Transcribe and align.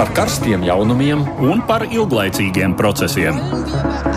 par 0.00 0.14
karstiem 0.16 0.62
jaunumiem 0.64 1.20
un 1.44 1.58
par 1.68 1.82
ilglaicīgiem 1.84 2.72
procesiem. 2.72 3.36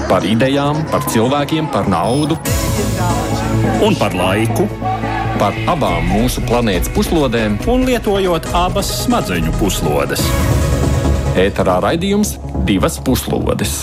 Par 0.08 0.24
idejām, 0.24 0.78
par 0.88 1.04
cilvēkiem, 1.12 1.68
par 1.74 1.90
naudu 1.92 2.38
un 3.84 3.98
par 4.00 4.16
laiku. 4.16 4.64
Par 5.42 5.58
abām 5.68 6.08
mūsu 6.08 6.46
planētas 6.48 6.88
puslodēm, 6.96 7.58
un 7.68 7.84
lietojot 7.90 8.48
abas 8.56 8.94
smadzeņu 9.02 9.52
puslodes. 9.60 10.24
Ēterā 11.44 11.82
raidījums 11.84 12.38
divas 12.64 12.96
puslodes. 13.04 13.82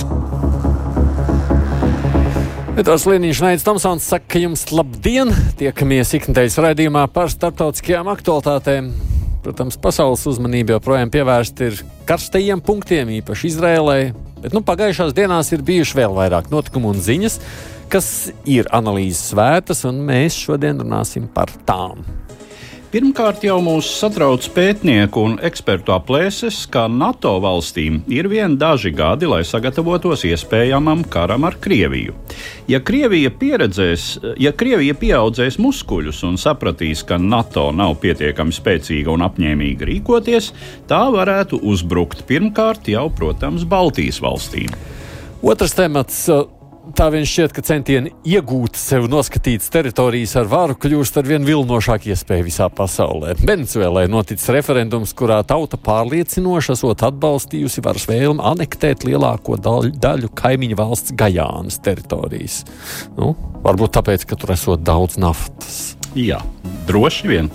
Edvards 2.80 3.04
Liniņš, 3.12 3.44
Naids 3.44 3.68
Tomsons 3.68 4.08
saka 4.08 4.40
jums 4.40 4.64
labdien! 4.72 5.36
Tiekamies 5.60 6.16
ikdienas 6.16 6.56
raidījumā 6.64 7.04
par 7.12 7.28
starptautiskajām 7.28 8.08
aktualitātēm. 8.16 8.94
Protams, 9.40 9.78
pasaules 9.80 10.26
uzmanība 10.28 10.74
joprojām 10.76 11.10
pievērsta 11.12 11.70
ir 11.70 11.78
karstajiem 12.08 12.60
punktiem, 12.64 13.08
īpaši 13.20 13.48
Izrēlē. 13.48 13.98
Bet 14.40 14.56
nu, 14.56 14.60
pagājušās 14.64 15.14
dienās 15.16 15.52
ir 15.54 15.64
bijuši 15.64 15.96
vēl 15.96 16.16
vairāk 16.16 16.50
notikumu 16.52 16.92
un 16.92 17.00
ziņas, 17.00 17.38
kas 17.92 18.08
ir 18.48 18.68
analīzes 18.76 19.32
vērtas, 19.36 19.86
un 19.88 20.02
mēs 20.08 20.36
šodien 20.36 20.84
runāsim 20.84 21.28
par 21.32 21.52
tām. 21.68 22.04
Pirmkārt, 22.90 23.44
jau 23.46 23.60
mūs 23.62 23.86
satrauc 24.00 24.42
pētnieku 24.50 25.22
un 25.22 25.36
ekspertu 25.46 25.92
aplēses, 25.94 26.64
ka 26.74 26.88
NATO 26.90 27.36
valstīm 27.38 28.00
ir 28.10 28.26
vien 28.26 28.56
daži 28.58 28.90
gadi, 28.90 29.28
lai 29.30 29.44
sagatavotos 29.46 30.24
iespējamam 30.26 31.04
karam 31.06 31.46
ar 31.46 31.54
Krieviju. 31.62 32.16
Ja 32.66 32.80
Krievija, 32.82 33.30
ja 34.42 34.52
Krievija 34.58 34.98
pieaudzēs 34.98 35.60
muskuļus 35.62 36.24
un 36.26 36.34
sapratīs, 36.42 37.04
ka 37.06 37.20
NATO 37.22 37.68
nav 37.70 37.94
pietiekami 38.02 38.58
spēcīga 38.58 39.14
un 39.14 39.22
apņēmīga 39.28 39.86
rīkoties, 39.92 40.50
tā 40.90 41.04
varētu 41.14 41.62
uzbrukt 41.62 42.26
pirmkārt 42.26 42.90
jau, 42.90 43.06
protams, 43.14 43.62
Baltijas 43.70 44.18
valstīm. 44.18 44.74
Otrs 45.46 45.78
temats 45.78 46.26
tā 46.96 47.06
vien 47.12 47.26
šķiet, 47.26 47.52
ka 47.54 47.62
centieni 47.64 48.12
iegūt 48.26 48.78
sev 48.78 49.06
noskatītas 49.10 49.70
teritorijas 49.72 50.36
ar 50.40 50.48
varu 50.50 50.76
kļūst 50.80 51.20
ar 51.20 51.28
vien 51.28 51.46
vilnošāku 51.46 52.10
iespēju 52.12 52.46
visā 52.46 52.68
pasaulē. 52.72 53.34
Venecuēlē 53.40 54.06
noticis 54.10 54.50
referendums, 54.54 55.14
kurā 55.16 55.40
tauta 55.46 55.78
pārliecinoši 55.80 56.74
esot 56.76 57.04
atbalstījusi 57.10 57.84
varas 57.86 58.06
vēlmi 58.10 58.44
anektēt 58.52 59.06
lielāko 59.08 59.58
daļu, 59.60 59.94
daļu 60.00 60.32
kaimiņu 60.40 60.78
valsts 60.80 61.16
Gajānas 61.20 61.80
teritorijas. 61.84 62.62
Nu, 63.18 63.34
varbūt 63.64 63.96
tāpēc, 63.98 64.28
ka 64.30 64.38
tur 64.40 64.54
esot 64.56 64.84
daudz 64.86 65.18
naftas. 65.20 65.80
Jā, 66.18 66.40
droši 66.88 67.30
vien. 67.30 67.52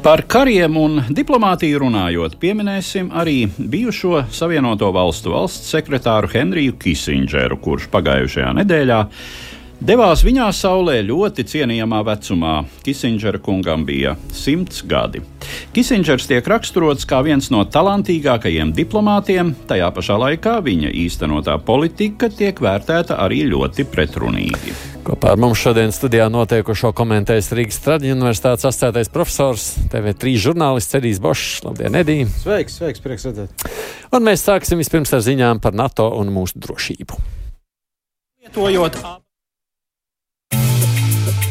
Par 0.00 0.22
kariem 0.24 0.78
un 0.80 0.94
diplomātiju 1.12 1.82
runājot, 1.82 2.38
pieminēsim 2.40 3.10
arī 3.20 3.42
bijušo 3.52 4.22
Savienoto 4.32 4.88
Valstu 4.96 5.34
valsts 5.34 5.68
sekretāru 5.74 6.30
Henriju 6.32 6.78
Kisindžeru, 6.80 7.58
kurš 7.60 7.90
pagājušajā 7.92 8.54
nedēļā 8.62 9.00
devās 9.80 10.22
viņā 10.24 10.46
saulē 10.54 11.00
ļoti 11.08 11.44
cienījamā 11.48 12.00
vecumā. 12.06 12.54
Kisindžera 12.84 13.40
kungam 13.42 13.86
bija 13.88 14.14
simts 14.34 14.82
gadi. 14.86 15.22
Kisindžers 15.74 16.28
tiek 16.30 16.46
raksturots 16.46 17.06
kā 17.08 17.22
viens 17.26 17.50
no 17.52 17.64
talantīgākajiem 17.64 18.74
diplomātiem, 18.76 19.54
tajā 19.70 19.90
pašā 19.96 20.18
laikā 20.20 20.58
viņa 20.66 20.92
īstenotā 21.04 21.56
politika 21.64 22.30
tiek 22.32 22.60
vērtēta 22.60 23.18
arī 23.24 23.42
ļoti 23.50 23.86
pretrunīgi. 23.90 24.76
Kopā 25.06 25.32
ar 25.32 25.40
mums 25.40 25.62
šodien 25.62 25.94
studijā 25.96 26.28
notiekušo 26.30 26.92
komentēs 26.96 27.48
Rīgas 27.56 27.80
Tradiņu 27.82 28.18
universitātes 28.18 28.68
asociētais 28.68 29.08
profesors, 29.14 29.72
TV3 29.90 30.36
žurnālists 30.44 30.98
Edijs 31.00 31.22
Bošs. 31.24 31.64
Labdien, 31.64 31.96
Edī! 32.02 32.18
Sveiks, 32.42 32.76
sveiks, 32.78 33.00
prieks 33.02 33.24
redzēt! 33.30 33.64
Un 34.12 34.28
mēs 34.28 34.44
sāksim 34.44 34.82
vispirms 34.82 35.14
ar 35.16 35.24
ziņām 35.24 35.64
par 35.64 35.74
NATO 35.78 36.10
un 36.20 36.30
mūsu 36.34 36.60
drošību. 36.60 37.18
Lietojot 38.44 39.00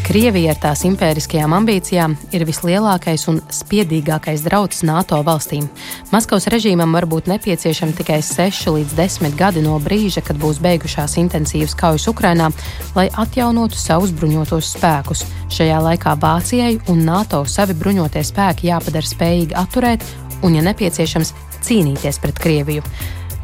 Krievija 0.09 0.55
ar 0.55 0.57
tās 0.57 0.81
impēriskajām 0.87 1.51
ambīcijām 1.53 2.15
ir 2.33 2.41
vislielākais 2.49 3.27
un 3.29 3.35
spiedīgākais 3.53 4.41
drauds 4.41 4.79
NATO 4.81 5.19
valstīm. 5.27 5.67
Maskavas 6.09 6.47
režīmam 6.49 6.95
var 6.97 7.05
būt 7.05 7.29
nepieciešami 7.29 7.93
tikai 7.99 8.17
6 8.25 8.71
līdz 8.73 8.95
10 8.97 9.37
gadi 9.37 9.61
no 9.61 9.75
brīža, 9.77 10.23
kad 10.25 10.39
būs 10.41 10.57
beigušās 10.65 11.13
intensīvas 11.21 11.77
kaujas 11.77 12.09
Ukrainā, 12.09 12.49
lai 12.97 13.05
atjaunotu 13.21 13.77
savus 13.77 14.09
bruņotos 14.17 14.71
spēkus. 14.79 15.21
Šajā 15.53 15.77
laikā 15.91 16.15
Vācijai 16.25 16.79
un 16.89 17.05
NATO 17.05 17.43
savi 17.45 17.77
bruņotie 17.77 18.25
spēki 18.25 18.71
jāpadara 18.71 19.13
spējīgi 19.13 19.59
atturēt 19.61 20.09
un, 20.41 20.57
ja 20.57 20.65
nepieciešams, 20.71 21.35
cīnīties 21.69 22.17
pret 22.25 22.41
Krieviju. 22.41 22.81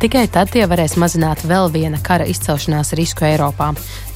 Tikai 0.02 0.26
tad 0.28 0.50
tie 0.52 0.66
varēs 0.68 0.98
mazināt 1.00 1.46
vēl 1.48 1.70
viena 1.72 2.02
kara 2.04 2.26
izcelšanās 2.28 2.92
risku 3.00 3.24
Eiropā. 3.30 3.70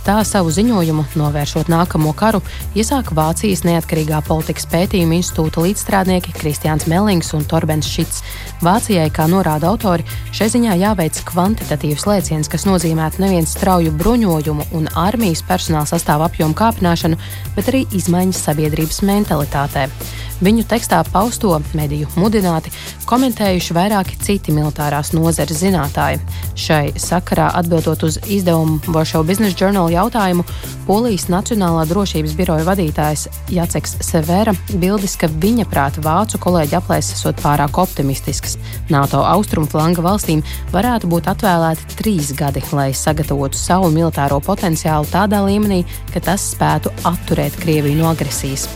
Tā 0.05 0.21
savu 0.23 0.51
ziņojumu, 0.55 1.03
novēršot 1.19 1.67
nākamo 1.69 2.13
karu, 2.17 2.39
iesāka 2.77 3.15
Vācijas 3.17 3.65
neatkarīgā 3.67 4.21
politikas 4.27 4.65
pētījuma 4.71 5.17
institūta 5.19 5.63
līdzstrādnieki 5.65 6.33
Kristians 6.37 6.87
Mellings 6.89 7.33
un 7.35 7.43
Torbens 7.49 7.89
Šits. 7.89 8.23
Vācijai, 8.59 9.07
kā 9.15 9.23
norāda 9.31 9.69
autori, 9.71 10.03
šai 10.35 10.49
ziņā 10.51 10.73
jāveic 10.81 11.21
kvantitatīvs 11.29 12.03
lēciens, 12.09 12.49
kas 12.51 12.65
nozīmētu 12.67 13.23
nevienu 13.23 13.47
strauju 13.47 13.93
bruņojumu 13.95 14.65
un 14.75 14.89
armijas 14.99 15.45
personāla 15.47 15.87
sastāvu 15.87 16.27
apjomu 16.27 16.57
kāpināšanu, 16.59 17.19
bet 17.55 17.71
arī 17.71 17.85
izmaiņas 17.95 18.43
sabiedrības 18.49 18.99
mentalitātē. 19.07 19.87
Viņu 20.39 20.63
tekstā 20.71 21.01
pausto 21.11 21.51
mediju 21.75 22.07
mudināti 22.15 22.71
komentējuši 23.09 23.75
vairāki 23.75 24.15
citi 24.23 24.53
militārās 24.55 25.11
nozares 25.11 25.59
zinātāji. 25.59 26.21
Šai 26.55 26.93
sakarā 26.95 27.49
atbildot 27.59 28.05
uz 28.07 28.19
izdevumu 28.23 28.79
Warsaw 28.95 29.25
Business 29.27 29.59
Journal 29.59 29.91
jautājumu, 29.91 30.45
Polijas 30.87 31.27
Nacionālā 31.31 31.83
drošības 31.89 32.37
biroja 32.39 32.67
vadītājs 32.69 33.27
Jaceks 33.51 33.97
Severa 34.05 34.55
bildis, 34.71 35.17
ka 35.19 35.27
viņa 35.27 35.67
prāta 35.69 36.03
vācu 36.05 36.39
kolēģi 36.47 36.79
aplēses 36.79 37.19
esot 37.19 37.43
pārāk 37.43 37.81
optimistisks. 37.83 38.48
NATO 38.89 39.21
austrumu 39.27 39.69
flanga 39.69 40.03
valstīm 40.05 40.43
varētu 40.73 41.09
būt 41.11 41.29
atvēlēti 41.33 41.97
trīs 41.99 42.33
gadi, 42.37 42.63
lai 42.73 42.89
sagatavotu 42.95 43.59
savu 43.59 43.93
militāro 43.93 44.41
potenciālu 44.43 45.09
tādā 45.11 45.43
līmenī, 45.45 45.83
ka 46.13 46.23
tas 46.31 46.51
spētu 46.55 46.93
atturēt 47.09 47.57
Krieviju 47.61 48.01
no 48.01 48.13
agresijas. 48.13 48.69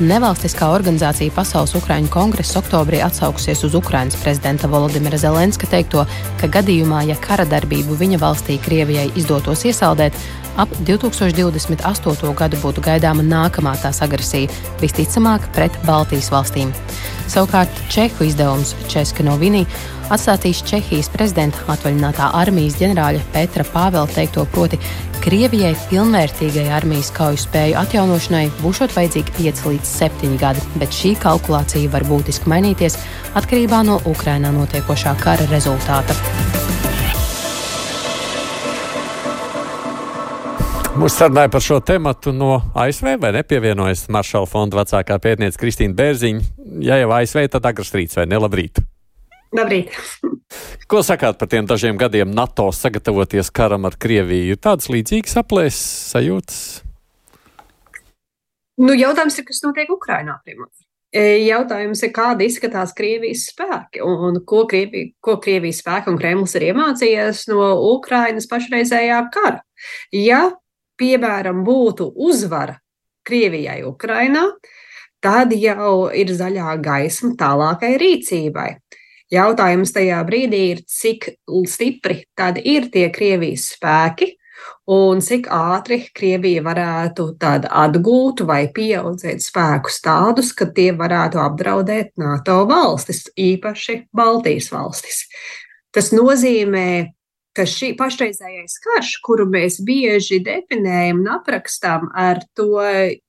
Nevalstiskā 0.00 0.70
organizācija 0.72 1.32
Pasaules 1.36 1.74
Ukrāņu 1.76 2.08
kongress 2.08 2.56
oktobrī 2.56 3.02
atsaukusies 3.04 3.66
uz 3.66 3.74
Ukrainas 3.76 4.16
prezidenta 4.22 4.68
Volodimira 4.72 5.18
Zelenska 5.20 5.68
teikto, 5.68 6.06
ka 6.40 6.48
gadījumā, 6.48 7.02
ja 7.10 7.18
kara 7.20 7.44
darbību 7.44 7.98
viņa 8.00 8.20
valstī 8.22 8.56
Krievijai 8.64 9.10
izdotos 9.20 9.66
iesaldēt, 9.68 10.16
ap 10.60 10.72
2028. 10.84 12.34
gadu 12.36 12.58
būtu 12.60 12.84
gaidāma 12.84 13.24
nākamā 13.24 13.76
tās 13.80 14.02
agresija, 14.04 14.50
visticamāk 14.82 15.48
pret 15.56 15.76
Baltijas 15.86 16.30
valstīm. 16.32 16.74
Savukārt 17.30 17.72
Čehu 17.92 18.26
izdevums 18.26 18.74
Česka 18.90 19.24
Novini 19.24 19.64
atstādīs 20.10 20.64
Čehijas 20.66 21.08
prezidenta 21.12 21.62
atvaļinātā 21.70 22.32
armijas 22.40 22.76
ģenerāļa 22.80 23.22
Petra 23.34 23.64
Pāvela 23.72 24.10
teikto 24.10 24.44
proti, 24.52 24.80
Krievijai 25.20 25.74
pilnvērtīgai 25.90 26.70
armijas 26.72 27.10
kauju 27.12 27.42
spēju 27.42 27.76
atjaunošanai 27.76 28.46
būšot 28.62 28.94
vajadzīgi 28.96 29.34
5 29.36 29.60
līdz 29.68 29.90
7 29.98 30.38
gadi, 30.40 30.64
bet 30.80 30.96
šī 30.96 31.12
kalkulācija 31.20 31.92
var 31.92 32.08
būtiski 32.08 32.48
mainīties 32.48 32.96
atkarībā 33.36 33.84
no 33.84 34.00
Ukrainā 34.08 34.54
notiekošā 34.56 35.14
kara 35.20 35.44
rezultāta. 35.52 36.16
Mūsu 41.00 41.16
sarunāja 41.16 41.48
par 41.48 41.62
šo 41.64 41.78
tematu 41.80 42.32
no 42.36 42.58
ASV 42.76 43.14
vai 43.22 43.30
nepievienojas 43.32 44.02
Maršala 44.12 44.44
fonda 44.44 44.76
vecākā 44.82 45.16
pētniece 45.24 45.56
Kristīna 45.56 45.96
Bērziņa. 45.96 46.42
Ja 46.84 46.98
jau 47.00 47.14
ASV, 47.16 47.46
tad 47.54 47.68
agrs 47.70 47.94
rīts 47.96 48.18
vai 48.18 48.26
ne 48.28 48.36
labrīt? 48.36 48.82
Labrīt! 49.56 49.96
Ko 50.90 51.00
sakāt 51.06 51.40
par 51.40 51.48
tiem 51.48 51.64
dažiem 51.70 51.96
gadiem 51.96 52.28
NATO 52.36 52.68
sagatavoties 52.76 53.48
karam 53.48 53.88
ar 53.88 53.96
Krieviju? 53.96 54.52
Ir 54.52 54.60
tādas 54.60 54.90
līdzīgas 54.92 55.40
aplēses 55.40 56.12
sajūtas? 56.12 56.60
Nu, 58.84 58.92
jautājums 58.92 59.40
ir, 59.40 59.48
kas 59.48 59.64
notiek 59.64 59.88
Ukrainā? 59.96 60.36
Primāri. 60.44 60.84
E, 61.16 61.26
jautājums 61.48 62.04
ir, 62.04 62.12
kāda 62.12 62.44
izskatās 62.44 62.92
Krievijas 62.94 63.48
spēki 63.54 64.04
un, 64.04 64.42
ko, 64.44 64.66
Krievija, 64.68 65.14
ko 65.24 65.40
Krievijas 65.40 65.80
spēki 65.80 66.12
un 66.12 66.20
Kremlis 66.20 66.60
ir 66.60 66.68
iemācījies 66.74 67.46
no 67.50 67.72
Ukrainas 67.96 68.52
pašreizējā 68.52 69.24
kara. 69.32 69.64
Ja, 70.12 70.50
piemēram, 71.00 71.64
būtu 71.66 72.12
uzvara 72.28 72.76
Krievijai 73.26 73.80
Ukrainā, 73.88 74.46
tad 75.24 75.52
jau 75.56 76.08
ir 76.16 76.32
zaļā 76.36 76.76
gaisma 76.84 77.34
tālākai 77.40 77.94
rīcībai. 78.00 78.70
Jautājums 79.30 79.92
tajā 79.94 80.18
brīdī 80.26 80.60
ir, 80.72 80.84
cik 80.90 81.28
stipri 81.70 82.24
tad 82.34 82.58
ir 82.58 82.88
tie 82.90 83.06
Krievijas 83.14 83.68
spēki 83.76 84.32
un 84.90 85.20
cik 85.22 85.46
ātri 85.54 86.00
Krievija 86.16 86.64
varētu 86.66 87.28
atgūt 87.38 88.42
vai 88.48 88.64
pieaudzēt 88.74 89.44
spēkus 89.44 90.00
tādus, 90.02 90.50
ka 90.56 90.66
tie 90.74 90.90
varētu 90.96 91.40
apdraudēt 91.42 92.12
NATO 92.18 92.64
valstis, 92.68 93.28
īpaši 93.38 94.00
Baltijas 94.16 94.70
valstis. 94.74 95.24
Tas 95.94 96.10
nozīmē, 96.14 97.10
ka 97.56 97.66
šī 97.66 97.92
pašreizējais 97.98 98.76
karš, 98.84 99.12
kuru 99.26 99.46
mēs 99.50 99.80
bieži 99.86 100.40
definējam 100.46 101.22
un 101.24 101.30
aprakstām 101.34 102.08
ar 102.16 102.42
to 102.56 102.84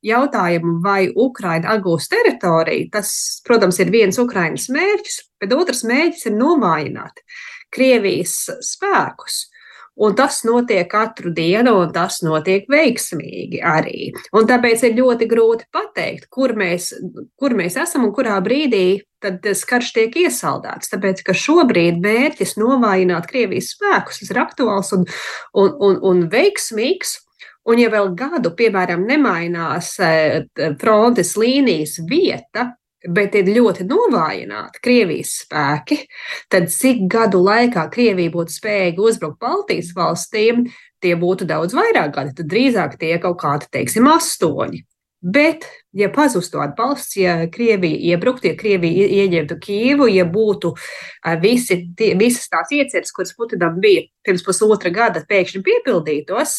jautājumu, 0.06 0.78
vai 0.84 1.10
Ukraina 1.10 1.76
atgūs 1.76 2.10
teritoriju, 2.12 2.90
tas, 2.94 3.14
protams, 3.48 3.82
ir 3.82 3.94
viens 3.94 4.20
Ukrainas 4.22 4.70
mērķis, 4.74 5.22
bet 5.42 5.56
otrs 5.58 5.86
mērķis 5.90 6.30
ir 6.30 6.38
novājināt 6.38 7.24
Krievijas 7.72 8.38
spēkus. 8.66 9.48
Un 10.02 10.16
tas 10.16 10.40
notiek 10.48 10.88
katru 10.90 11.34
dienu, 11.36 11.74
un 11.84 11.92
tas 11.94 12.22
notiek 12.24 12.70
veiksmīgi 12.72 13.60
arī. 13.60 14.12
Un 14.38 14.48
tāpēc 14.48 14.86
ir 14.88 14.96
ļoti 14.98 15.28
grūti 15.30 15.68
pateikt, 15.74 16.30
kur 16.32 16.56
mēs, 16.58 16.94
kur 17.38 17.56
mēs 17.58 17.76
esam 17.82 18.08
un 18.08 18.14
kurā 18.16 18.40
brīdī 18.44 19.02
tad 19.22 19.42
tas 19.44 19.64
karš 19.68 19.92
tiek 19.98 20.16
iesaldēts. 20.24 20.92
Tāpēc, 20.94 21.22
ka 21.28 21.36
šobrīd 21.38 22.00
mērķis 22.04 22.56
novājināt 22.58 23.28
Krievijas 23.30 23.74
spēkus 23.76 24.24
ir 24.26 24.40
aktuāls 24.42 24.92
un, 24.98 25.06
un, 25.54 25.76
un, 25.78 26.00
un 26.08 26.24
veiksmīgs. 26.32 27.20
Un, 27.70 27.78
ja 27.78 27.92
vēl 27.94 28.16
gadu, 28.18 28.56
piemēram, 28.58 29.04
nemainās 29.06 29.94
eh, 30.02 30.48
frontes 30.82 31.36
līnijas 31.38 32.00
vieta, 32.10 32.72
bet 33.10 33.36
ir 33.40 33.50
ļoti 33.56 33.86
novājināti 33.90 34.82
Krievijas 34.84 35.34
spēki, 35.46 35.98
tad 36.52 36.70
cik 36.74 37.08
gadu 37.12 37.42
laikā 37.46 37.88
Krievija 37.94 38.34
būtu 38.34 38.56
spējīga 38.58 39.06
uzbrukt 39.08 39.42
Baltijas 39.42 39.92
valstīm, 39.98 40.68
tie 41.02 41.16
būtu 41.18 41.48
daudz 41.50 41.76
vairāk 41.78 42.14
gadi. 42.16 42.36
Tad 42.38 42.50
drīzāk 42.52 42.98
tie 43.02 43.18
kaut 43.22 43.40
kādi, 43.42 43.70
teiksim, 43.74 44.10
astoņi. 44.12 44.86
Bet, 45.22 45.68
ja 45.94 46.08
pazustu 46.10 46.58
atbalsts, 46.64 47.14
ja 47.20 47.36
Krievija 47.54 47.98
iebruktu, 48.14 48.50
ja 48.50 48.58
Krievija 48.58 49.06
ieņemtu 49.22 49.58
Kīvu, 49.62 50.08
ja 50.10 50.26
būtu 50.26 50.74
visi, 51.44 51.78
tie, 51.98 52.16
visas 52.18 52.50
tās 52.50 52.74
ieceres, 52.74 53.14
kuras 53.14 53.36
Putinam 53.38 53.78
bija 53.82 54.08
pirms 54.26 54.42
pusotra 54.46 54.90
gada, 54.94 55.22
pēkšņi 55.30 55.62
piepildītos, 55.68 56.56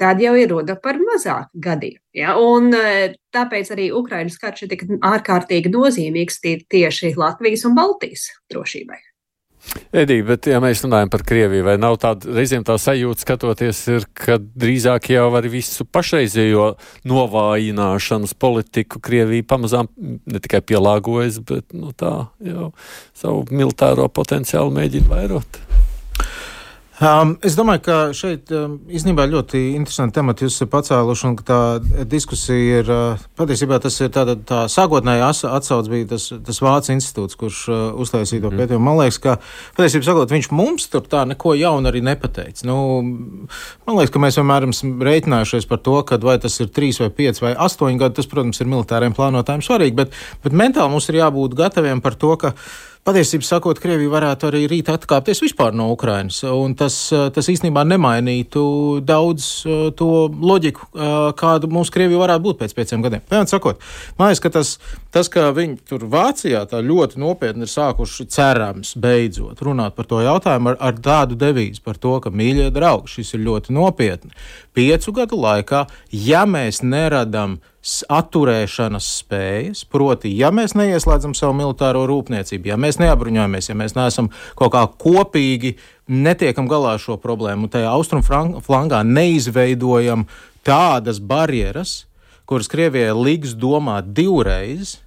tad 0.00 0.20
jau 0.22 0.34
ir 0.38 0.50
runa 0.52 0.76
par 0.82 1.00
mazāku 1.00 1.64
gadiem. 1.66 1.98
Ja? 2.16 2.36
Un, 2.40 2.70
e, 2.74 3.16
tāpēc 3.34 3.72
arī 3.74 3.90
Ukraiņas 3.96 4.38
karš 4.42 4.66
ir 4.66 4.72
tik 4.74 4.86
ārkārtīgi 5.00 5.72
nozīmīgs 5.72 6.40
tieši 6.44 7.16
Latvijas 7.16 7.66
un 7.68 7.76
Baltijas 7.78 8.30
drošībai. 8.52 9.02
Edī, 9.96 10.20
bet, 10.26 10.46
ja 10.50 10.60
mēs 10.62 10.82
runājam 10.84 11.10
par 11.10 11.24
Krieviju, 11.26 11.64
vai 11.66 11.74
nav 11.80 11.96
tāda 12.02 12.30
reizēm 12.36 12.62
tā 12.66 12.76
sajūta 12.80 13.24
skatoties, 13.24 13.80
ir, 13.90 14.06
ka 14.14 14.36
drīzāk 14.38 15.10
jau 15.14 15.26
ar 15.38 15.48
visu 15.50 15.86
pašreizējo 15.90 16.68
novājināšanas 17.08 18.36
politiku 18.38 19.02
Krievija 19.02 19.46
pamazām 19.48 19.90
ne 19.96 20.42
tikai 20.42 20.62
pielāgojas, 20.66 21.40
bet 21.48 21.74
nu, 21.74 21.90
tā 21.96 22.14
jau 22.46 22.70
savu 23.16 23.44
militāro 23.50 24.06
potenciālu 24.12 24.74
mēģina 24.78 25.10
vairot? 25.10 25.60
Um, 26.96 27.34
es 27.44 27.52
domāju, 27.52 27.80
ka 27.84 27.96
šeit 28.16 28.48
um, 28.56 28.78
īstenībā 28.88 29.26
ļoti 29.28 29.60
interesanti 29.76 30.16
temati 30.16 30.46
jūs 30.46 30.54
esat 30.54 30.70
pacēluši, 30.72 31.26
un 31.28 31.34
tā 31.44 31.58
diskusija 32.08 32.78
ir, 32.80 32.88
uh, 32.88 33.26
patiesībā 33.36 33.76
tas 33.84 33.98
ir 34.00 34.08
tāda 34.14 34.32
tā 34.48 34.62
sākotnēja 34.72 35.26
atsauce 35.28 35.92
bija 35.92 36.08
tas, 36.14 36.30
tas 36.46 36.62
Vācu 36.64 36.94
institūts, 36.94 37.36
kurš 37.36 37.60
uh, 37.68 37.82
uztaisīja 38.00 38.46
to 38.46 38.54
mm. 38.54 38.62
pētījumu. 38.62 38.86
Man 38.88 38.96
liekas, 39.02 39.20
ka, 39.20 39.36
patiesībā 39.76 40.08
sakot, 40.08 40.32
viņš 40.32 40.48
mums 40.56 40.88
tur 40.88 41.04
tā 41.04 41.26
neko 41.28 41.52
jaunu 41.60 41.92
arī 41.92 42.00
nepateica. 42.06 42.64
Nu, 42.64 42.78
man 43.04 44.00
liekas, 44.00 44.14
ka 44.16 44.24
mēs 44.24 44.40
vienmēr 44.40 44.70
esam 44.70 44.96
rēķinājušies 45.04 45.68
par 45.68 45.84
to, 45.84 46.00
ka 46.08 46.22
vai 46.24 46.40
tas 46.40 46.56
ir 46.64 46.72
trīs 46.72 47.04
vai 47.04 47.12
pieci 47.12 47.44
vai 47.44 47.52
astoņi 47.68 48.00
gadi, 48.06 48.22
tas, 48.22 48.32
protams, 48.32 48.64
ir 48.64 48.72
militāriem 48.72 49.12
plānotājiem 49.12 49.68
svarīgi, 49.68 50.00
bet, 50.00 50.16
bet 50.48 50.60
mentāli 50.64 50.96
mums 50.96 51.12
ir 51.12 51.20
jābūt 51.20 51.60
gataviem 51.60 52.00
par 52.00 52.16
to, 52.16 52.38
ka 52.40 52.56
Patiesībā 53.06 53.46
sakot, 53.46 53.78
Krievija 53.78 54.10
varētu 54.10 54.48
arī 54.48 54.64
rīt 54.66 54.88
atkāpties 54.90 55.38
vispār 55.44 55.70
no 55.78 55.92
Ukrainas, 55.92 56.40
tas, 56.74 56.94
eh, 57.14 57.28
tas 57.30 57.46
īstenībā 57.46 57.84
nemainītu 57.86 58.62
daudz 59.06 59.44
eh, 59.62 59.84
to 59.94 60.08
loģiku, 60.26 60.88
eh, 60.90 61.12
kāda 61.38 61.70
mums 61.70 61.92
Krievija 61.94 62.18
varētu 62.18 62.42
būt 62.42 62.58
pēc 62.64 62.74
pieciem 62.74 63.04
gadiem. 63.04 63.22
Piemēram, 63.28 63.46
sakot, 63.46 63.78
man 64.18 64.32
liekas, 64.32 64.42
ka 64.42 64.50
tas, 64.56 64.72
tas, 65.14 65.30
ka 65.30 65.52
viņi 65.54 65.78
tur 65.86 66.02
Vācijā 66.10 66.64
tā 66.66 66.82
ļoti 66.82 67.22
nopietni 67.22 67.62
ir 67.62 67.70
sākuši 67.70 68.26
cerams 68.26 68.96
beidzot 68.98 69.62
runāt 69.62 69.94
par 69.94 70.10
to 70.10 70.18
jautājumu 70.26 70.74
ar, 70.74 70.80
ar 70.90 70.98
tādu 70.98 71.38
devīzi 71.38 71.84
par 71.86 72.02
to, 72.02 72.18
ka 72.18 72.34
mīļie 72.34 72.72
draugi, 72.74 73.20
šis 73.20 73.36
ir 73.38 73.46
ļoti 73.46 73.70
nopietni. 73.78 74.34
Piecu 74.74 75.14
gadu 75.14 75.38
laikā, 75.46 75.86
ja 76.10 76.42
mēs 76.42 76.82
neradam 76.82 77.60
atturēšanas 78.10 79.08
spējas, 79.20 79.84
proti, 79.90 80.32
ja 80.34 80.50
mēs 80.54 80.74
neieslēdzam 80.78 81.36
savu 81.38 81.54
militāro 81.58 82.02
rūpniecību, 82.10 82.72
ja 82.72 82.78
mēs 82.80 82.98
neapbruņojamies, 83.02 83.70
ja 83.70 83.76
mēs 83.78 83.94
neesam 83.98 84.30
kaut 84.58 84.74
kā 84.74 84.82
kopīgi, 85.02 85.76
netiekam 86.10 86.68
galā 86.70 86.96
ar 86.96 87.02
šo 87.02 87.18
problēmu, 87.22 87.70
tajā 87.70 87.92
austrumflangā 87.94 89.02
neizveidojam 89.06 90.26
tādas 90.66 91.22
barjeras, 91.22 92.04
kuras 92.46 92.70
Krievijai 92.70 93.14
liks 93.14 93.54
domāt 93.58 94.12
divreiz, 94.14 94.98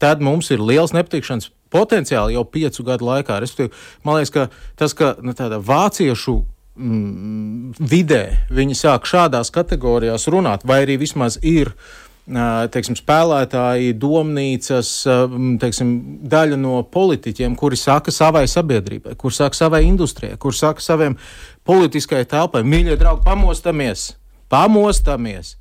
tad 0.00 0.24
mums 0.24 0.50
ir 0.52 0.64
liels 0.64 0.92
nepatikšanas 0.96 1.50
potenciāli 1.72 2.36
jau 2.36 2.44
piecu 2.48 2.84
gadu 2.86 3.08
laikā. 3.08 3.40
Respektīvi, 3.42 3.72
man 4.04 4.18
liekas, 4.18 4.32
ka 4.32 4.48
tas, 4.80 4.94
ka 4.96 5.14
nu, 5.24 5.34
vāciešu 5.36 6.40
mm, 6.76 7.76
vidē 7.80 8.22
viņi 8.52 8.76
sāk 8.78 9.08
šādās 9.08 9.52
kategorijās 9.54 10.28
runāt, 10.32 10.66
vai 10.68 10.82
arī 10.84 10.98
vismaz 11.02 11.40
ir. 11.42 11.74
Teiksim, 12.26 12.96
spēlētāji, 12.98 13.92
domnīcas, 14.02 14.88
teiksim, 15.62 15.92
daļa 16.26 16.56
no 16.58 16.80
politiķiem, 16.90 17.54
kuri 17.54 17.78
saka 17.78 18.10
savai 18.10 18.48
sabiedrībai, 18.50 19.14
kur 19.14 19.30
saka 19.30 19.54
savai 19.54 19.84
industrijai, 19.86 20.34
kur 20.34 20.50
saka 20.50 20.82
saviem 20.82 21.14
politiskajai 21.62 22.26
telpai, 22.26 22.64
mīļie 22.66 22.98
draugi, 22.98 23.22
pamostamies, 23.28 24.08
pamostamies. 24.50 25.54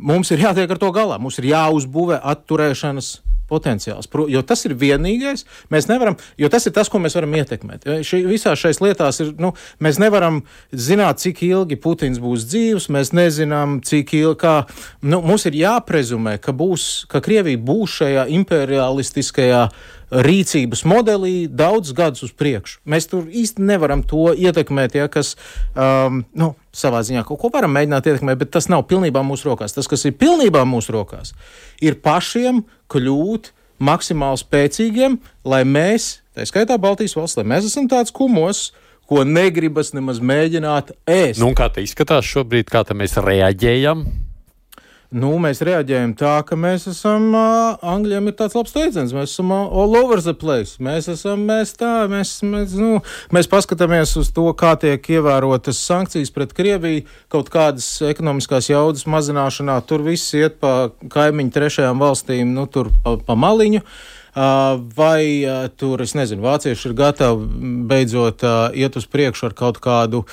Mums 0.00 0.32
ir 0.32 0.46
jātiek 0.46 0.72
ar 0.72 0.80
to 0.80 0.88
galā, 0.96 1.20
mums 1.20 1.36
ir 1.42 1.50
jāuzbūvē 1.50 2.22
atturēšanas 2.32 3.12
potenciāls. 3.50 4.08
Jo 4.30 4.42
tas 4.46 4.64
ir 4.68 4.76
vienīgais, 4.78 5.44
mēs 5.72 5.88
nevaram, 5.90 6.18
jo 6.38 6.50
tas 6.52 6.68
ir 6.68 6.74
tas, 6.76 6.90
ko 6.92 7.00
mēs 7.02 7.16
varam 7.18 7.34
ietekmēt. 7.38 7.88
Ši, 8.06 8.22
visās 8.28 8.60
šais 8.60 8.82
lietās 8.84 9.20
ir, 9.24 9.34
nu, 9.40 9.52
mēs 9.84 10.00
nevaram 10.02 10.42
zināt, 10.72 11.22
cik 11.24 11.42
ilgi 11.48 11.80
Putins 11.80 12.20
būs 12.22 12.46
dzīvs, 12.48 12.88
mēs 12.94 13.14
nezinām, 13.16 13.78
cik 13.84 14.14
ilgi, 14.20 14.40
kā, 14.42 14.56
nu, 15.02 15.22
mums 15.24 15.48
ir 15.48 15.58
jāprezumē, 15.58 16.38
ka 16.42 16.54
būs, 16.56 17.08
ka 17.10 17.22
Krievija 17.24 17.60
būs 17.60 18.00
šajā 18.02 18.26
imperialistiskajā 18.38 19.68
rīcības 20.08 20.84
modelī 20.88 21.48
daudz 21.52 21.92
gadus 21.96 22.24
uz 22.28 22.32
priekšu. 22.32 22.80
Mēs 22.88 23.08
tur 23.10 23.28
īsti 23.28 23.64
nevaram 23.64 24.02
to 24.08 24.32
ietekmēt, 24.32 24.96
ja 24.96 25.08
kas, 25.12 25.34
um, 25.76 26.22
nu, 26.38 26.54
savā 26.72 27.02
ziņā 27.04 27.24
kaut 27.28 27.40
ko 27.42 27.52
varam 27.52 27.74
mēģināt 27.76 28.08
ietekmēt, 28.08 28.40
bet 28.40 28.52
tas 28.56 28.70
nav 28.72 28.86
pilnībā 28.88 29.22
mūsu 29.26 29.50
rokās. 29.50 29.76
Tas, 29.76 29.88
kas 29.90 30.06
ir 30.08 30.16
pilnībā 30.18 30.64
mūsu 30.68 30.94
rokās, 30.96 31.34
ir 31.84 32.00
pašiem 32.04 32.64
kļūt 32.92 33.52
maksimāli 33.78 34.42
spēcīgiem, 34.42 35.18
lai 35.46 35.62
mēs, 35.68 36.18
tā 36.34 36.46
skaitā 36.48 36.78
Baltijas 36.80 37.16
valsts, 37.18 37.38
lai 37.38 37.46
mēs 37.54 37.68
esam 37.70 37.88
tāds 37.90 38.14
kumos, 38.14 38.68
ko 39.08 39.24
negribas 39.24 39.94
nemaz 39.96 40.20
mēģināt 40.20 40.92
ēst. 41.08 41.40
Nu, 41.40 41.54
kā 41.56 41.70
tas 41.72 41.86
izskatās 41.86 42.28
šobrīd, 42.28 42.68
kā 42.72 42.84
mēs 42.98 43.16
reaģējam? 43.24 44.04
Nu, 45.08 45.30
mēs 45.40 45.62
reaģējam 45.64 46.10
tā, 46.20 46.34
ka 46.44 46.56
mēs 46.60 46.82
esam, 46.90 47.30
uh, 47.32 47.78
Angļiem 47.94 48.26
ir 48.28 48.34
tāds 48.36 48.52
labs 48.52 48.74
teiciens, 48.74 49.14
mēs 49.16 49.32
esam 49.32 49.54
uh, 49.56 49.62
all 49.72 49.96
over 49.96 50.20
the 50.20 50.34
place. 50.36 50.76
Mēs 50.84 51.08
esam, 51.08 51.46
mēs 51.48 51.72
tā, 51.80 52.02
mēs, 52.12 52.34
mēs, 52.44 52.74
nu, 52.76 52.98
mēs 53.32 53.48
paskatāmies 53.48 54.12
uz 54.20 54.28
to, 54.36 54.44
kā 54.52 54.74
tiek 54.76 55.08
ievērotas 55.16 55.80
sankcijas 55.80 56.34
pret 56.34 56.52
Krieviju, 56.52 57.06
kaut 57.32 57.48
kādas 57.54 57.88
ekonomiskās 58.04 58.68
jaudas 58.68 59.08
mazināšanā, 59.08 59.78
tur 59.88 60.04
viss 60.04 60.36
iet 60.36 60.60
pa 60.60 60.90
kaimiņu 61.00 61.56
trešajām 61.56 62.04
valstīm, 62.04 62.52
nu, 62.52 62.68
tur 62.68 62.92
pa, 63.00 63.16
pa 63.16 63.38
maliņu. 63.48 63.80
Uh, 63.80 64.18
vai 64.34 65.46
tur, 65.76 66.02
es 66.04 66.14
nezinu, 66.18 66.42
vācieši 66.44 66.88
ir 66.90 66.96
gatavi 66.98 67.46
beidzot 67.88 68.44
iet 68.76 68.98
uz 68.98 69.06
priekšu 69.10 69.48
ar 69.48 69.56
kaut 69.58 69.80
kādu, 69.82 70.24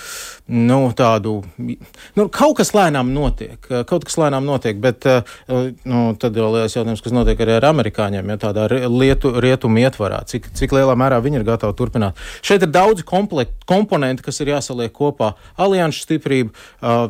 nu, 0.46 0.80
tādu, 0.96 1.38
nu, 1.58 2.28
kaut 2.30 2.58
kas 2.60 2.74
lēnām 2.76 3.14
notiek, 3.16 3.60
kaut 3.90 4.06
kas 4.06 4.18
lēnām 4.22 4.46
notiek, 4.46 4.78
bet, 4.82 5.08
nu, 5.48 6.04
tad 6.22 6.38
jau 6.38 6.52
liels 6.54 6.76
jautājums, 6.76 7.04
kas 7.06 7.16
notiek 7.16 7.42
arī 7.42 7.58
ar 7.58 7.70
amerikāņiem, 7.72 8.34
ja 8.34 8.40
tādā 8.42 8.68
lietu, 8.92 9.34
rietumu 9.42 9.82
ietvarā, 9.86 10.22
cik, 10.30 10.52
cik 10.58 10.76
lielā 10.76 10.96
mērā 11.00 11.22
viņi 11.24 11.42
ir 11.42 11.48
gatavi 11.48 11.78
turpināt. 11.78 12.20
Šeit 12.46 12.66
ir 12.66 12.72
daudz 12.74 13.06
komponenti, 13.06 14.26
kas 14.26 14.42
ir 14.44 14.54
jāsaliek 14.54 14.94
kopā. 14.96 15.34
Alianšu 15.62 16.06
stiprība, 16.06 16.54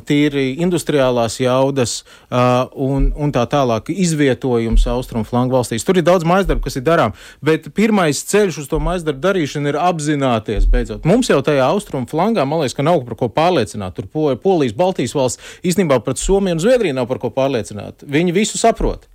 tīri 0.07 0.55
industriālās 0.63 1.39
jaudas 1.41 1.97
un, 2.31 3.11
un 3.11 3.35
tā 3.35 3.45
tālāk 3.51 3.91
izvietojums 3.91 4.87
austrumu 4.91 5.27
flangu 5.27 5.57
valstīs. 5.57 5.85
Tur 5.87 5.99
ir 5.99 6.07
daudz 6.07 6.27
maizdarbu, 6.27 6.63
kas 6.65 6.79
ir 6.79 6.84
darām. 6.85 7.15
Bet 7.45 7.71
pirmais 7.75 8.21
ceļš 8.29 8.61
uz 8.63 8.69
to 8.71 8.79
maizdarbu 8.83 9.23
darīšanu 9.23 9.71
ir 9.71 9.79
apzināties 9.81 10.69
beidzot. 10.71 11.07
Mums 11.07 11.31
jau 11.31 11.41
tajā 11.45 11.65
austrumu 11.67 12.09
flangā, 12.11 12.45
man 12.47 12.63
liekas, 12.63 12.77
ka 12.77 12.85
nav 12.85 13.03
par 13.07 13.19
ko 13.19 13.31
pārliecināt. 13.33 13.97
Tur 13.97 14.37
Polijas, 14.43 14.77
Baltijas 14.77 15.15
valsts 15.17 15.57
īstenībā 15.65 15.99
pret 16.05 16.21
Somiju 16.21 16.57
un 16.57 16.63
Zviedriju 16.63 16.97
nav 16.97 17.09
par 17.11 17.21
ko 17.23 17.33
pārliecināt. 17.33 18.05
Viņi 18.05 18.35
visu 18.35 18.61
saprot. 18.61 19.09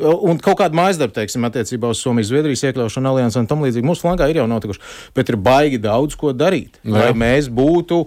Un 0.00 0.38
kaut 0.40 0.60
kāda 0.60 0.76
mājas 0.76 1.00
darba, 1.00 1.16
teiksim, 1.18 1.44
attiecībā 1.48 1.90
uz 1.90 2.00
Somijas, 2.00 2.30
Zviedrijas 2.30 2.62
iekļaušanu 2.68 3.10
aliansē 3.10 3.42
un 3.42 3.48
tam 3.50 3.64
līdzīgi 3.66 3.88
mūsu 3.88 4.06
flangā 4.06 4.28
ir 4.30 4.38
jau 4.40 4.46
notikuši. 4.48 4.82
Bet 5.16 5.32
ir 5.32 5.38
baigi 5.40 5.80
daudz 5.82 6.16
ko 6.18 6.30
darīt, 6.32 6.78
Jā. 6.84 6.94
lai 6.94 7.10
mēs 7.18 7.50
būtu 7.52 8.04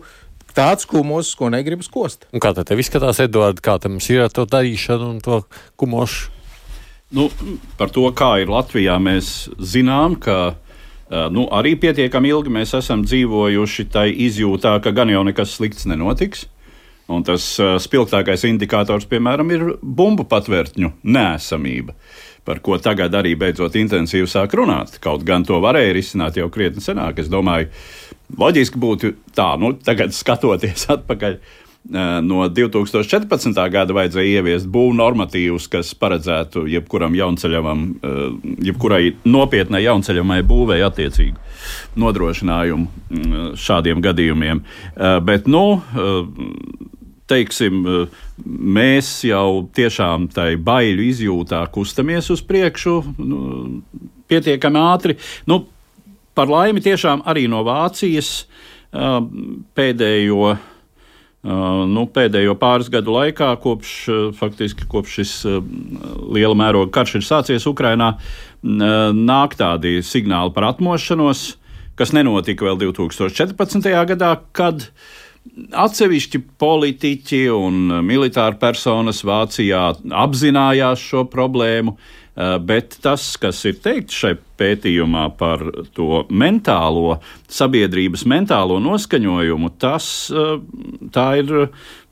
tāds 0.55 0.87
kumos, 0.89 1.33
ko 1.37 1.51
negribas 1.53 1.91
kost. 1.91 2.27
Un 2.33 2.41
kā 2.43 2.53
tev 2.55 2.81
izskatās, 2.81 3.19
Edvards, 3.23 3.61
kā 3.63 3.75
tam 3.83 3.99
ir 3.99 4.25
ar 4.25 4.33
to 4.33 4.47
darīšanu 4.49 5.11
un 5.15 5.19
to 5.25 5.43
kumošu? 5.81 6.32
Nu, 7.13 7.27
par 7.77 7.91
to, 7.93 8.07
kā 8.17 8.39
ir 8.41 8.49
Latvijā, 8.49 8.95
mēs 8.97 9.51
zinām, 9.61 10.15
ka 10.17 10.55
nu, 11.33 11.45
arī 11.53 11.75
pietiekami 11.77 12.31
ilgi 12.33 12.53
mēs 12.53 12.73
esam 12.79 13.03
dzīvojuši 13.05 13.85
tai 13.93 14.07
izjūtā, 14.25 14.79
ka 14.81 14.93
gan 14.95 15.11
jau 15.13 15.21
nekas 15.27 15.53
slikts 15.59 15.85
nenotiks. 15.89 16.47
Un 17.11 17.21
tas 17.27 17.43
spilgtākais 17.83 18.45
indikators, 18.47 19.05
piemēram, 19.11 19.49
ir 19.51 19.65
bumbu 19.83 20.23
patvērtņu 20.31 20.89
nēsamība, 21.03 21.93
par 22.47 22.61
ko 22.63 22.79
tagad 22.81 23.13
arī 23.19 23.35
beidzot 23.37 23.75
intensīvi 23.77 24.29
sāk 24.31 24.55
runāt. 24.57 24.95
Kaut 25.03 25.25
gan 25.27 25.43
to 25.45 25.59
varēja 25.61 25.93
risināt 25.93 26.39
jau 26.39 26.47
krietni 26.49 26.81
senāk. 26.81 27.19
Es 27.19 27.29
domāju, 27.29 27.67
loģiski 28.39 28.79
būtu 28.79 29.13
tā, 29.35 29.51
nu, 29.61 29.75
tagad 29.85 30.15
skatoties 30.15 30.87
atpakaļ 30.95 31.37
no 32.23 32.45
2014. 32.47 33.57
gada 33.73 33.95
vajadzēja 33.95 34.39
ieviest 34.39 34.67
būvniecības 34.71 34.99
normatīvus, 34.99 35.67
kas 35.71 35.91
paredzētu 35.99 36.63
jebkuram 36.71 37.15
jaunceļamam, 37.17 37.83
jebkurai 38.63 39.15
nopietnai 39.27 39.83
jaunceļamai 39.83 40.39
būvēi 40.47 40.85
attiecīgu 40.85 41.99
nodrošinājumu 41.99 43.55
šādiem 43.59 44.01
gadījumiem. 44.03 44.63
Bet, 45.27 45.47
nu, 45.51 45.81
teiksim, 47.31 47.83
mēs 48.47 49.11
jau 49.27 49.63
tiešām 49.75 50.29
tai 50.33 50.53
baiļu 50.55 51.07
izjūtā 51.09 51.63
kustamies 51.73 52.29
uz 52.33 52.43
priekšu 52.47 52.97
nu, 53.17 53.39
pietiekami 54.31 54.83
ātri. 54.83 55.17
Nu, 55.49 55.65
par 56.35 56.51
laimi 56.51 56.83
tiešām 56.83 57.25
arī 57.29 57.47
no 57.51 57.63
Vācijas 57.67 58.45
pēdējo 59.73 60.53
nu, 61.43 62.05
pēdējo 62.07 62.55
pāris 62.59 62.87
gadu 62.91 63.17
laikā, 63.17 63.49
kopš, 63.63 63.95
uh, 64.07 64.21
faktiski, 64.37 64.87
kopš 64.89 65.17
šis 65.19 65.33
uh, 65.49 65.57
liela 66.31 66.55
mēroga 66.55 66.93
karš 66.95 67.17
ir 67.19 67.25
sācies 67.27 67.67
Ukrajinā, 67.67 68.13
nāk 68.63 69.57
tādi 69.59 69.97
signāli 70.07 70.53
par 70.55 70.69
atmošanos, 70.69 71.41
kas 71.99 72.13
nenotika 72.15 72.63
vēl 72.69 72.79
2014. 72.79 73.91
gadā, 74.13 74.37
kad 74.55 74.87
atsevišķi 75.75 76.39
politiķi 76.63 77.41
un 77.51 77.99
militāri 78.07 78.55
personas 78.61 79.19
Vācijā 79.27 79.89
apzinājās 80.23 81.03
šo 81.03 81.25
problēmu. 81.27 81.97
Eh, 82.33 82.55
bet 82.57 82.95
tas, 83.01 83.35
kas 83.37 83.59
ir 83.69 83.75
teikts 83.77 84.15
šai 84.17 84.31
pētījumā 84.57 85.27
par 85.37 85.61
to 85.93 86.23
mentālo, 86.33 87.19
sabiedrības 87.45 88.23
mentālo 88.25 88.79
noskaņojumu, 88.81 89.69
tas 89.77 90.07
eh, 90.33 90.55
tā 91.13 91.27
ir, 91.43 91.53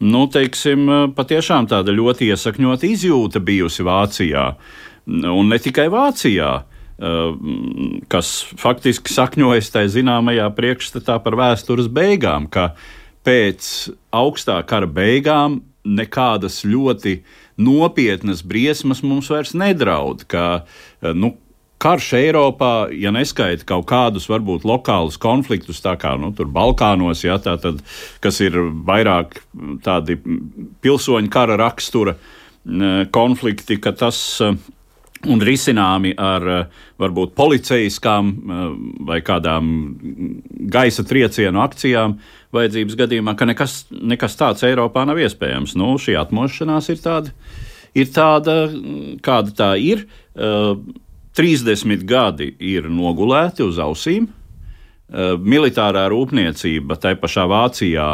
nu, 0.06 0.22
teiksim, 0.30 0.86
patiešām 1.18 1.72
tāda 1.72 1.96
ļoti 1.98 2.30
iesakņota 2.30 2.86
izjūta 2.92 3.42
bijusi 3.42 3.88
Vācijā. 3.88 4.46
Un 5.10 5.50
ne 5.50 5.58
tikai 5.58 5.88
Vācijā, 5.90 6.52
eh, 6.62 8.06
kas 8.14 8.36
faktiski 8.62 9.10
sakņojas 9.10 9.74
tajā 9.74 9.96
zināmajā 9.98 10.52
priekšstatā 10.54 11.18
par 11.26 11.40
vēstures 11.42 11.90
beigām, 11.90 12.46
ka 12.46 12.76
pēc 13.26 13.90
augstā 14.14 14.62
kara 14.70 14.86
beigām 14.86 15.64
nekādas 15.86 16.62
ļoti 16.68 17.16
uh, 17.20 17.38
nopietnas 17.62 18.44
briesmas 18.44 19.04
mums 19.04 19.30
vairs 19.32 19.54
nedraud. 19.58 20.26
Ka, 20.28 20.66
eh, 21.02 21.14
nu, 21.14 21.36
karš 21.82 22.12
Eiropā, 22.20 22.90
ja 22.94 23.12
neskaita 23.12 23.66
kaut 23.66 23.88
kādus 23.90 24.28
varbūt 24.30 24.66
lokālus 24.68 25.18
konfliktus, 25.18 25.82
tā 25.82 25.96
kā 25.98 26.14
nu, 26.20 26.32
Balkānos, 26.32 27.24
ja, 27.26 27.40
tā 27.42 27.58
tad, 27.62 27.82
kas 28.22 28.42
ir 28.42 28.54
vairāk 28.86 29.42
tādi 29.84 30.20
pilsoņu 30.82 31.30
kara 31.30 31.58
rakstura 31.58 32.16
konflikti, 33.12 33.80
ka 33.82 33.92
tas 33.92 34.42
eh, 34.42 34.54
un 35.30 35.44
risināmi 35.46 36.14
ar 36.18 36.48
varbūt 37.02 37.36
policijaskām 37.38 38.32
vai 39.08 39.20
kādām 39.26 39.68
gaisa 40.72 41.06
triecienu 41.08 41.62
akcijām, 41.62 42.18
vajadzības 42.56 42.98
gadījumā, 43.04 43.36
ka 43.38 43.48
nekas, 43.50 43.76
nekas 43.92 44.38
tāds 44.40 44.66
Eiropā 44.68 45.06
nav 45.08 45.22
iespējams. 45.22 45.76
Nu, 45.80 45.94
šī 46.02 46.18
atmošanās 46.22 46.90
ir 46.94 47.00
tāda, 47.04 47.36
ir 47.94 48.12
tāda 48.14 48.58
kāda 49.24 49.56
tā 49.58 49.72
ir. 49.82 50.08
Uh, 50.32 50.76
30 51.38 52.04
gadi 52.04 52.50
ir 52.60 52.90
nogulēti 52.92 53.64
uz 53.64 53.80
ausīm. 53.80 54.28
Militārā 55.12 56.06
rūpniecība 56.12 56.98
tai 57.00 57.16
pašā 57.20 57.46
Vācijā 57.52 58.08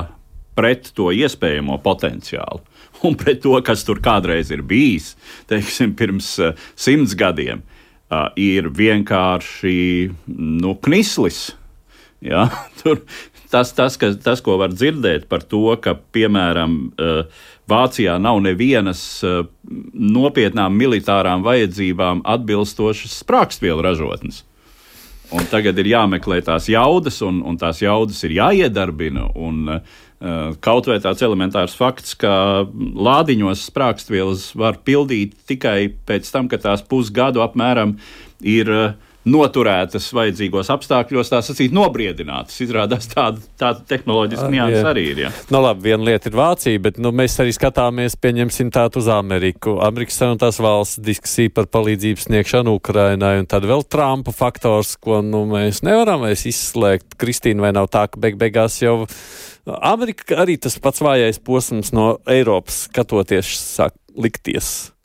pret 0.57 0.91
to 0.97 1.11
iespējamo 1.13 1.77
potenciālu 1.85 2.61
un 3.07 3.17
pret 3.19 3.41
to, 3.43 3.55
kas 3.65 3.85
tur 3.87 4.01
kādreiz 4.03 4.51
ir 4.53 4.65
bijis, 4.65 5.13
teiksim, 5.49 5.95
pirms 5.97 6.33
uh, 6.41 6.53
simts 6.79 7.15
gadiem, 7.17 7.63
uh, 8.09 8.27
ir 8.39 8.71
vienkārši 8.73 9.77
nu, 10.27 10.75
knislis. 10.81 11.49
Ja? 12.21 12.47
Tur, 12.81 13.03
tas, 13.51 13.73
tas, 13.73 13.97
ka, 13.97 14.11
tas, 14.23 14.41
ko 14.43 14.57
var 14.61 14.73
dzirdēt 14.73 15.27
par 15.31 15.45
to, 15.45 15.69
ka, 15.81 15.97
piemēram, 16.15 16.79
eh, 16.97 17.45
Vācijā 17.67 18.15
nav 18.23 18.39
nevienas 18.45 19.01
eh, 19.27 19.41
nopietnām 19.93 20.75
militārām 20.79 21.43
vajadzībām 21.43 22.23
atbilstošas 22.23 23.19
sprākstvielu 23.23 23.83
ražotnes. 23.83 24.43
Un 25.35 25.43
tagad 25.51 25.75
ir 25.81 25.89
jāmeklē 25.91 26.39
tās 26.47 26.69
jaudas, 26.71 27.19
un, 27.25 27.41
un 27.43 27.57
tās 27.59 27.81
jaudas 27.83 28.21
ir 28.23 28.37
jāiedarbina. 28.37 29.25
Un, 29.35 29.57
uh, 29.67 29.97
kaut 30.65 30.87
vai 30.89 30.97
tāds 31.03 31.21
elementārs 31.21 31.75
fakts, 31.77 32.15
ka 32.17 32.65
lādiņos 32.73 33.67
sprākstvielas 33.69 34.49
var 34.57 34.79
pildīt 34.87 35.35
tikai 35.49 35.91
pēc 36.09 36.31
tam, 36.33 36.47
kad 36.49 36.63
tās 36.65 36.81
pusgadu 36.81 37.43
apmēram 37.45 37.97
ir 38.41 38.71
uh, 38.73 38.87
noturētas 39.27 40.07
vajadzīgos 40.15 40.71
apstākļos, 40.73 41.31
tā 41.31 41.41
sacīt, 41.45 41.73
nobriedinātas. 41.75 42.57
Izrādās 42.63 43.09
tāda, 43.11 43.41
tāda 43.59 43.83
tehnoloģiska 43.89 44.49
nianses 44.53 44.87
arī 44.87 45.05
ir. 45.11 45.21
Ja. 45.25 45.31
Nu, 45.53 45.61
labi, 45.63 45.89
viena 45.89 46.07
lieta 46.09 46.31
ir 46.31 46.37
Vācija, 46.39 46.81
bet 46.83 46.99
nu, 47.01 47.11
mēs 47.15 47.37
arī 47.43 47.53
skatāmies, 47.55 48.17
pieņemsim 48.23 48.71
tādu 48.73 49.01
uz 49.01 49.11
Ameriku. 49.11 49.77
Amerikas 49.85 50.19
Savienotās 50.21 50.61
valsts 50.63 51.01
diskusija 51.03 51.53
par 51.53 51.69
palīdzību 51.73 52.25
sniegšanu 52.25 52.77
Ukrainai, 52.79 53.37
un 53.41 53.49
tad 53.49 53.67
vēl 53.67 53.85
Trumpa 53.87 54.33
faktors, 54.35 54.95
ko 55.01 55.21
nu, 55.25 55.45
mēs 55.51 55.83
nevaram 55.85 56.25
izslēgt. 56.27 57.17
Kristīna, 57.19 57.67
vai 57.67 57.73
nav 57.75 57.91
tā, 57.93 58.07
ka 58.11 58.19
beig 58.21 58.37
beigās 58.39 58.79
jau 58.81 59.03
Amerika 59.67 60.37
arī 60.43 60.55
tas 60.61 60.77
pats 60.79 61.03
vājais 61.03 61.41
posms 61.43 61.91
no 61.95 62.13
Eiropas 62.29 62.85
skatoties 62.87 63.51
sāk 63.75 63.97
likties? 64.15 64.96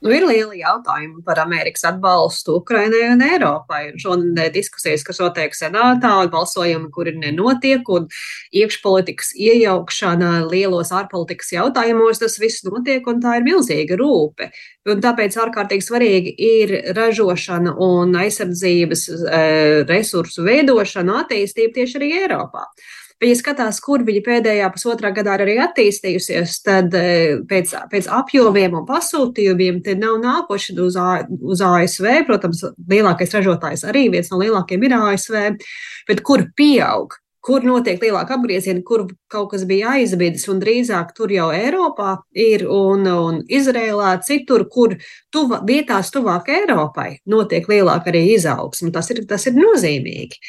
Nu, 0.00 0.08
ir 0.16 0.24
lieli 0.24 0.62
jautājumi 0.62 1.20
par 1.26 1.42
Amerikas 1.42 1.82
atbalstu 1.84 2.54
Ukrainai 2.62 3.02
un 3.12 3.20
Eiropai. 3.20 3.82
Un 3.90 4.00
šodien 4.00 4.52
diskusijas, 4.54 5.02
kas 5.04 5.20
notiek 5.20 5.52
senātā, 5.56 6.14
un 6.22 6.30
balsojumi, 6.32 6.88
kuri 6.94 7.12
nenotiek, 7.20 7.84
un 7.92 8.06
iekšpolitikas 8.56 9.34
iejaukšana 9.36 10.30
lielos 10.48 10.94
ārpolitikas 10.96 11.52
jautājumos, 11.52 12.22
tas 12.22 12.38
viss 12.40 12.64
notiek, 12.64 13.04
un 13.12 13.20
tā 13.20 13.36
ir 13.36 13.44
milzīga 13.44 13.98
rūpe. 14.00 14.48
Un 14.88 15.04
tāpēc 15.04 15.36
ārkārtīgi 15.44 15.84
svarīgi 15.84 16.32
ir 16.48 16.72
ražošana 16.96 17.76
un 17.84 18.16
aizsardzības 18.22 19.04
e, 19.12 19.42
resursu 19.84 20.48
veidošana, 20.48 21.26
attīstība 21.26 21.76
tieši 21.76 22.00
arī 22.00 22.10
Eiropā. 22.22 22.64
Ja 23.20 23.36
skatās, 23.36 23.82
kur 23.84 24.00
viņa 24.06 24.20
pēdējā 24.24 24.68
pusotrā 24.72 25.10
gadā 25.12 25.34
arī 25.36 25.58
attīstījusies, 25.60 26.54
tad 26.64 26.94
e, 26.96 27.40
pēc, 27.48 27.74
pēc 27.92 28.06
apjomiem 28.16 28.78
un 28.78 28.86
pasūtījumiem 28.88 29.82
te 29.84 29.92
nav 29.98 30.16
nākoši 30.22 30.76
uz, 30.80 30.96
A, 30.96 31.26
uz 31.28 31.60
ASV. 31.60 32.06
Protams, 32.28 32.64
lielākais 32.88 33.36
ražotājs 33.36 33.84
arī 33.90 34.06
viens 34.14 34.32
no 34.32 34.40
lielākajiem 34.40 34.86
ir 34.88 34.96
ASV, 34.96 35.42
bet 36.08 36.24
kur 36.24 36.48
pieaug 36.56 37.18
kur 37.44 37.64
notiek 37.64 38.00
lielāka 38.02 38.36
apgrieziena, 38.36 38.82
kur 38.84 39.06
kaut 39.32 39.50
kas 39.54 39.64
bija 39.68 39.94
aizbīdis, 39.96 40.46
un 40.52 40.60
drīzāk 40.60 41.14
tur 41.16 41.32
jau 41.32 41.48
Eiropā 41.56 42.18
ir 42.36 42.66
un, 42.68 43.06
un 43.08 43.40
Izrēlā, 43.48 44.12
citur, 44.26 44.66
kur 44.72 44.96
tuva, 45.32 45.62
vietās 45.66 46.12
tuvāk 46.12 46.52
Eiropai 46.52 47.14
notiek 47.28 47.68
lielāka 47.70 48.12
arī 48.12 48.26
izaugsme. 48.34 48.92
Tas 48.92 49.08
ir, 49.14 49.24
tas 49.28 49.48
ir 49.48 49.56
nozīmīgi. 49.56 50.40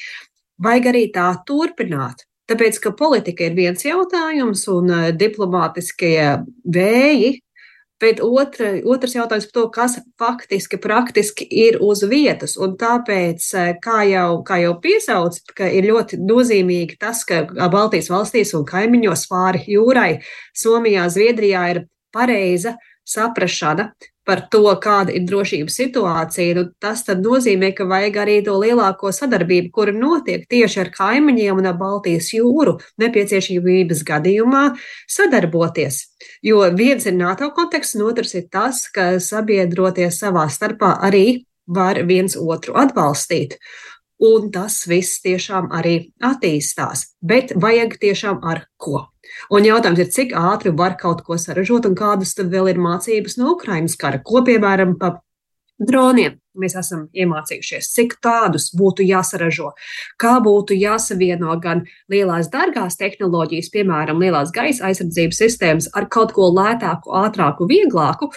Vajag 0.62 0.92
arī 0.92 1.08
tā 1.16 1.32
turpināt. 1.48 2.28
Tāpēc, 2.51 2.81
ka 2.84 2.91
politika 2.98 3.48
ir 3.48 3.55
viens 3.55 3.86
jautājums 3.86 4.65
un 4.72 4.91
eh, 4.91 5.08
diplomātiskie 5.15 6.43
vēji 6.67 7.38
Bet 8.01 8.17
otra, 8.25 8.72
otrs 8.89 9.13
jautājums 9.13 9.46
par 9.51 9.53
to, 9.53 9.63
kas 9.75 9.96
faktiski, 10.17 10.79
praktiski 10.81 11.46
ir 11.46 11.77
uz 11.86 12.01
vietas. 12.10 12.55
Un 12.58 12.74
tāpēc, 12.81 13.46
eh, 13.53 13.75
kā 13.84 14.01
jau, 14.10 14.41
kā 14.43 14.58
jau 14.63 14.74
piesauc, 14.81 15.38
ka 15.53 15.70
ir 15.70 15.86
ļoti 15.86 16.17
nozīmīgi 16.17 16.98
tas, 16.98 17.24
ka 17.24 17.46
Baltijas 17.70 18.10
valstīs 18.10 18.55
un 18.58 18.65
kaimiņos 18.65 19.27
pāri 19.29 19.65
jūrai, 19.75 20.22
Somijā, 20.58 21.05
Zviedrijā 21.13 21.63
ir 21.75 21.86
pareiza 22.12 22.75
saprašana 23.05 23.91
par 24.28 24.44
to, 24.54 24.63
kāda 24.82 25.13
ir 25.16 25.25
drošības 25.28 25.78
situācija, 25.82 26.56
nu, 26.58 26.66
tas 26.82 27.04
nozīmē, 27.10 27.72
ka 27.78 27.88
vajag 27.90 28.20
arī 28.24 28.38
to 28.46 28.56
lielāko 28.62 29.12
sadarbību, 29.16 29.72
kura 29.74 29.94
notiek 29.96 30.46
tieši 30.50 30.82
ar 30.86 30.92
kaimiņiem 30.94 31.62
un 31.62 31.70
ar 31.72 31.78
Baltijas 31.80 32.32
jūru, 32.36 32.78
nepieciešamības 33.01 34.04
gadījumā 34.08 34.63
sadarboties. 35.10 36.04
Jo 36.46 36.63
viens 36.78 37.08
ir 37.10 37.18
NATO 37.18 37.50
konteksts, 37.56 37.98
un 37.98 38.10
otrs 38.12 38.36
ir 38.38 38.50
tas, 38.54 38.86
ka 38.94 39.16
sabiedroties 39.20 40.22
savā 40.22 40.48
starpā 40.50 40.98
arī 41.01 41.46
var 41.68 42.01
viens 42.06 42.38
otru 42.38 42.75
atbalstīt. 42.78 43.58
Un 44.22 44.51
tas 44.54 44.84
viss 44.86 45.22
tiešām 45.24 45.72
arī 45.74 45.96
attīstās, 46.22 47.08
bet 47.25 47.56
vajag 47.58 47.96
tiešām 48.04 48.44
ar 48.46 48.68
ko. 48.78 49.08
Un 49.50 49.66
jautājums 49.66 50.01
ir, 50.04 50.12
cik 50.13 50.36
ātri 50.38 50.74
var 50.78 50.98
kaut 51.00 51.24
ko 51.25 51.38
saražot 51.42 51.88
un 51.90 51.98
kādas 51.98 52.36
tad 52.38 52.51
vēl 52.54 52.70
ir 52.74 52.82
mācības 52.82 53.40
no 53.42 53.56
Ukrainas 53.56 53.98
kara, 53.98 54.22
ko 54.22 54.44
piemēram 54.46 54.98
pa 55.01 55.16
droniem 55.82 56.40
mēs 56.58 56.75
esam 56.79 57.05
iemācījušies, 57.15 57.89
cik 57.96 58.17
tādus 58.24 58.70
būtu 58.77 59.05
jāsaražo, 59.05 59.72
kā 60.22 60.34
būtu 60.43 60.75
jāsavieno 60.77 61.55
gan 61.63 61.84
lielās 62.12 62.50
dārgās 62.51 62.98
tehnoloģijas, 63.00 63.72
piemēram, 63.74 64.20
lielās 64.22 64.51
gaisa 64.55 64.89
aizsardzības 64.89 65.41
sistēmas, 65.43 65.89
ar 65.96 66.08
kaut 66.12 66.34
ko 66.36 66.50
lētāku, 66.55 67.13
ātrāku, 67.22 67.67
vieglāku, 67.70 68.31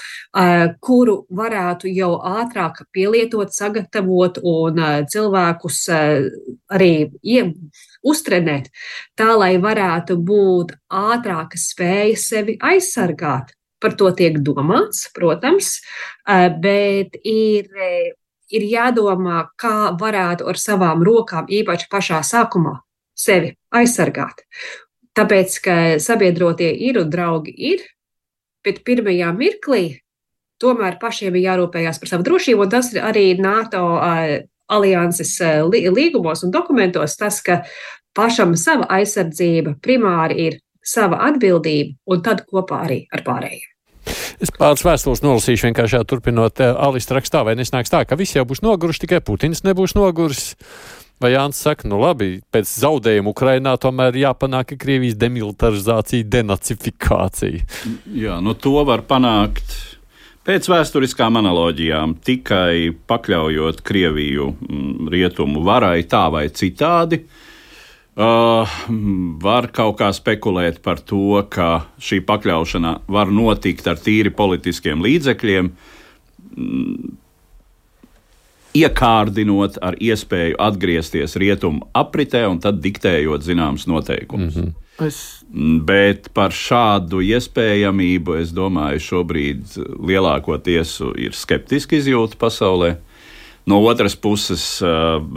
kuru 0.84 1.16
varētu 1.34 1.90
jau 1.94 2.14
ātrāk 2.34 2.84
pielietot, 2.94 3.54
sagatavot 3.54 4.40
un 4.42 4.80
cilvēkus 5.10 5.82
arī 5.94 6.92
ie, 7.22 7.42
uztrenēt, 8.04 8.70
tā 9.18 9.32
lai 9.38 9.54
varētu 9.62 10.16
būt 10.20 10.76
ātrāka 10.92 11.60
spēja 11.60 12.16
sevi 12.20 12.58
aizsargāt. 12.62 13.54
Par 13.84 13.96
to 14.00 14.08
tiek 14.16 14.38
domāts, 14.40 15.10
protams, 15.12 15.74
bet 16.64 17.18
ir, 17.20 17.68
ir 18.48 18.64
jādomā, 18.70 19.42
kā 19.60 19.92
varētu 20.00 20.48
ar 20.48 20.60
savām 20.60 21.04
rokām, 21.04 21.50
īpaši 21.52 21.90
pašā 21.92 22.22
sākumā, 22.24 22.78
sevi 23.12 23.52
aizsargāt. 23.76 24.46
Tāpēc, 25.14 25.58
ka 25.62 25.74
sabiedrotie 26.02 26.72
ir 26.88 26.96
un 27.02 27.12
draugi 27.12 27.52
ir, 27.72 27.84
bet 28.64 28.80
pirmajā 28.88 29.28
mirklī 29.36 29.84
tomēr 30.62 30.96
pašiem 31.02 31.36
ir 31.36 31.44
jārūpējas 31.50 32.00
par 32.00 32.10
savu 32.10 32.26
drošību, 32.26 32.64
un 32.64 32.72
tas 32.72 32.88
ir 32.94 33.04
arī 33.04 33.26
NATO 33.36 33.84
alianses 34.72 35.36
līgumos 35.68 36.46
un 36.46 36.54
dokumentos, 36.54 37.18
tas, 37.20 37.42
ka 37.44 37.60
pašam 38.16 38.56
sava 38.56 38.88
aizsardzība 38.96 39.76
primāri 39.84 40.48
ir 40.48 40.58
sava 40.84 41.20
atbildība, 41.28 41.98
un 42.08 42.24
tad 42.24 42.44
kopā 42.48 42.82
arī 42.88 43.04
ar 43.12 43.24
pārējiem. 43.26 43.73
Es 44.42 44.52
pāris 44.54 44.84
vēstules 44.84 45.22
nolasīšu 45.24 45.68
vienkārši 45.68 46.02
turpinot 46.10 46.60
uh, 46.62 46.74
Alisa 46.86 47.16
rakstā, 47.18 47.44
vai 47.46 47.56
nesnāks 47.58 47.92
tā, 47.92 48.04
ka 48.08 48.18
visi 48.20 48.38
jau 48.38 48.46
būs 48.48 48.64
noguruši, 48.64 49.04
tikai 49.06 49.22
Putins 49.24 49.64
nebūs 49.66 49.96
noguris. 49.98 50.52
Vai 51.22 51.30
Jānis 51.30 51.60
saka, 51.62 51.86
nu 51.86 52.00
labi, 52.02 52.40
pēc 52.52 52.66
zaudējuma 52.82 53.30
Ukrainā 53.30 53.76
tomēr 53.80 54.16
jāpanāk 54.18 54.74
Krievijas 54.82 55.14
demilitarizācija, 55.16 56.26
denacifikācija. 56.26 57.62
Jā, 58.18 58.40
nu 58.42 58.56
to 58.58 58.82
var 58.84 59.04
panākt 59.06 59.76
pēc 60.44 60.66
vēsturiskām 60.68 61.38
analoģijām, 61.40 62.18
tikai 62.26 62.90
pakļaujot 63.08 63.80
Krieviju 63.86 64.50
mm, 64.58 65.08
rietumu 65.14 65.62
varai 65.64 66.02
tā 66.10 66.26
vai 66.34 66.48
citādi. 66.52 67.22
Uh, 67.22 67.53
Uh, 68.14 68.70
var 69.42 69.66
kaut 69.74 69.96
kā 69.98 70.12
spekulēt 70.14 70.76
par 70.84 71.00
to, 71.02 71.40
ka 71.50 71.88
šī 71.98 72.20
pakļaušana 72.22 72.92
var 73.10 73.32
notikt 73.34 73.88
ar 73.90 73.98
tīri 73.98 74.30
politiskiem 74.30 75.00
līdzekļiem, 75.02 75.70
mm, 76.54 77.08
iekārdinot 78.78 79.80
ar 79.82 79.98
iespēju 79.98 80.60
atgriezties 80.62 81.34
rietumu 81.42 81.88
apritē 81.90 82.44
un 82.46 82.60
tad 82.62 82.78
diktējot 82.84 83.42
zināmas 83.42 83.88
noteikumus. 83.90 84.54
Mm 84.54 84.62
-hmm. 84.62 85.08
Es... 85.08 85.18
Bet 85.86 86.30
par 86.34 86.54
šādu 86.54 87.18
iespējamību, 87.18 88.38
es 88.38 88.54
domāju, 88.54 89.02
šobrīd 89.02 89.74
lielākoties 90.06 91.00
ir 91.18 91.34
skeptiski 91.34 91.98
izjūta 91.98 92.38
pasaulē. 92.38 92.90
Uh, 92.94 93.13
No 93.64 93.78
otras 93.80 94.12
puses, 94.20 94.64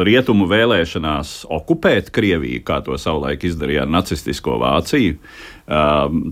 rietumu 0.04 0.50
vēlēšanās 0.52 1.46
okupēt 1.48 2.10
Krieviju, 2.12 2.60
kā 2.68 2.82
to 2.84 2.98
savulaik 3.00 3.46
izdarīja 3.48 3.86
ar 3.86 3.94
nacistisko 3.94 4.58
Vāciju, 4.60 5.16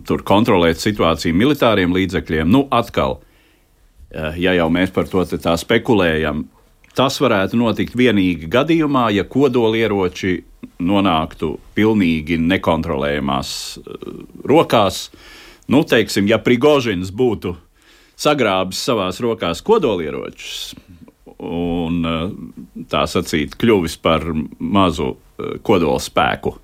tur 0.03 0.23
kontrolēt 0.27 0.83
situāciju 0.83 1.37
militāriem 1.39 1.95
līdzekļiem, 1.95 2.51
nu 2.51 2.65
atkal, 2.67 3.21
ja 4.11 4.57
jau 4.57 4.67
mēs 4.75 4.91
par 4.91 5.07
to 5.07 5.23
tā 5.39 5.55
spekulējam, 5.61 6.43
tas 6.95 7.15
varētu 7.23 7.59
notikt 7.59 7.95
vienīgi 7.95 8.51
gadījumā, 8.51 9.07
ja 9.15 9.23
kodolieroči 9.23 10.41
nonāktu 10.83 11.53
pilnīgi 11.79 12.35
nekontrolējamās 12.43 13.49
rokās. 14.43 15.05
Nu, 15.71 15.85
teiksim, 15.87 16.27
ja 16.27 16.43
Prigožins 16.43 17.07
būtu 17.15 17.55
sagrābis 18.19 18.83
savās 18.83 19.19
rokās 19.23 19.63
kodolieročus, 19.65 20.75
un 21.43 22.01
eh, 22.07 22.25
tā 22.91 23.05
sacīt, 23.09 23.55
kļuvis 23.59 23.97
par 24.03 24.23
mazu 24.59 25.11
eh, 25.11 25.55
kodola 25.65 25.99
spēku. 26.03 26.55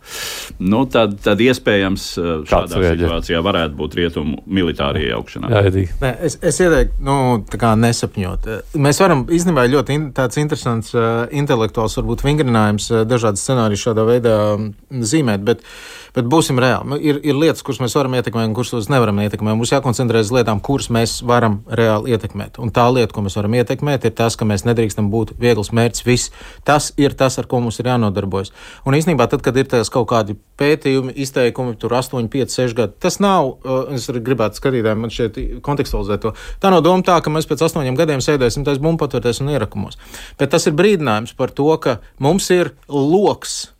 Nu, 0.63 0.83
tad, 0.91 1.17
tad 1.23 1.41
iespējams 1.43 2.07
eh, 2.17 2.31
šādā 2.49 2.79
Kāds 2.79 2.95
situācijā 2.95 3.41
varētu 3.43 3.77
būt 3.79 3.97
rietumu 3.99 4.41
militāra 4.47 5.01
iejaukšanās. 5.03 5.79
Nē, 6.03 6.13
es, 6.29 6.37
es 6.39 6.61
ieteiktu, 6.63 6.99
nu, 7.07 7.17
tā 7.51 7.59
kā 7.61 7.73
nesapņot. 7.79 8.51
Mēs 8.79 9.01
varam 9.03 9.25
īstenībā 9.27 9.67
ļoti 9.71 9.97
in, 9.97 10.11
tāds 10.15 10.39
interesants 10.41 10.95
uh, 10.95 11.25
intelektuāls, 11.35 11.97
varbūt 11.99 12.23
vingrinājums 12.27 12.91
uh, 12.93 13.03
dažādas 13.07 13.43
scenārijas 13.45 13.87
šādā 13.89 14.07
veidā 14.07 14.37
um, 14.55 14.71
zīmēt, 15.03 15.43
bet 15.47 15.65
uh, 15.65 16.00
Bet 16.11 16.27
būsim 16.27 16.59
reāli. 16.59 16.89
Nu, 16.91 16.97
ir, 16.99 17.21
ir 17.23 17.37
lietas, 17.39 17.63
kuras 17.63 17.79
mēs 17.79 17.93
varam 17.95 18.17
ietekmēt, 18.17 18.49
un 18.49 18.55
kuras 18.57 18.89
nevaram 18.91 19.21
ietekmēt. 19.23 19.55
Mums 19.55 19.71
jākoncentrējas 19.71 20.27
uz 20.27 20.33
lietām, 20.35 20.59
kuras 20.59 20.89
mēs 20.91 21.13
varam 21.23 21.61
reāli 21.71 22.11
ietekmēt. 22.11 22.59
Un 22.59 22.73
tā 22.75 22.83
lieta, 22.91 23.13
ko 23.15 23.23
mēs 23.23 23.37
varam 23.39 23.55
ietekmēt, 23.55 24.07
ir 24.09 24.15
tas, 24.17 24.35
ka 24.35 24.47
mēs 24.47 24.65
nedrīkstam 24.67 25.07
būt 25.13 25.31
viegls 25.39 25.71
mērķis. 25.71 26.03
Viss 26.03 26.33
tas 26.67 26.89
ir 26.99 27.15
tas, 27.15 27.37
ar 27.39 27.47
ko 27.47 27.61
mums 27.63 27.79
ir 27.79 27.87
jānodarbojas. 27.87 28.51
Un 28.83 28.97
īstenībā, 28.97 29.29
tad, 29.31 29.43
kad 29.45 29.55
ir 29.55 29.69
tās 29.71 29.91
kaut 29.93 30.09
kādi 30.11 30.35
pētījumi, 30.59 31.15
izteikumi, 31.23 31.77
tur 31.79 31.95
8, 31.95 32.27
5, 32.33 32.55
6 32.59 32.75
gadi, 32.77 32.97
tas 33.01 33.21
nav, 33.23 33.53
uh, 33.63 33.93
es 33.95 34.09
gribētu 34.11 34.59
skatītājiem 34.59 35.07
šeit 35.15 35.39
kontekstualizēt 35.63 36.25
to. 36.25 36.33
Tā 36.61 36.73
nav 36.73 36.83
doma 36.85 37.05
tā, 37.07 37.21
ka 37.23 37.31
mēs 37.31 37.47
pēc 37.49 37.63
8 37.69 37.95
gadiem 37.97 38.23
sēdēsim 38.23 38.67
tais 38.67 38.81
bumbpatvērties 38.83 39.39
un 39.45 39.53
ierakumos. 39.55 39.99
Bet 40.41 40.51
tas 40.51 40.67
ir 40.67 40.75
brīdinājums 40.75 41.37
par 41.39 41.55
to, 41.55 41.69
ka 41.81 42.01
mums 42.19 42.51
ir 42.51 42.73
loks, 42.91 43.71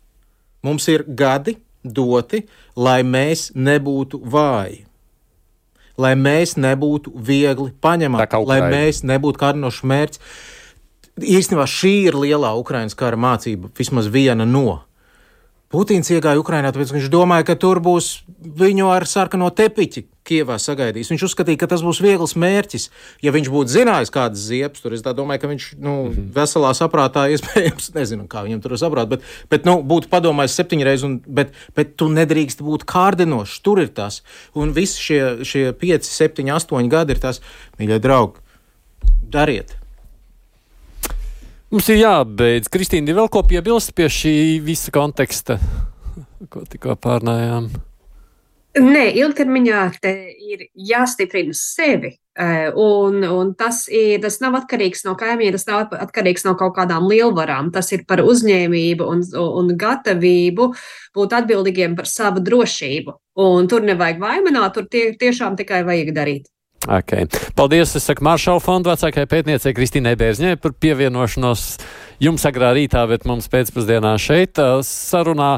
mums 0.64 0.88
ir 0.88 1.04
gadi, 1.06 1.58
doti, 1.84 2.44
lai 2.76 3.02
mēs 3.02 3.50
nebūtu 3.54 4.22
vāji. 4.32 4.84
Lai 6.00 6.14
mēs 6.16 6.56
nebūtu 6.56 7.12
viegli 7.14 7.70
paņemami, 7.84 8.26
lai 8.48 8.60
mēs 8.72 9.02
nebūtu 9.04 9.40
kārdinošs 9.42 9.82
mērķis. 9.84 10.22
Īstenībā 11.20 11.66
šī 11.68 11.92
ir 12.08 12.16
lielā 12.16 12.54
Ukraiņas 12.56 12.96
kara 12.96 13.18
mācība, 13.20 13.68
vismaz 13.76 14.08
viena 14.08 14.46
no. 14.48 14.80
Putins 15.72 16.10
iegāja 16.12 16.40
Ukrajinā, 16.40 16.68
tāpēc 16.74 16.90
viņš 16.92 17.06
domāja, 17.12 17.46
ka 17.48 17.56
tur 17.56 17.80
būs 17.80 18.18
viņu 18.60 18.90
ar 18.92 19.06
sarkano 19.08 19.48
tepiķi 19.56 20.04
Kievā 20.22 20.54
sagaidījis. 20.62 21.08
Viņš 21.10 21.24
uzskatīja, 21.26 21.58
ka 21.58 21.66
tas 21.72 21.82
būs 21.82 21.98
viegls 22.04 22.36
mērķis. 22.38 22.84
Ja 23.24 23.32
viņš 23.34 23.48
būtu 23.50 23.72
zinājis, 23.72 24.12
kādas 24.14 24.44
ziepes 24.46 24.84
tur, 24.84 24.94
es 24.94 25.02
domāju, 25.02 25.42
ka 25.42 25.50
viņš 25.50 25.66
nu, 25.80 25.96
mm 25.96 26.12
-hmm. 26.12 26.28
veselā 26.36 26.70
saprātā 26.78 27.24
iespējams, 27.34 27.90
nezinu, 27.96 28.28
kā 28.30 28.44
viņam 28.46 28.62
tur 28.62 28.76
saprāt, 28.78 29.10
bet, 29.10 29.26
bet 29.50 29.66
nu, 29.66 29.80
būtu 29.82 30.12
padomājis 30.12 30.60
septiņreiz, 30.60 31.08
un, 31.08 31.18
bet, 31.26 31.50
bet 31.74 31.96
tu 31.96 32.06
nedrīkst 32.12 32.62
būt 32.62 32.86
kārdinošs. 32.86 33.58
Tur 33.66 33.82
ir 33.82 33.88
tas. 33.88 34.22
Un 34.54 34.72
visi 34.72 35.00
šie, 35.00 35.22
šie 35.42 35.72
pieci, 35.72 36.12
septiņi, 36.12 36.54
astoņi 36.54 36.88
gadi 36.88 37.16
ir 37.16 37.18
tas, 37.18 37.42
mīļie 37.80 37.98
draugi, 37.98 38.38
dariet! 39.26 39.81
Mums 41.72 41.86
ir 41.88 42.02
jābeidz. 42.02 42.68
Kristīna, 42.68 43.08
ir 43.08 43.16
vēl 43.16 43.30
ko 43.32 43.40
piebilst 43.48 43.94
pie 43.96 44.10
šī 44.12 44.34
visa 44.60 44.92
konteksta, 44.92 45.56
ko 46.52 46.66
tikko 46.68 46.98
pārnājām? 47.00 47.70
Nē, 48.76 49.06
ilgtermiņā 49.20 49.80
ir 50.04 50.66
jāstiprina 50.76 51.56
sevi. 51.56 52.12
Eh, 52.36 52.68
un, 52.76 53.24
un 53.24 53.54
tas, 53.56 53.82
ir, 53.92 54.18
tas 54.20 54.38
nav 54.44 54.58
atkarīgs 54.60 55.04
no 55.04 55.12
kaimiņiem, 55.20 55.56
tas 55.56 55.66
nav 55.68 55.96
atkarīgs 55.96 56.44
no 56.44 56.54
kaut 56.60 56.76
kādām 56.76 57.08
lielvarām. 57.08 57.72
Tas 57.72 57.88
ir 57.96 58.04
par 58.08 58.20
uzņēmību 58.20 59.08
un, 59.08 59.24
un 59.32 59.72
gatavību 59.80 60.70
būt 61.16 61.36
atbildīgiem 61.40 61.96
par 61.96 62.08
savu 62.08 62.44
drošību. 62.44 63.16
Un 63.44 63.68
tur 63.68 63.84
nevajag 63.88 64.20
vaimanāt, 64.20 64.76
tur 64.76 64.92
tie, 64.92 65.10
tiešām 65.20 65.56
tikai 65.60 65.86
vajag 65.88 66.12
darīt. 66.16 66.52
Okay. 66.88 67.28
Paldies, 67.54 67.94
es 67.94 68.06
saku 68.08 68.24
Maršala 68.26 68.58
fonda 68.62 68.90
vecākajai 68.90 69.28
pētniecei 69.30 69.74
Kristīnai 69.76 70.16
Bērzņai 70.18 70.56
par 70.58 70.74
pievienošanos 70.82 71.66
jums 72.22 72.46
agrā 72.48 72.72
rītā, 72.74 73.04
bet 73.10 73.26
mums 73.28 73.46
pēcpusdienā 73.52 74.16
šeit 74.18 74.58
sarunā. 74.86 75.52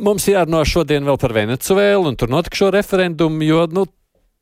Mums 0.00 0.28
jārunā 0.32 0.62
šodien 0.64 1.04
vēl 1.04 1.20
par 1.20 1.36
Venecuēlu 1.36 2.08
un 2.12 2.16
tur 2.16 2.32
notikšo 2.32 2.70
referendumu, 2.72 3.44
jo, 3.44 3.66
nu, 3.76 3.84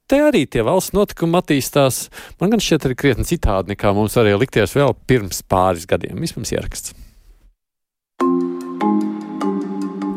te 0.06 0.22
arī 0.28 0.44
tie 0.46 0.62
valsts 0.66 0.94
notikumi 0.94 1.40
attīstās. 1.42 2.04
Man 2.38 2.54
gan 2.54 2.62
šķiet 2.62 2.86
arī 2.86 2.98
krietni 3.02 3.26
citādi, 3.28 3.74
nekā 3.74 3.90
mums 3.96 4.14
varēja 4.18 4.38
likties 4.38 4.78
vēl 4.78 4.94
pirms 5.10 5.42
pāris 5.50 5.88
gadiem. 5.90 6.22
Vispirms 6.22 6.54
ieraksts. 6.54 6.94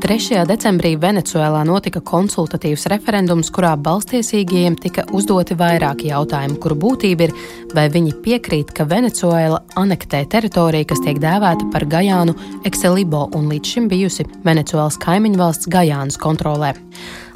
3. 0.01 0.47
decembrī 0.49 0.95
Venecuēlā 0.97 1.59
notika 1.69 1.99
konsultatīvs 2.01 2.87
referendums, 2.89 3.51
kurā 3.53 3.75
balstiesīgajiem 3.85 4.73
tika 4.81 5.03
uzdoti 5.13 5.53
vairāki 5.59 6.09
jautājumi, 6.09 6.57
kuru 6.63 6.77
būtība 6.81 7.27
ir, 7.27 7.35
vai 7.75 7.87
viņi 7.91 8.13
piekrīt, 8.25 8.73
ka 8.75 8.85
Venecuēla 8.89 9.61
anektē 9.79 10.23
teritoriju, 10.31 10.89
kas 10.91 11.01
tiek 11.05 11.19
dēvēta 11.23 11.69
par 11.73 11.87
Gajānu 11.89 12.35
Exelibo 12.67 13.27
un 13.37 13.49
līdz 13.51 13.73
šim 13.75 13.89
bijusi 13.91 14.27
Venecuēlas 14.45 14.99
kaimiņu 15.01 15.41
valsts 15.41 15.71
Gajānas 15.71 16.19
kontrolē. 16.21 16.75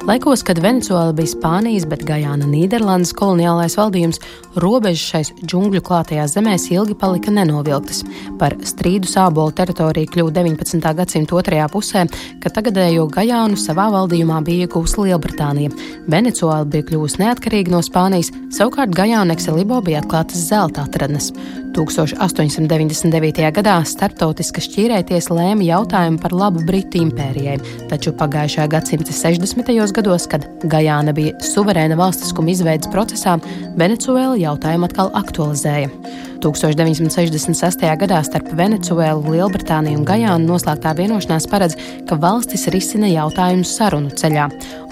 Laikos, 0.06 0.44
kad 0.46 0.60
Venecuēla 0.62 1.14
bija 1.16 1.32
Spānijas, 1.32 1.82
bet 1.88 2.04
Gajāna 2.06 2.46
Nīderlandes 2.46 3.10
koloniālais 3.16 3.74
valdījums, 3.74 4.20
robežas 4.62 5.02
šais 5.02 5.30
džungļu 5.40 5.80
klātajās 5.82 6.36
zemēs 6.36 6.68
ilgi 6.70 6.94
palika 7.00 7.32
nenovilktas. 7.34 8.04
Par 8.38 8.54
strīdu 8.62 9.10
sābolu 9.10 9.50
teritoriju 9.56 10.12
kļuva 10.12 10.34
19. 10.36 10.86
gadsimta 11.00 11.34
otrajā 11.40 11.66
pusē, 11.72 12.04
kad 12.44 12.54
tagadējo 12.54 13.08
Gajānu 13.16 13.58
savā 13.58 13.88
valdījumā 13.96 14.38
bija 14.46 14.68
iegūsta 14.68 15.08
Lielbritānija. 15.08 15.74
Venecuēla 16.12 16.70
bija 16.70 16.86
kļuvusi 16.92 17.24
neatkarīga 17.24 17.74
no 17.74 17.82
Spānijas, 17.82 18.30
savukārt 18.54 18.94
Gajāna 18.94 19.34
Ekselibo 19.34 19.80
bija 19.82 20.04
atklātas 20.26 20.48
zelta 20.48 20.82
atradnes. 20.82 21.32
1899. 21.76 23.52
gadā 23.52 23.76
starptautiska 23.84 24.62
šķīrēties 24.64 25.28
lēma 25.28 25.62
jautājumu 25.62 26.20
par 26.22 26.32
labu 26.32 26.64
Britu 26.64 27.02
impērijai, 27.04 27.58
taču 27.90 28.14
pagājušā 28.16 28.66
gadsimta 28.68 29.12
60. 29.12 29.92
gados, 29.92 30.26
kad 30.26 30.46
Gajāna 30.64 31.12
bija 31.12 31.36
suverēna 31.40 31.96
valstiskuma 31.96 32.50
izveidas 32.50 32.88
procesā, 32.88 33.36
Venecuēla 33.76 34.38
jautājumu 34.40 34.88
atkal 34.88 35.12
aktualizēja. 35.14 35.90
1966. 36.40 37.84
gadā 38.00 38.22
starp 38.24 38.48
Venecuēlu, 38.56 39.34
Lielbritāniju 39.34 40.00
un 40.00 40.06
Gajānu 40.08 40.48
noslēgtā 40.50 40.94
vienošanās 40.96 41.48
paredz, 41.50 41.76
ka 42.08 42.18
valstis 42.20 42.68
risina 42.72 43.08
jautājumus 43.10 43.72
sarunu 43.76 44.12
ceļā, 44.16 44.48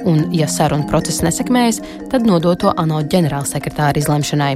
un, 0.09 0.25
ja 0.37 0.49
sarunu 0.51 0.89
process 0.91 1.23
nesekmējas, 1.25 1.81
tad 2.13 2.27
nodot 2.29 2.61
to 2.65 2.73
ANO 2.81 3.03
ģenerālsekretāra 3.13 4.01
izlemšanai. 4.01 4.55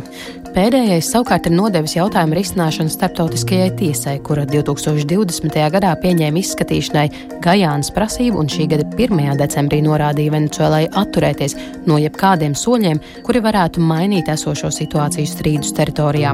Pēdējais 0.54 1.10
savukārt 1.12 1.46
ir 1.48 1.52
nodevis 1.52 1.94
jautājumu 1.96 2.36
risināšanu 2.38 2.92
starptautiskajai 2.92 3.68
tiesai, 3.76 4.14
kura 4.24 4.46
2020. 4.48 5.58
gadā 5.74 5.90
pieņēma 6.00 6.40
izskatīšanai 6.40 7.04
Gajānas 7.44 7.90
prasību 7.94 8.40
un 8.40 8.48
šī 8.52 8.68
gada 8.72 8.86
1. 8.96 9.36
decembrī 9.40 9.82
norādīja 9.84 10.32
Venecuēlai 10.34 10.86
atturēties 11.02 11.56
no 11.88 11.98
jebkādiem 12.00 12.56
soļiem, 12.56 13.00
kuri 13.26 13.44
varētu 13.44 13.84
mainīt 13.84 14.30
esošo 14.32 14.72
situāciju 14.74 15.28
strīdus 15.28 15.74
teritorijā. 15.76 16.32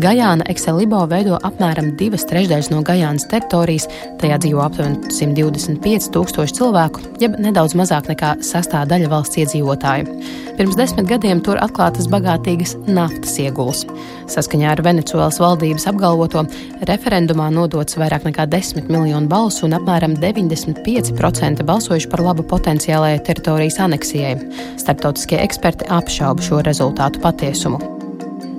Gajāna 0.00 0.46
Exelibo 0.50 1.00
veido 1.10 1.38
apmēram 1.46 1.94
divas 1.98 2.26
trešdaļas 2.30 2.70
no 2.74 2.82
Gajānas 2.86 3.26
teritorijas, 3.30 3.88
tajā 4.22 4.38
dzīvo 4.42 4.62
aptuveni 4.66 5.10
125 5.10 6.10
tūkstoši 6.14 6.58
cilvēku, 6.60 7.02
jeb 7.22 7.38
nedaudz 7.42 7.74
mazāk 7.78 8.10
nekā 8.12 8.36
sastāvdaļa 8.46 9.10
valsts 9.10 9.42
iedzīvotāju. 9.42 10.20
Pirms 10.60 10.76
desmit 10.76 11.06
gadiem 11.08 11.38
tur 11.40 11.56
atklātas 11.56 12.04
bagātīgas 12.12 12.74
naftas 12.84 13.38
ieguls. 13.40 13.86
Saskaņā 14.28 14.74
ar 14.74 14.82
Venecuēlas 14.84 15.38
valdības 15.40 15.86
apgalvoto, 15.88 16.42
referendumā 16.90 17.46
nodots 17.54 17.96
vairāk 17.96 18.26
nekā 18.28 18.44
10 18.52 18.90
miljonu 18.92 19.30
balsu 19.32 19.64
un 19.64 19.78
apmēram 19.78 20.18
95% 20.20 21.64
balsojuši 21.64 22.10
par 22.12 22.24
labu 22.26 22.44
potenciālajai 22.50 23.22
teritorijas 23.30 23.80
aneksijai. 23.86 24.34
Starptautiskie 24.84 25.40
eksperti 25.40 25.88
apšauba 25.96 26.44
šo 26.44 26.60
rezultātu 26.68 27.24
patiesumu. 27.24 27.99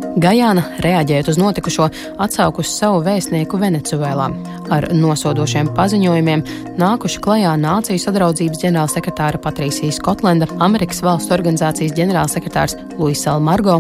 Gajāna, 0.02 0.64
reaģējot 0.84 1.30
uz 1.32 1.38
notikušo, 1.40 1.86
atsaukusi 2.20 2.74
savu 2.74 3.00
vēstnieku 3.06 3.60
Venecuēlā. 3.62 4.28
Ar 4.74 4.88
nosodošiem 4.96 5.70
paziņojumiem 5.78 6.44
nākuši 6.82 7.22
klajā 7.24 7.54
Nāciju 7.62 8.02
sadraudzības 8.02 8.60
ģenerālsekretāra 8.64 9.40
Patrīsija 9.44 9.96
Skotlanda, 9.96 10.50
Amerikas 10.60 11.00
valstu 11.06 11.36
organizācijas 11.38 11.96
ģenerālsekretārs 11.96 12.76
Luis 12.98 13.24
Almargo 13.30 13.80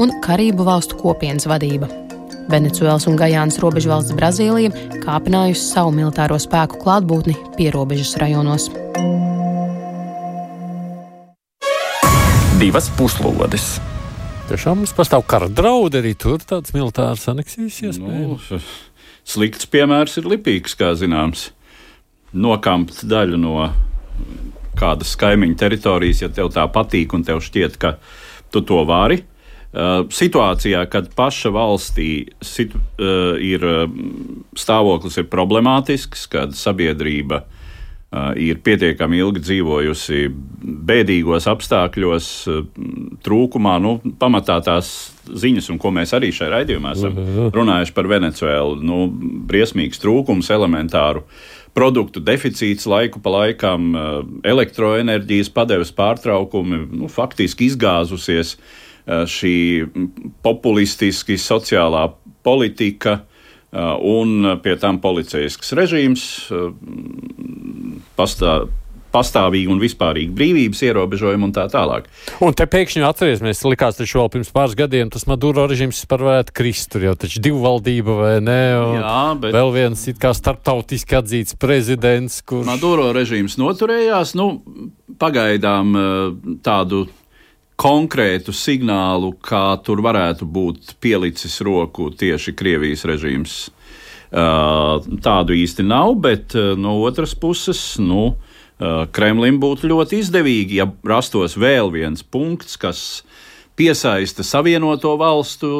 un 0.00 0.14
Karību 0.24 0.64
valstu 0.68 0.96
kopienas 1.02 1.48
vadība. 1.50 1.90
Venecuēlas 2.48 3.04
un 3.10 3.18
Gajānas 3.20 3.60
robežu 3.60 3.92
valsts 3.92 4.16
Brazīlija 4.16 4.72
kāpinājusi 5.02 5.66
savu 5.74 5.92
militāro 5.98 6.38
spēku 6.40 6.80
klātbūtni 6.86 7.36
pierobežas 7.58 8.14
rajonos. 8.22 8.70
Divas 12.58 12.88
puslodes! 12.96 13.76
Tiešām 14.48 14.78
mums 14.80 14.94
pastāv 14.96 15.26
kara 15.28 15.44
draudi 15.52 15.98
arī 16.00 16.14
tur, 16.16 16.40
tāds 16.40 16.72
militārs 16.72 17.26
aneksijas 17.28 17.82
iespējas. 17.84 18.46
Nu, 18.48 18.60
slikts 19.28 19.68
piemērs 19.68 20.16
ir 20.20 20.28
lipīgs, 20.32 20.72
kā 20.78 20.94
zināms. 20.96 21.50
Nokampt 22.32 23.02
daļu 23.08 23.36
no 23.40 23.66
kādas 24.78 25.12
kaimiņu 25.20 25.58
teritorijas, 25.60 26.22
ja 26.24 26.30
tev 26.32 26.48
tā 26.54 26.64
patīk 26.72 27.12
un 27.12 27.26
tev 27.28 27.42
šķiet, 27.44 27.76
ka 27.82 27.98
tu 28.48 28.64
to 28.64 28.80
vari. 28.88 29.20
Uh, 29.68 30.06
situācijā, 30.16 30.80
kad 30.88 31.12
paša 31.12 31.52
valstī 31.52 32.10
situ, 32.40 32.80
uh, 32.80 33.36
ir 33.36 33.68
stāvoklis 34.56 35.20
ir 35.20 35.28
problemātisks, 35.28 36.24
kad 36.32 36.56
sabiedrība 36.56 37.44
Uh, 37.44 37.57
ir 38.40 38.60
pietiekami 38.64 39.18
ilgi 39.20 39.42
dzīvojusi 39.44 40.22
bēdīgos 40.88 41.44
apstākļos, 41.50 42.30
trūkumā. 43.24 43.74
Nu, 43.84 43.98
pamatā 44.20 44.58
tās 44.64 44.92
ziņas, 45.28 45.68
un 45.74 45.80
ko 45.82 45.92
mēs 45.92 46.14
arī 46.16 46.32
šajā 46.32 46.50
raidījumā 46.54 46.94
esam 46.96 47.20
runājuši 47.52 47.94
par 47.96 48.08
Venecuēlu, 48.08 48.80
nu, 48.80 49.04
briesmīgs 49.50 50.00
trūkums, 50.00 50.48
elementāru 50.54 51.26
produktu 51.76 52.22
deficīts 52.24 52.88
laiku 52.88 53.20
pa 53.22 53.34
laikam, 53.34 53.92
elektroenerģijas 54.46 55.52
padeves 55.54 55.92
pārtraukumi, 55.94 56.86
nu, 57.02 57.12
faktiski 57.12 57.68
izgāzusies 57.68 58.56
šī 59.08 59.58
populistiski 60.44 61.36
sociālā 61.40 62.08
politika. 62.44 63.20
Un 63.72 64.54
pie 64.64 64.78
tam 64.80 64.96
policijasks 65.02 65.74
režīms, 65.76 66.22
pastāv 68.16 68.70
pastāvīgi 69.14 69.70
un 69.72 69.80
vispārīgi 69.80 70.34
brīvības 70.36 70.82
ierobežojumi 70.88 71.48
un 71.48 71.54
tā 71.56 71.64
tālāk. 71.72 72.08
Un 72.44 72.54
te 72.56 72.66
pēkšņi 72.68 73.04
atcerēsimies, 73.08 73.62
likās, 73.68 73.98
taču 73.98 74.20
vēl 74.20 74.30
pirms 74.34 74.52
pāris 74.54 74.76
gadiem 74.78 75.12
tas 75.12 75.26
Maduro 75.30 75.66
režīms 75.70 76.02
par 76.10 76.24
varētu 76.26 76.54
krist, 76.56 76.90
tur 76.92 77.06
jau 77.08 77.14
taču 77.18 77.42
divu 77.44 77.62
valdību 77.64 78.18
vai 78.20 78.34
ne, 78.44 78.60
un 78.82 78.98
Jā, 79.00 79.20
bet... 79.40 79.54
vēl 79.56 79.72
viens 79.74 80.04
it 80.10 80.20
kā 80.22 80.34
starptautiski 80.36 81.18
atzīts 81.20 81.56
prezidents, 81.60 82.42
kurš. 82.44 82.66
Maduro 82.68 83.10
režīms 83.16 83.58
noturējās, 83.60 84.34
nu, 84.38 84.50
pagaidām 85.18 85.96
eh, 85.96 86.12
tādu 86.64 87.06
konkrētu 87.78 88.52
signālu, 88.56 89.32
kā 89.38 89.78
tur 89.86 90.02
varētu 90.02 90.46
būt 90.50 90.96
pielicis 91.00 91.60
roku 91.62 92.10
tieši 92.10 92.56
Krievijas 92.58 93.06
režīms 93.06 93.58
Tādu 94.28 95.56
īsti 95.56 95.86
nav, 95.88 96.18
bet 96.20 96.52
no 96.76 96.98
otras 97.06 97.32
puses, 97.38 97.80
nu, 98.00 98.34
Kremlim 99.12 99.56
būtu 99.58 99.88
ļoti 99.90 100.20
izdevīgi, 100.22 100.78
ja 100.82 100.86
rastos 101.08 101.56
vēl 101.58 101.90
viens 101.94 102.22
punkts, 102.22 102.76
kas 102.78 103.00
piesaista 103.78 104.44
Savienoto 104.44 105.16
valstu 105.18 105.70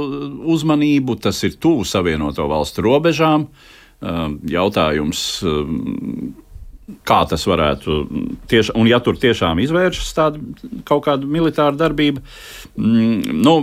uzmanību, 0.49 1.19
tas 1.23 1.43
ir 1.45 1.59
tuvu 1.61 1.85
Savienoto 1.87 2.49
valstu 2.51 2.83
robežām. 2.89 3.47
Jautājums, 4.49 5.23
kā 7.09 7.23
tas 7.29 7.45
varētu 7.49 7.99
tieši, 8.49 8.75
un 8.79 8.89
ja 8.89 9.01
tur 9.05 9.19
tiešām 9.21 9.61
izvēršas 9.65 10.15
tāda 10.17 10.79
kaut 10.89 11.05
kāda 11.09 11.29
militāra 11.29 11.77
darbība, 11.77 12.25
mm, 12.77 13.43
nu, 13.45 13.59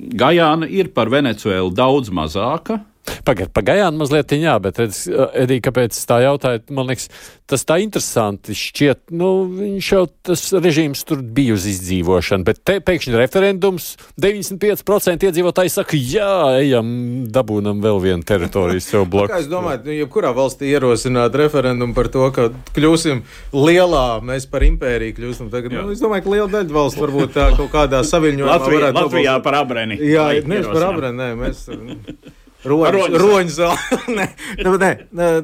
Gajāna 0.00 0.64
ir 0.64 0.88
par 0.96 1.10
Venecuēlu 1.12 1.74
daudz 1.76 2.08
mazāka 2.08 2.78
Pagaidiet, 3.26 3.52
pagaidām 3.56 3.98
mazliet, 4.00 4.32
jā, 4.38 4.56
bet, 4.62 4.80
Edī, 4.80 5.60
kāpēc 5.64 5.96
tā 6.08 6.20
jautāja, 6.24 6.62
man 6.74 6.90
liekas, 6.90 7.08
tas 7.50 7.64
tā 7.66 7.80
interesanti 7.82 8.54
šķiet, 8.56 9.10
nu, 9.18 9.30
viņš 9.58 9.90
jau 9.94 10.02
tas 10.26 10.44
režīms 10.54 11.02
tur 11.08 11.22
bija 11.22 11.56
uz 11.56 11.66
izdzīvošanu, 11.70 12.46
bet 12.46 12.62
te 12.66 12.78
pēkšņi 12.84 13.16
referendums 13.18 13.90
95% 14.20 15.26
iedzīvotāji 15.28 15.72
saka, 15.74 15.98
jā, 15.98 16.30
ejam, 16.60 16.90
dabūnam 17.32 17.82
vēl 17.82 18.00
vienu 18.04 18.26
teritoriju 18.26 18.84
sev 18.84 19.06
bloku. 19.12 19.32
Kā 19.32 19.40
es 19.42 19.50
domāju, 19.50 19.82
nu, 19.88 19.96
jebkurā 19.98 20.32
valstī 20.36 20.70
ierosināt 20.70 21.36
referendumu 21.40 21.96
par 21.96 22.10
to, 22.12 22.26
ka 22.34 22.48
kļūsim 22.76 23.24
lielā, 23.56 24.06
mēs 24.26 24.46
par 24.50 24.66
impēriju 24.66 25.18
kļūsim 25.18 25.50
tagad. 25.52 25.74
Jā. 25.74 25.86
Nu, 25.86 25.96
es 25.96 26.02
domāju, 26.02 26.26
ka 26.26 26.36
liela 26.36 26.50
daļa 26.54 26.76
valsts 26.76 27.00
varbūt 27.02 27.34
tā 27.36 27.50
kaut 27.58 27.72
kādā 27.74 28.04
saviņojumā 28.06 28.52
Latvijā, 28.54 28.80
varētu 28.80 29.04
Latvijā 29.04 29.38
par 29.44 29.62
abreni. 29.64 29.98
Jā, 30.10 30.30
nevis 30.44 30.70
par 30.70 30.90
abreni, 30.92 31.18
nē, 31.20 31.32
mēs. 31.40 31.66
Roņu 32.64 33.54
zāle. 33.54 34.00
nē, 34.18 34.26
nu, 34.66 34.74
nē, 34.80 34.90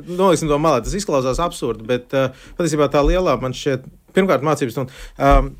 noliksim 0.06 0.50
to 0.50 0.58
malā. 0.60 0.82
Tas 0.84 0.96
izklausās 0.98 1.40
absurdi, 1.42 1.86
bet 1.88 2.12
uh, 2.16 2.34
patiesībā 2.58 2.90
tā 2.92 3.02
lielā 3.06 3.38
man 3.40 3.56
šķiet, 3.56 3.86
pirmkārt, 4.16 4.44
mācības 4.46 4.76
stunda. 4.76 5.00
Um, 5.16 5.54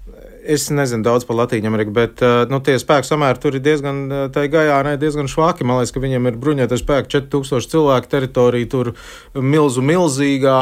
es 0.49 0.69
nezinu 0.71 1.03
daudz 1.07 1.25
par 1.27 1.37
Latviju 1.37 1.67
Ameriku, 1.67 1.93
bet 1.97 2.23
nu, 2.51 2.61
tie 2.65 2.77
spēku 2.81 3.09
samēri 3.09 3.41
tur 3.43 3.57
ir 3.57 3.63
diezgan, 3.65 4.03
tā 4.35 4.47
gājā, 4.51 4.79
diezgan 5.01 5.29
švāki. 5.31 5.67
Man 5.67 5.81
liekas, 5.81 5.93
ka 5.95 6.03
viņiem 6.03 6.31
ir 6.31 6.39
bruņotie 6.41 6.79
spēki 6.81 7.13
4000 7.17 7.71
cilvēku 7.73 8.11
teritorija, 8.13 8.69
tur 8.73 8.93
milzu 9.35 9.85
milzīgā. 9.87 10.57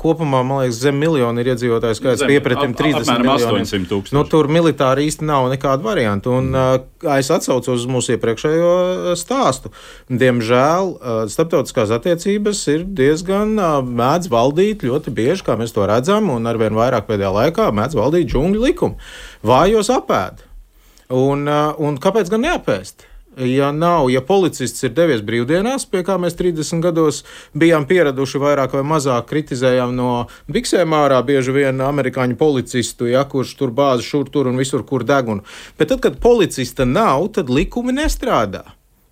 Kopumā, 0.00 0.42
man 0.46 0.64
liekas, 0.64 0.80
zem 0.84 1.00
miljonu 1.00 1.42
ir 1.42 1.52
iedzīvotāju 1.54 1.98
skaits 1.98 2.26
piepratim 2.28 2.74
30 2.78 3.24
miljoniem. 3.24 3.86
Nu, 4.16 4.24
tur 4.28 4.50
militāri 4.52 5.08
īsti 5.08 5.26
nav 5.28 5.48
nekāda 5.52 5.84
varianta. 5.86 6.32
Un 6.36 6.52
mm. 6.52 6.86
es 7.16 7.32
atsaucos 7.32 7.80
uz 7.80 7.88
mūsu 7.90 8.16
iepriekšējo 8.16 9.16
stāstu. 9.18 9.72
Diemžēl 10.10 10.94
starptautiskās 11.32 11.92
attiecības 11.96 12.62
ir 12.74 12.86
diezgan 12.86 13.56
mēdz 13.88 14.30
valdīt 14.32 14.86
ļoti 14.86 15.14
bieži, 15.14 15.46
kā 15.46 15.56
mēs 15.60 15.74
to 15.76 15.86
redzam, 15.88 16.30
un 16.34 16.48
arvien 16.50 16.76
vairāk 16.76 17.08
pēdējā 17.08 17.34
laikā 17.40 17.70
mēdz 17.76 17.98
valdīt 17.98 18.30
džungļu 18.30 18.66
likumu 18.68 18.98
vājos 19.46 19.92
apēd. 19.92 20.44
Un, 21.10 21.46
uh, 21.50 21.72
un 21.82 21.96
kāpēc 21.98 22.30
gan 22.30 22.44
neapēst? 22.46 23.06
Ja 23.40 23.68
nav, 23.72 24.08
ja 24.10 24.20
policists 24.26 24.82
ir 24.82 24.90
devies 24.90 25.20
brīvdienās, 25.22 25.84
pie 25.86 26.02
kā 26.04 26.16
mēs 26.18 26.34
30 26.34 26.82
gados 26.82 27.20
bijām 27.54 27.86
pieraduši, 27.86 28.40
vairāk 28.42 28.74
vai 28.74 28.82
mazāk 28.82 29.28
kritizējām 29.30 29.94
no 29.94 30.10
biksēm 30.50 30.96
ārā, 30.98 31.20
bieži 31.24 31.54
vien 31.54 31.78
amerikāņu 31.86 32.34
policistu, 32.40 33.06
ja 33.06 33.22
kurš 33.30 33.54
tur 33.60 33.70
bāzi 33.70 34.08
šur 34.08 34.26
tur 34.34 34.50
un 34.50 34.58
visur, 34.58 34.82
kur 34.82 35.06
degunu. 35.06 35.46
Bet 35.78 35.92
tad, 35.94 36.02
kad 36.02 36.18
policista 36.18 36.84
nav, 36.84 37.30
tad 37.38 37.54
likumi 37.54 37.94
nestrādā. 37.96 38.66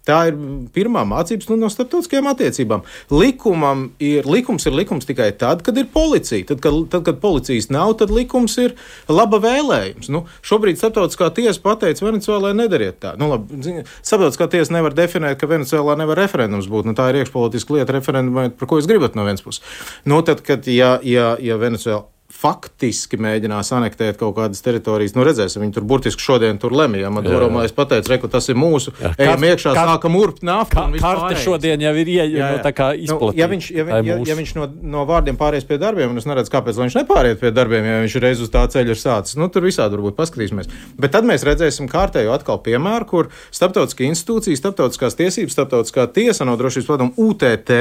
Tā 0.08 0.22
ir 0.30 0.38
pirmā 0.72 1.02
mācības 1.08 1.50
no 1.52 1.68
starptautiskajām 1.68 2.30
attiecībām. 2.30 2.84
Likumam 3.12 3.88
ir, 4.00 4.24
likums 4.28 4.64
ir 4.68 4.76
likums 4.76 5.08
tikai 5.08 5.28
tad, 5.36 5.60
kad 5.66 5.76
ir 5.76 5.90
policija. 5.92 6.46
Tad, 6.48 6.62
kad, 6.64 6.78
tad, 6.94 7.04
kad 7.04 7.20
policijas 7.20 7.68
nav, 7.74 7.92
tad 8.00 8.12
likums 8.14 8.56
ir 8.62 8.76
laba 9.12 9.40
vēlējums. 9.44 10.08
Nu, 10.14 10.24
šobrīd 10.46 10.80
starptautiskā 10.80 11.28
tiesa 11.36 11.60
pateica, 11.64 12.06
Venecijā 12.08 12.54
nedariet 12.56 13.00
tā. 13.04 13.14
Nu, 13.20 13.28
labi, 13.34 13.60
starptautiskā 14.00 14.48
tiesa 14.56 14.78
nevar 14.78 14.96
definēt, 14.96 15.36
ka 15.40 15.50
Venecijā 15.50 15.84
nevar 16.00 16.24
referendums 16.24 16.70
būt. 16.72 16.88
Nu, 16.88 16.96
tā 16.96 17.10
ir 17.12 17.22
iekšpolitiska 17.22 17.76
lieta, 17.76 17.98
referendumā, 17.98 18.48
par 18.56 18.70
ko 18.70 18.80
jūs 18.80 18.88
gribat 18.88 19.18
no 19.18 19.28
vienas 19.28 19.44
puses. 19.44 19.64
Nu, 20.08 20.22
tad, 20.24 20.40
kad 20.46 20.64
ja, 20.72 20.96
ja, 21.04 21.34
ja 21.42 21.60
Venecijā 21.60 22.00
faktiski 22.28 23.16
mēģinās 23.16 23.70
anektēt 23.72 24.18
kaut 24.20 24.34
kādas 24.36 24.60
teritorijas. 24.60 25.14
Nu, 25.16 25.24
redzēsim, 25.24 25.62
viņi 25.64 25.72
tur 25.78 25.86
burtiski 25.88 26.20
šodien 26.20 26.58
tur 26.60 26.74
lemj. 26.76 27.00
Ja 27.00 27.10
Maduro 27.12 27.48
man 27.52 27.64
pateica, 27.72 28.12
reku, 28.12 28.28
tas 28.28 28.50
ir 28.52 28.58
mūsu. 28.60 28.92
Jā, 29.00 29.14
Ejam 29.24 29.46
iekšā, 29.48 29.72
kārt, 29.72 29.92
sākam 29.94 30.18
urbt 30.20 30.44
naftu. 30.46 30.76
Kā, 30.76 31.00
karte 31.00 31.40
šodien 31.40 31.82
jau 31.82 31.94
ir 31.96 32.12
ieejama 32.12 32.60
nu, 33.08 33.16
nu 33.22 33.32
ja 33.36 33.48
viņš, 33.48 33.70
ja, 33.72 33.86
vi, 33.88 33.96
ja, 34.10 34.18
ja 34.28 34.38
viņš 34.38 34.54
no, 34.58 34.68
no 34.92 35.06
vārdiem 35.08 35.40
pāries 35.40 35.64
pie 35.68 35.80
darbiem, 35.80 36.12
un 36.12 36.20
es 36.20 36.28
neredzu, 36.28 36.52
kāpēc 36.52 36.78
viņš 36.78 37.00
nepāriet 37.00 37.40
pie 37.40 37.52
darbiem, 37.56 37.88
ja 37.88 37.98
viņš 38.04 38.20
reiz 38.22 38.44
uz 38.44 38.52
tā 38.52 38.66
ceļa 38.68 38.92
ir 38.92 39.00
sācis. 39.00 39.38
Nu, 39.40 39.48
tur 39.52 39.64
visādi 39.64 39.96
varbūt 39.96 40.20
paskatīsimies. 40.20 40.68
Bet 41.00 41.16
tad 41.16 41.28
mēs 41.28 41.48
redzēsim 41.48 41.88
kārtējo 41.88 42.36
atkal 42.36 42.60
piemēru, 42.64 43.08
kur 43.08 43.32
starptautiskā 43.48 44.04
institūcija, 44.12 44.60
starptautiskās 44.60 45.16
tiesības, 45.16 45.56
starptautiskā 45.56 46.10
tiesa 46.12 46.44
no 46.48 46.60
drošības 46.60 46.92
padomu 46.92 47.30
UTT 47.30 47.72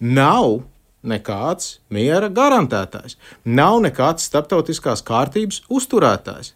nav 0.00 0.62
nekāds 1.04 1.78
miera 1.92 2.30
garantētājs, 2.32 3.18
nav 3.44 3.80
nekāds 3.84 4.26
starptautiskās 4.30 5.04
kārtības 5.06 5.62
uzturētājs. 5.72 6.54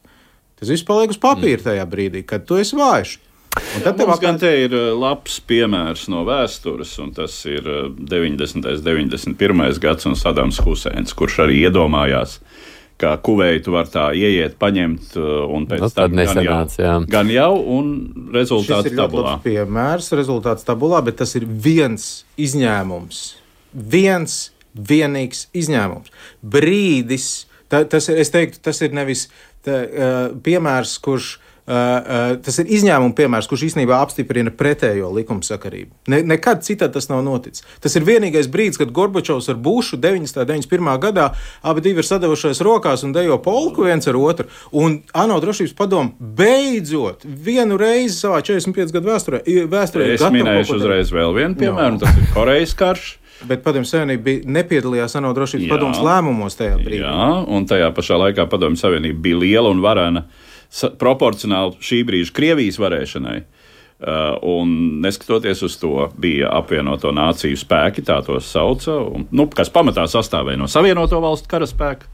Tas 0.59 0.73
viss 0.73 0.87
paliek 0.87 1.13
uz 1.15 1.21
papīra 1.23 1.71
tajā 1.71 1.85
brīdī, 1.87 2.25
kad 2.27 2.47
tu 2.49 2.59
esi 2.59 2.79
vājš. 2.79 3.19
Un 3.59 3.83
tad 3.83 3.99
mums 3.99 4.21
gan 4.23 4.39
te 4.39 4.51
ir 4.65 4.75
uh, 4.75 4.91
labs 4.99 5.39
piemērs 5.49 6.07
no 6.13 6.25
vēstures, 6.27 6.95
un 7.03 7.13
tas 7.17 7.35
ir 7.49 7.67
90. 7.99 8.67
un 8.67 8.83
91. 8.85 9.79
gads 9.83 10.09
un 10.11 10.19
Sadams 10.19 10.61
Huseins, 10.63 11.15
kurš 11.17 11.41
arī 11.47 11.63
iedomājās, 11.65 12.39
ka 12.99 13.15
Kuveitu 13.23 13.75
var 13.75 13.91
tā 13.91 14.09
ieiet, 14.19 14.59
paņemt, 14.61 15.17
uh, 15.19 15.43
un 15.55 15.67
pēc 15.71 15.95
tam 15.97 16.15
gan 16.19 16.43
jau, 16.45 16.61
jā. 16.79 16.95
gan 17.11 17.33
jau, 17.35 17.51
un 17.79 17.93
rezultāts 18.35 18.95
tabulā. 18.99 19.39
Piemērs, 19.47 20.13
rezultāts 20.19 20.67
tabulā, 20.67 21.03
bet 21.07 21.21
tas 21.23 21.35
ir 21.39 21.47
viens 21.47 22.09
izņēmums 22.39 23.23
viens 23.73 24.39
vienīgs 24.75 25.49
izņēmums. 25.57 26.13
Brīdis, 26.43 27.49
ta, 27.69 27.83
tas 27.85 28.09
ir, 28.13 28.23
es 28.23 28.33
teiktu, 28.35 28.63
tas 28.63 28.81
ir 28.85 28.95
nevis 28.97 29.27
tā, 29.67 29.83
uh, 29.85 30.19
piemērs, 30.45 30.99
kurš 31.05 31.37
Uh, 31.69 31.75
uh, 31.75 32.31
tas 32.41 32.57
ir 32.63 32.71
izņēmuma 32.79 33.13
piemērs, 33.13 33.45
kurš 33.45 33.67
īstenībā 33.67 33.99
apstiprina 34.01 34.49
pretējo 34.57 35.11
likumsakarību. 35.13 35.91
Ne, 36.09 36.23
nekad 36.25 36.63
citādi 36.65 36.95
tas 36.95 37.11
nav 37.11 37.21
noticis. 37.27 37.67
Tas 37.85 37.93
ir 37.99 38.07
vienīgais 38.09 38.49
brīdis, 38.49 38.79
kad 38.81 38.95
Gorbačovs 38.97 39.51
ar 39.53 39.59
Bušu 39.61 39.99
991. 40.01 40.89
gadā 41.03 41.27
abi 41.61 41.93
ir 41.93 42.09
sadevušies 42.09 42.63
rokās 42.65 43.05
un 43.05 43.13
dejo 43.13 43.37
polku 43.45 43.85
viens 43.85 44.09
ar 44.09 44.17
otru. 44.17 44.49
Un 44.73 45.03
ANO 45.13 45.37
drošības 45.45 45.77
padomu 45.77 46.33
beidzot 46.41 47.29
vienu 47.29 47.77
reizi 47.77 48.17
savā 48.17 48.41
45 48.41 48.97
gadu 48.97 49.13
vēsturē. 49.13 49.45
vēsturē 49.69 50.11
es 50.15 50.25
minēšu 50.25 50.81
uzreiz 50.81 51.13
vēl 51.13 51.37
vienu 51.37 51.61
piemēru, 51.67 52.01
tas 52.01 52.17
ir 52.17 52.33
Korejas 52.33 52.73
karš. 52.81 53.19
Bet 53.47 53.63
Padomju 53.63 53.87
Savienība 53.87 54.41
nepiedalījās 54.51 55.15
ANO 55.21 55.31
drošības 55.37 55.71
padomus 55.71 56.01
lēmumos 56.03 56.59
tajā 56.59 56.79
brīdī. 56.81 57.05
Jā, 57.05 57.29
un 57.47 57.69
tajā 57.71 57.93
pašā 57.95 58.19
laikā 58.25 58.49
Padomju 58.51 58.81
Savienība 58.81 59.23
bija 59.29 59.39
liela 59.45 59.71
un 59.71 59.83
varena 59.85 60.25
proporcionāli 60.99 61.79
šī 61.85 62.03
brīža 62.09 62.35
Krievijas 62.35 62.81
varēšanai. 62.83 63.39
Uh, 63.99 64.37
un 64.47 65.01
neskatoties 65.03 65.63
uz 65.67 65.75
to, 65.81 66.05
bija 66.23 66.53
apvienoto 66.55 67.11
nāciju 67.11 67.59
spēki, 67.59 68.05
tā 68.07 68.21
tos 68.23 68.47
sauca, 68.47 68.95
un, 68.95 69.25
nu, 69.35 69.49
kas 69.51 69.73
pamatā 69.75 70.05
sastāvēja 70.07 70.61
no 70.61 70.69
Savienoto 70.71 71.19
valstu 71.23 71.51
karaspēka 71.51 72.07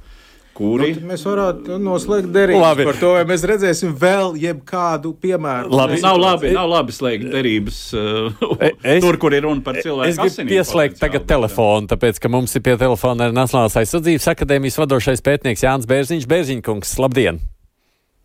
kuri 0.54 0.90
nu, 0.96 1.08
mēs 1.10 1.24
varētu 1.26 1.78
noslēgt 1.82 2.30
derības 2.34 2.82
par 2.86 2.98
to, 3.00 3.12
vai 3.16 3.24
mēs 3.28 3.44
redzēsim 3.48 3.94
vēl 4.00 4.36
jebkādu 4.40 5.14
piemēru. 5.22 5.72
Labi. 5.74 6.00
Nav 6.04 6.20
labi, 6.20 6.52
nav 6.54 6.68
labi 6.70 6.94
slēgt 6.94 7.30
derības 7.32 7.80
uh, 7.98 8.44
es, 8.80 9.00
tur, 9.04 9.18
kur 9.22 9.34
ir 9.36 9.46
runa 9.46 9.64
par 9.66 9.80
cilvēku. 9.80 10.10
Es 10.12 10.20
gribu 10.20 10.54
pieslēgt 10.54 11.00
tagad 11.02 11.26
telefonu, 11.30 11.90
tāpēc, 11.90 12.20
ka 12.22 12.30
mums 12.32 12.54
ir 12.54 12.64
pie 12.66 12.76
telefona 12.80 13.28
arī 13.28 13.36
Nacionālās 13.36 13.78
aizsardzības 13.82 14.30
akadēmijas 14.34 14.78
vadošais 14.82 15.24
pētnieks 15.24 15.66
Jānis 15.66 15.90
Bērziņš. 15.90 16.28
Bērziņkungs, 16.30 16.94
labdien! 17.02 17.42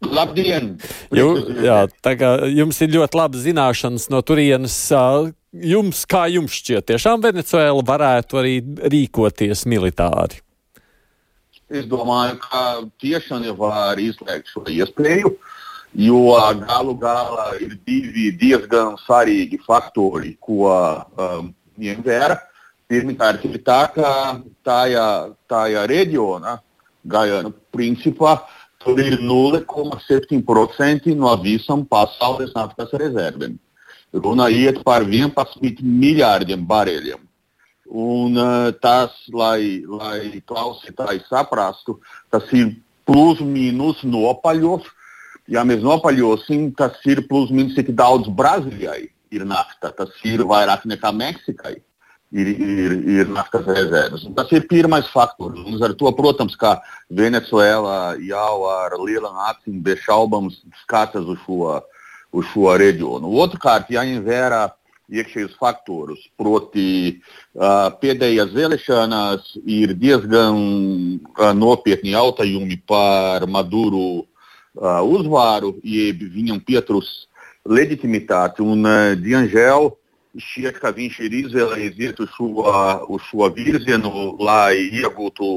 Labdien! 0.05 0.75
Jū, 1.11 1.31
jā, 1.65 1.81
tā 2.03 2.13
kā 2.19 2.35
jums 2.47 2.77
ir 2.85 2.93
ļoti 2.93 3.19
labas 3.19 3.43
zināšanas 3.43 4.07
no 4.13 4.21
turienes. 4.23 4.77
Jums, 5.49 6.03
kā 6.05 6.27
jums 6.29 6.53
šķiet, 6.61 6.85
tiešām 6.91 7.23
Venecuēla 7.23 7.81
varētu 7.87 8.37
arī 8.39 8.59
rīkoties 8.93 9.65
militāri? 9.67 10.43
Es 11.69 11.85
domāju, 11.85 12.39
ka 12.41 12.61
tiešām 12.97 13.43
var 13.57 13.99
izslēgt 14.01 14.49
šo 14.49 14.63
iespēju, 14.73 15.29
jo 16.01 16.21
galu 16.63 16.95
galā 16.97 17.51
ir 17.61 17.75
divi 17.85 18.31
diezgan 18.33 18.95
svarīgi 19.03 19.59
faktori, 19.67 20.33
ko 20.41 20.71
um, 20.73 21.51
ņem 21.77 22.01
vērā. 22.05 22.39
Pirmkārt, 22.89 23.45
ir 23.45 23.61
tā, 23.61 23.83
ka 23.93 24.41
tajā, 24.65 25.05
tajā 25.45 25.85
reģionā, 25.91 26.57
Gajana 27.05 27.53
principā, 27.71 28.39
tur 28.81 28.97
ir 28.99 29.19
0,7% 29.21 31.13
no 31.15 31.35
visam 31.43 31.85
pasaules 31.85 32.51
naftas 32.57 32.89
rezervēm. 32.97 33.59
Runa 34.13 34.49
iet 34.49 34.81
par 34.83 35.05
11 35.05 35.85
miljārdiem 35.85 36.65
barēļiem. 36.65 37.28
Un 37.89 38.37
uh, 38.37 38.69
tas, 38.81 39.15
lai, 39.33 39.81
lai 39.89 40.41
klausītāji 40.45 41.23
saprastu, 41.25 41.97
tas 42.29 42.45
ir 42.53 42.75
plus 43.09 43.41
mīnus 43.41 44.03
nopaļos. 44.05 44.85
Ja 45.49 45.63
mēs 45.65 45.81
nopaļosim, 45.81 46.69
tas 46.77 46.99
ir 47.09 47.23
plus 47.29 47.49
mīnus 47.49 47.73
tik 47.79 47.95
daudz 47.97 48.29
Brazīlijai 48.29 49.07
ir 49.33 49.45
nafta. 49.49 49.89
Tas 49.95 50.13
ir 50.27 50.45
vairāk 50.45 50.85
nekā 50.89 51.09
Meksikai 51.17 51.79
ir, 52.31 52.47
ir, 52.47 52.95
ir 53.09 53.29
naftas 53.33 53.65
rezerves. 53.65 54.25
Un 54.27 54.35
tas 54.37 54.51
ir 54.53 54.67
pirmais 54.69 55.09
faktors. 55.09 55.59
Un 55.65 55.81
ar 55.83 55.95
to, 55.97 56.11
protams, 56.17 56.55
ka 56.59 56.77
Venecuēla 57.09 58.19
jau 58.21 58.55
ar 58.69 58.97
lielām 59.01 59.39
acīm 59.49 59.81
bez 59.85 60.03
šaubām 60.05 60.51
skatās 60.83 61.25
uz 61.25 61.39
šo, 61.45 61.79
uz 62.31 62.49
šo 62.53 62.75
reģionu. 62.79 63.31
Otrkārt, 63.43 63.89
jāņem 63.93 64.21
vērā 64.25 64.67
iekšējus 65.09 65.57
faktorus. 65.59 66.21
Proti, 66.39 67.19
uh, 67.57 67.89
pēdējās 68.01 68.51
vēlēšanās 68.55 69.53
ir 69.65 69.95
diezgan 69.97 70.59
uh, 70.59 71.51
nopietni 71.57 72.13
jautājumi 72.15 72.79
par 72.89 73.47
Maduru 73.49 74.21
uh, 74.21 74.99
uzvaru, 75.05 75.75
jeb 75.83 76.21
viņam 76.35 76.61
pietrūks 76.65 77.13
leģitimitāti. 77.69 78.65
Un, 78.65 78.85
uh, 78.85 79.15
diemžēl, 79.19 79.91
šķiet, 80.37 80.77
ka 80.81 80.91
viņš 80.93 81.15
ir 81.25 81.37
izvēlējies 81.43 82.01
iet 82.05 82.19
uz 82.21 82.29
šo, 82.35 82.49
uz 83.09 83.23
šo 83.29 83.49
virzienu, 83.55 84.35
lai 84.39 84.89
iegūtu, 85.01 85.49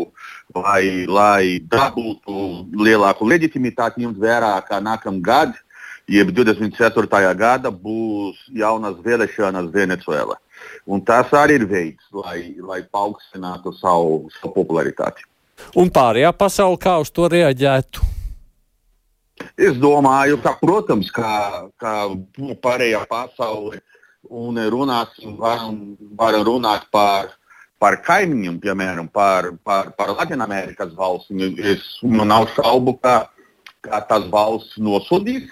lai, 0.56 1.04
lai 1.06 1.44
dabūtu 1.60 2.72
lielāku 2.80 3.28
leģitimitāti, 3.28 4.06
ņemt 4.06 4.22
vērā, 4.22 4.54
ka 4.68 4.80
nākamgad 4.80 5.54
jeb 6.10 6.32
24. 6.34 7.34
gada 7.38 7.70
būs 7.70 8.38
jaunas 8.54 8.98
vēlēšanas 9.04 9.70
Venecuēlā. 9.74 10.38
Un 10.86 11.02
tas 11.06 11.30
arī 11.36 11.60
ir 11.60 11.66
veids, 11.70 12.06
lai, 12.14 12.54
lai 12.58 12.82
paaugstinātu 12.82 13.74
savu, 13.78 14.30
savu 14.38 14.54
popularitāti. 14.56 15.26
Un 15.78 15.92
pārējā 15.94 16.32
pasaule 16.34 16.78
kā 16.80 16.96
uz 17.02 17.10
to 17.14 17.28
reaģētu? 17.30 18.10
Es 19.58 19.78
domāju, 19.80 20.38
ka, 20.42 20.54
protams, 20.60 21.10
kā, 21.14 21.68
kā 21.80 21.94
pārējā 22.62 23.02
pasaule, 23.10 23.80
un 24.30 24.58
runāsim, 24.70 25.36
varam, 25.38 25.78
varam 26.18 26.44
runāt 26.46 26.86
par, 26.94 27.32
par 27.82 27.98
kaimiņiem, 28.06 28.60
piemēram, 28.62 29.10
par, 29.10 29.52
par, 29.66 29.90
par 29.98 30.14
Latvijas 30.14 30.94
valstīm. 30.98 31.58
Es, 31.58 31.86
nav 32.02 32.48
šaubu, 32.54 32.96
ka, 33.02 33.16
ka 33.82 34.02
tas 34.10 34.28
valsts 34.30 34.78
nosodīs 34.78 35.50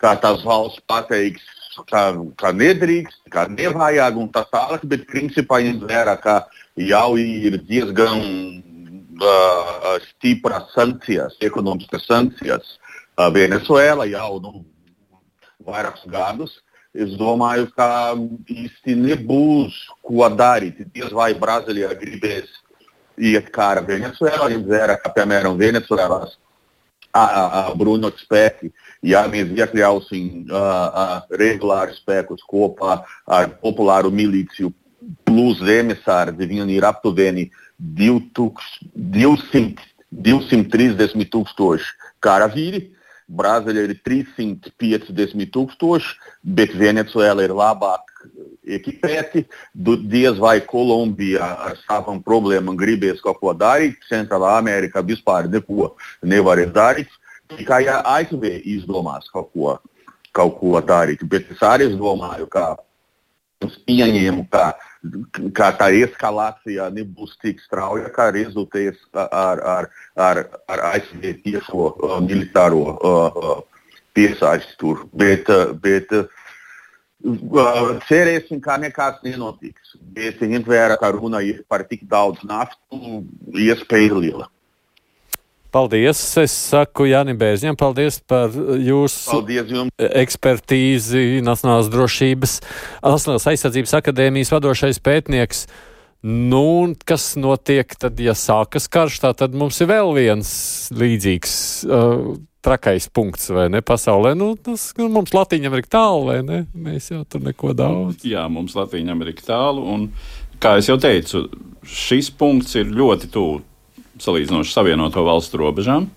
kā 0.00 0.14
tās 0.20 0.42
valsts 0.46 0.82
pateiks, 0.88 1.44
ka, 1.90 2.10
ka 2.40 2.52
nedrīkst, 2.56 3.22
ka 3.32 3.46
nevajag 3.52 4.18
un 4.20 4.30
tā 4.32 4.44
tālāk, 4.52 4.84
bet 4.88 5.06
principā 5.10 5.60
ka 6.22 6.36
jau 6.76 7.16
ir 7.18 7.58
diezgan 7.68 8.20
uh, 9.20 9.98
stipras 10.08 10.72
sankcijas, 10.74 11.36
ekonomiskas 11.40 12.06
sankcijas 12.08 12.76
uh, 13.18 13.30
Venezuela 13.32 14.08
jau 14.08 14.40
nu, 14.40 14.64
vairākus 15.66 16.08
gadus. 16.10 16.58
Es 16.90 17.12
domāju, 17.14 17.68
ka 17.78 18.16
īsti 18.50 18.96
nebūs 18.98 19.76
ko 20.02 20.26
darīt. 20.34 20.80
Diez 20.90 21.12
vai 21.14 21.30
Brazīlijā 21.38 21.92
gribēs 22.00 22.50
iet 23.20 23.52
kara 23.54 23.84
Venezuelā, 23.86 24.48
ņemt 24.50 24.66
vērā, 24.66 24.96
ka, 24.98 25.12
piemēram, 27.14 27.50
Venezuelas 27.50 27.78
bruņot 27.78 28.20
spēki. 28.24 28.70
Ja 29.02 29.24
mēs 29.28 29.50
iekļausim 29.56 30.50
regulāri 31.30 31.96
spēkus 31.96 32.42
kopā 32.46 33.04
ar 33.26 33.48
populāru 33.62 34.10
miliciju 34.10 34.72
plus 35.24 35.58
zemesardzi, 35.64 36.46
viņi 36.46 36.76
ir 36.76 36.84
aptuveni 36.84 37.50
200, 37.80 38.50
230 40.12 41.30
tūkstoši 41.32 41.94
karavīri. 42.20 42.90
Brazīlija 43.30 43.86
ir 43.86 43.98
350 44.02 45.52
tūkstoši, 45.54 46.16
bet 46.42 46.74
Venecuēla 46.74 47.44
ir 47.46 47.54
labāk 47.54 48.10
ekipēti. 48.76 49.44
Diez 49.74 50.38
vai 50.40 50.58
Kolumbija 50.66 51.48
ar 51.68 51.78
savām 51.84 52.20
problēmām 52.24 52.78
gribēs 52.80 53.22
kaut 53.24 53.40
ko 53.42 53.54
darīt. 53.56 53.98
Centrālā 54.10 54.56
Amerikā 54.58 55.02
vispār 55.06 55.48
neko 55.50 55.94
nevarēs 56.22 56.74
darīt. 56.76 57.16
Tikai 57.50 57.82
ASV 57.90 58.44
izdomās 58.76 59.26
kaut 59.32 59.50
ko, 59.52 59.74
kaut 60.36 60.60
ko 60.60 60.78
darīt. 60.80 61.24
Bet 61.26 61.50
es 61.50 61.64
arī 61.66 61.90
domāju, 61.96 62.46
ka 62.50 62.76
pieņēmu, 63.60 64.46
ka, 64.52 64.72
ka 65.56 65.70
tā 65.76 65.90
eskalācija 66.00 66.88
nebūs 66.94 67.36
tik 67.42 67.60
strauja, 67.60 68.08
kā 68.14 68.30
rezultēs 68.32 68.96
ar, 69.14 69.60
ar, 69.60 69.90
ar, 70.16 70.44
ar 70.68 70.84
ASV 70.94 71.42
tiešo 71.44 71.90
uh, 71.90 72.18
militāro 72.24 72.84
uh, 72.94 73.00
uh, 73.36 73.90
piesaisti 74.14 74.78
tur. 74.80 75.04
Bet, 75.12 75.48
uh, 75.52 75.74
bet 75.74 76.12
uh, 76.16 76.24
Cerēsim, 78.08 78.62
ka 78.64 78.78
nekas 78.80 79.20
nenotiks. 79.26 79.96
Bet 80.16 80.40
ņemt 80.40 80.68
vērā, 80.70 80.96
ka 81.00 81.10
runa 81.12 81.42
ir 81.44 81.60
par 81.68 81.84
tik 81.88 82.06
daudz 82.08 82.40
naftu, 82.48 83.20
iespēja 83.52 84.08
ir 84.08 84.16
liela. 84.24 84.48
Paldies! 85.70 86.18
Es 86.40 86.50
saku 86.50 87.04
Jānis 87.06 87.36
Bēziņam, 87.38 87.76
paldies 87.78 88.16
par 88.26 88.50
jūsu 88.50 89.36
paldies 89.36 89.92
ekspertīzi 90.18 91.44
Nacionālās 91.46 91.90
drošības, 91.92 92.56
Nacionālās 93.04 93.46
aizsardzības 93.52 93.94
akadēmijas 94.00 94.50
vadošais 94.56 94.98
pētnieks. 95.04 95.68
Nu, 96.22 96.92
kas 97.08 97.32
notiek 97.40 97.94
tad, 97.96 98.18
ja 98.20 98.34
sākas 98.36 98.90
karš? 98.92 99.22
Tā 99.22 99.32
tad 99.32 99.54
mums 99.56 99.78
ir 99.80 99.88
vēl 99.88 100.10
viens 100.18 100.50
līdzīgs 100.92 101.54
uh, 101.88 102.34
trakais 102.60 103.08
punkts, 103.08 103.48
vai 103.56 103.70
ne? 103.72 103.80
Pasaulē, 103.80 104.34
nu, 104.36 104.52
tas 104.60 104.90
nu, 104.98 105.08
mums 105.12 105.32
Latvija 105.32 105.72
ir 105.72 105.88
tālu, 105.88 106.26
vai 106.28 106.42
ne? 106.44 106.60
Mēs 106.76 107.08
jau 107.14 107.22
tur 107.24 107.40
neko 107.46 107.72
daudz. 107.76 108.20
Jā, 108.28 108.44
mums 108.52 108.76
Latvija 108.76 109.16
ir 109.16 109.32
tālu, 109.46 109.86
un, 109.94 110.06
kā 110.60 110.76
jau 110.92 110.98
teicu, 111.00 111.46
šis 111.88 112.28
punkts 112.36 112.76
ir 112.76 112.92
ļoti 112.92 113.32
tuvu 113.32 113.62
salīdzinoši 114.20 114.76
savienoto 114.76 115.24
valstu 115.24 115.62
robežām. 115.62 116.10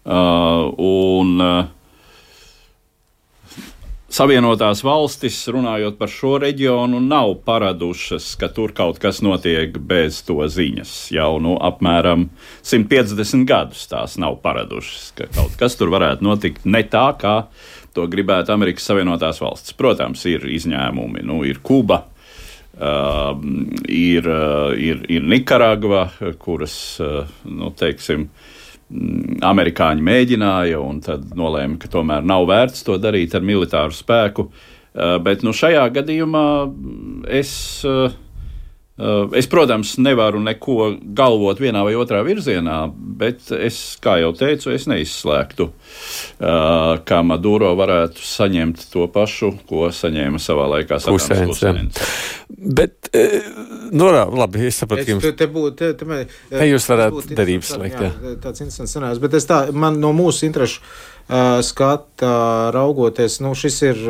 Uh, 0.00 0.72
un, 0.74 1.36
uh, 1.38 1.68
Savienotās 4.10 4.80
valstis, 4.82 5.36
runājot 5.54 5.94
par 5.94 6.10
šo 6.10 6.32
reģionu, 6.42 6.98
nav 6.98 7.36
paradušas, 7.46 8.32
ka 8.40 8.48
tur 8.50 8.72
kaut 8.74 8.98
kas 8.98 9.20
notiek 9.22 9.76
bez 9.86 10.18
to 10.26 10.42
ziņas. 10.50 10.94
Jau 11.14 11.36
nu, 11.38 11.52
apmēram 11.54 12.24
150 12.66 13.46
gadus 13.46 13.86
tās 13.86 14.18
nav 14.18 14.40
paradušas, 14.42 15.12
ka 15.14 15.30
kaut 15.36 15.54
kas 15.60 15.78
tur 15.78 15.94
varētu 15.94 16.26
notikt 16.26 16.66
ne 16.66 16.82
tā, 16.90 17.06
kā 17.22 17.36
to 17.94 18.08
gribētu 18.10 18.50
Amerikas 18.50 18.90
Savienotās 18.90 19.38
valstis. 19.44 19.78
Protams, 19.78 20.26
ir 20.26 20.48
izņēmumi. 20.58 21.22
Nu, 21.30 21.44
ir 21.46 21.62
Kuba, 21.62 22.02
uh, 22.02 23.30
ir, 23.86 24.26
uh, 24.26 24.74
ir, 24.74 25.06
ir 25.06 25.30
Nikaragva, 25.36 26.08
kuras, 26.42 26.74
uh, 26.98 27.30
nu, 27.46 27.70
teiksim, 27.78 28.26
uh, 28.26 28.58
amerikāņi 29.46 30.02
mēģināja, 30.04 30.80
un 30.82 30.98
tad 31.04 31.30
nolēma, 31.38 31.78
ka 31.80 31.90
tomēr 31.92 32.26
nav 32.26 32.48
vērts 32.50 32.84
to 32.86 32.98
darīt 33.00 33.36
ar 33.36 33.46
militāru 33.46 33.94
spēku. 33.94 34.48
Uh, 34.90 35.16
bet 35.22 35.44
nu, 35.46 35.54
šajā 35.54 35.84
gadījumā 35.94 36.46
es, 37.30 37.52
uh, 37.86 38.10
es, 39.36 39.46
protams, 39.50 39.94
nevaru 40.02 40.40
neko 40.42 40.94
galvot 41.16 41.60
vienā 41.60 41.82
vai 41.86 41.94
otrā 41.98 42.20
virzienā, 42.26 42.78
bet 43.20 43.50
es, 43.56 43.78
kā 44.02 44.18
jau 44.20 44.32
teicu, 44.36 44.72
es 44.74 44.86
neizslēgtu, 44.90 45.68
ka 47.08 47.20
Maduro 47.26 47.72
varētu 47.78 48.24
saņemt 48.24 48.86
to 48.92 49.06
pašu, 49.12 49.52
ko 49.70 49.88
saņēma 49.94 50.40
savā 50.42 50.68
laikā 50.76 51.00
Husēns. 51.06 51.62
Bet, 52.50 53.10
nu, 53.94 54.10
labi, 54.10 54.66
es 54.68 54.80
saprotu, 54.82 55.06
ka 55.06 55.14
jums 55.14 55.28
te, 55.38 55.48
būtu, 55.50 55.76
te, 55.78 55.92
te, 55.96 56.06
te, 56.06 56.58
te 56.58 56.66
jūs 56.68 56.88
varētu 56.90 57.24
derības 57.38 57.72
slēgt. 57.76 58.02
Tāds 58.42 58.64
interesants 58.64 58.96
scenārijs, 58.96 59.22
bet 59.22 59.38
es 59.38 59.48
tā, 59.48 59.62
man 59.72 60.00
no 60.02 60.12
mūsu 60.16 60.48
interešu 60.48 60.84
skata 61.62 62.34
raugoties, 62.74 63.38
nu, 63.44 63.52
šis 63.54 63.76
ir 63.86 64.00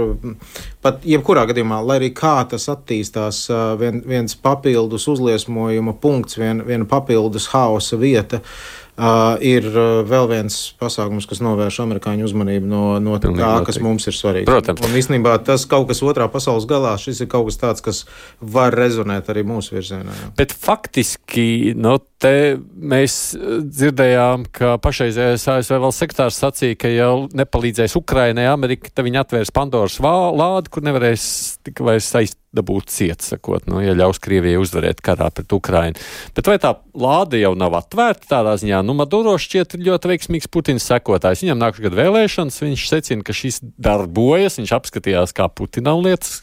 pat 0.81 1.05
jebkurā 1.05 1.45
gadījumā, 1.51 1.83
lai 1.85 1.99
arī 2.01 2.13
kā 2.17 2.39
tas 2.49 2.69
attīstās, 2.73 3.43
uh, 3.53 3.75
vien, 3.81 4.01
viens 4.09 4.37
papildus 4.41 5.05
uzliesmojuma 5.13 5.97
punkts, 6.01 6.39
vien, 6.41 6.65
viena 6.67 6.89
papildus 6.89 7.51
haosa 7.53 8.01
vieta. 8.01 8.41
Uh, 8.41 8.80
Uh, 9.01 9.39
ir 9.41 9.65
vēl 10.05 10.27
viens 10.29 10.57
pasākums, 10.77 11.25
kas 11.25 11.39
novērš 11.41 11.79
amerikāņu 11.87 12.27
uzmanību 12.27 12.69
no, 12.69 12.83
no 13.01 13.15
tā, 13.17 13.31
Pilnīgi 13.31 13.69
kas 13.71 13.79
mums 13.81 14.05
ir 14.11 14.17
svarīgi. 14.17 14.49
Protams. 14.51 14.83
Un 14.85 14.99
īstenībā 15.01 15.39
tas 15.47 15.65
kaut 15.71 15.89
kas 15.89 16.03
otrā 16.05 16.27
pasaules 16.29 16.67
galā, 16.69 16.93
šis 17.01 17.23
ir 17.25 17.31
kaut 17.33 17.49
kas 17.49 17.57
tāds, 17.63 17.85
kas 17.87 18.03
var 18.41 18.77
rezonēt 18.77 19.31
arī 19.33 19.47
mūsu 19.49 19.79
virzienā. 19.79 20.17
Jā. 20.19 20.29
Bet 20.37 20.53
faktiski, 20.53 21.47
no 21.79 21.97
nu, 21.97 22.05
te 22.21 22.59
mēs 22.61 23.17
dzirdējām, 23.39 24.45
ka 24.53 24.75
pašreizējais 24.85 25.49
ASV 25.55 25.79
valsts 25.81 26.05
sektārs 26.05 26.41
sacīja, 26.43 26.77
ka 26.85 26.93
jau 26.93 27.15
nepalīdzēs 27.41 27.97
Ukrainai, 27.97 28.45
Amerika, 28.53 28.93
tad 28.93 29.09
viņi 29.09 29.23
atvērs 29.23 29.55
Pandoras 29.57 29.97
lādi, 30.05 30.75
kur 30.75 30.85
nevarēs 30.85 31.25
tik 31.65 31.81
vairs 31.87 32.13
dabūt 32.57 32.91
ciet, 32.91 33.23
sakot, 33.23 33.69
nu, 33.71 33.79
ja 33.83 33.95
ļaus 33.95 34.19
Krievijai 34.23 34.59
uzvarēt 34.59 35.03
karā 35.05 35.29
pret 35.35 35.53
Ukrainu. 35.55 36.01
Bet 36.35 36.51
vai 36.51 36.57
tā 36.63 36.75
lāde 36.99 37.39
jau 37.39 37.53
nav 37.59 37.77
atvērta 37.79 38.27
tādā 38.33 38.57
ziņā? 38.59 38.83
Nu, 38.87 38.97
Maduro 38.99 39.37
šķiet 39.39 39.79
ļoti 39.79 40.11
veiksmīgs 40.11 40.51
Putins 40.51 40.89
sekotājs. 40.91 41.45
Viņam 41.45 41.63
nākamā 41.63 41.87
gada 41.87 42.01
vēlēšanas, 42.03 42.59
viņš 42.67 42.89
secina, 42.91 43.27
ka 43.27 43.37
šis 43.37 43.63
darbojas, 43.79 44.59
viņš 44.59 44.75
apskatījās, 44.81 45.35
kā 45.37 45.47
Putinam 45.47 46.03
lietas 46.03 46.41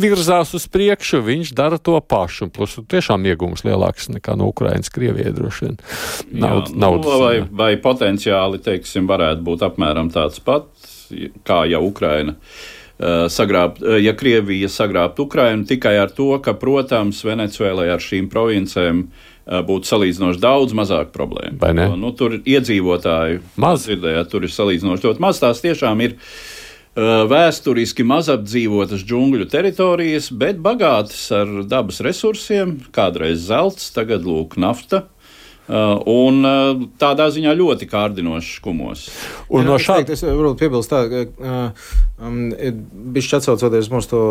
virzās 0.00 0.54
uz 0.54 0.68
priekšu, 0.70 1.18
viņš 1.26 1.50
dara 1.58 1.80
to 1.82 1.98
pašu. 1.98 2.46
Plus, 2.54 2.78
tiešām 2.90 3.26
iegūms 3.32 3.66
lielāks 3.66 4.06
nekā 4.14 4.38
no 4.38 4.48
Ukrainas, 4.54 4.92
Krievijai 4.94 5.34
droši 5.34 5.66
vien. 5.66 5.78
Naud, 6.30 6.70
Jā, 6.70 6.78
naudas, 6.86 7.10
nu, 7.10 7.22
vai, 7.26 7.36
vai 7.62 7.72
potenciāli, 7.82 8.62
teiksim, 8.62 9.10
varētu 9.10 9.42
būt 9.50 9.66
apmēram 9.66 10.14
tāds 10.14 10.38
pats, 10.46 11.10
kā 11.42 11.64
jau 11.66 11.82
Ukraina 11.90 12.38
sagrābt, 13.32 13.80
ja 14.02 14.12
Krievija 14.16 14.68
sagrābt 14.68 15.20
Ukrainu 15.22 15.64
tikai 15.68 15.96
ar 16.02 16.12
to, 16.12 16.34
ka, 16.44 16.52
protams, 16.58 17.22
Venecuēlai 17.24 17.88
ar 17.94 18.02
šīm 18.04 18.28
provincēm 18.32 19.06
būtu 19.66 19.88
salīdzinoši 19.88 20.42
daudz 20.42 20.74
mazāk 20.76 21.10
problēmu. 21.14 21.58
Jo, 21.88 21.96
nu, 21.98 22.12
tur 22.14 22.36
iedzīvotāju 22.38 23.40
maz 23.60 23.86
dzirdējāt, 23.88 24.30
tur 24.30 24.46
ir 24.46 24.52
salīdzinoši 24.54 25.08
ļoti 25.08 25.24
maz. 25.24 25.40
Tās 25.42 25.62
tiešām 25.64 26.04
ir 26.04 26.18
vēsturiski 27.30 28.04
mazapdzīvotas 28.04 29.04
džungļu 29.06 29.46
teritorijas, 29.50 30.28
bet 30.34 30.58
bagātas 30.62 31.22
ar 31.34 31.62
dabas 31.70 32.02
resursiem, 32.04 32.80
kādreiz 32.94 33.46
zelts, 33.46 33.92
tagad 33.94 34.26
lūk, 34.26 34.58
nafta. 34.60 35.06
Uh, 35.70 36.00
un 36.10 36.40
uh, 36.42 36.80
tādā 36.98 37.28
ziņā 37.30 37.52
ļoti 37.54 37.86
kārdinošs 37.86 38.56
kumos. 38.64 39.04
Un 39.54 39.68
no 39.68 39.76
šāda 39.78 40.16
es 40.16 40.24
varu 40.26 40.56
piebilst, 40.58 40.90
tā, 40.90 41.04
ka 41.06 41.20
uh, 41.30 41.92
um, 42.18 42.40
bišķi 43.14 43.36
atsaucoties 43.38 43.92
mūsu 43.92 44.10
to 44.10 44.22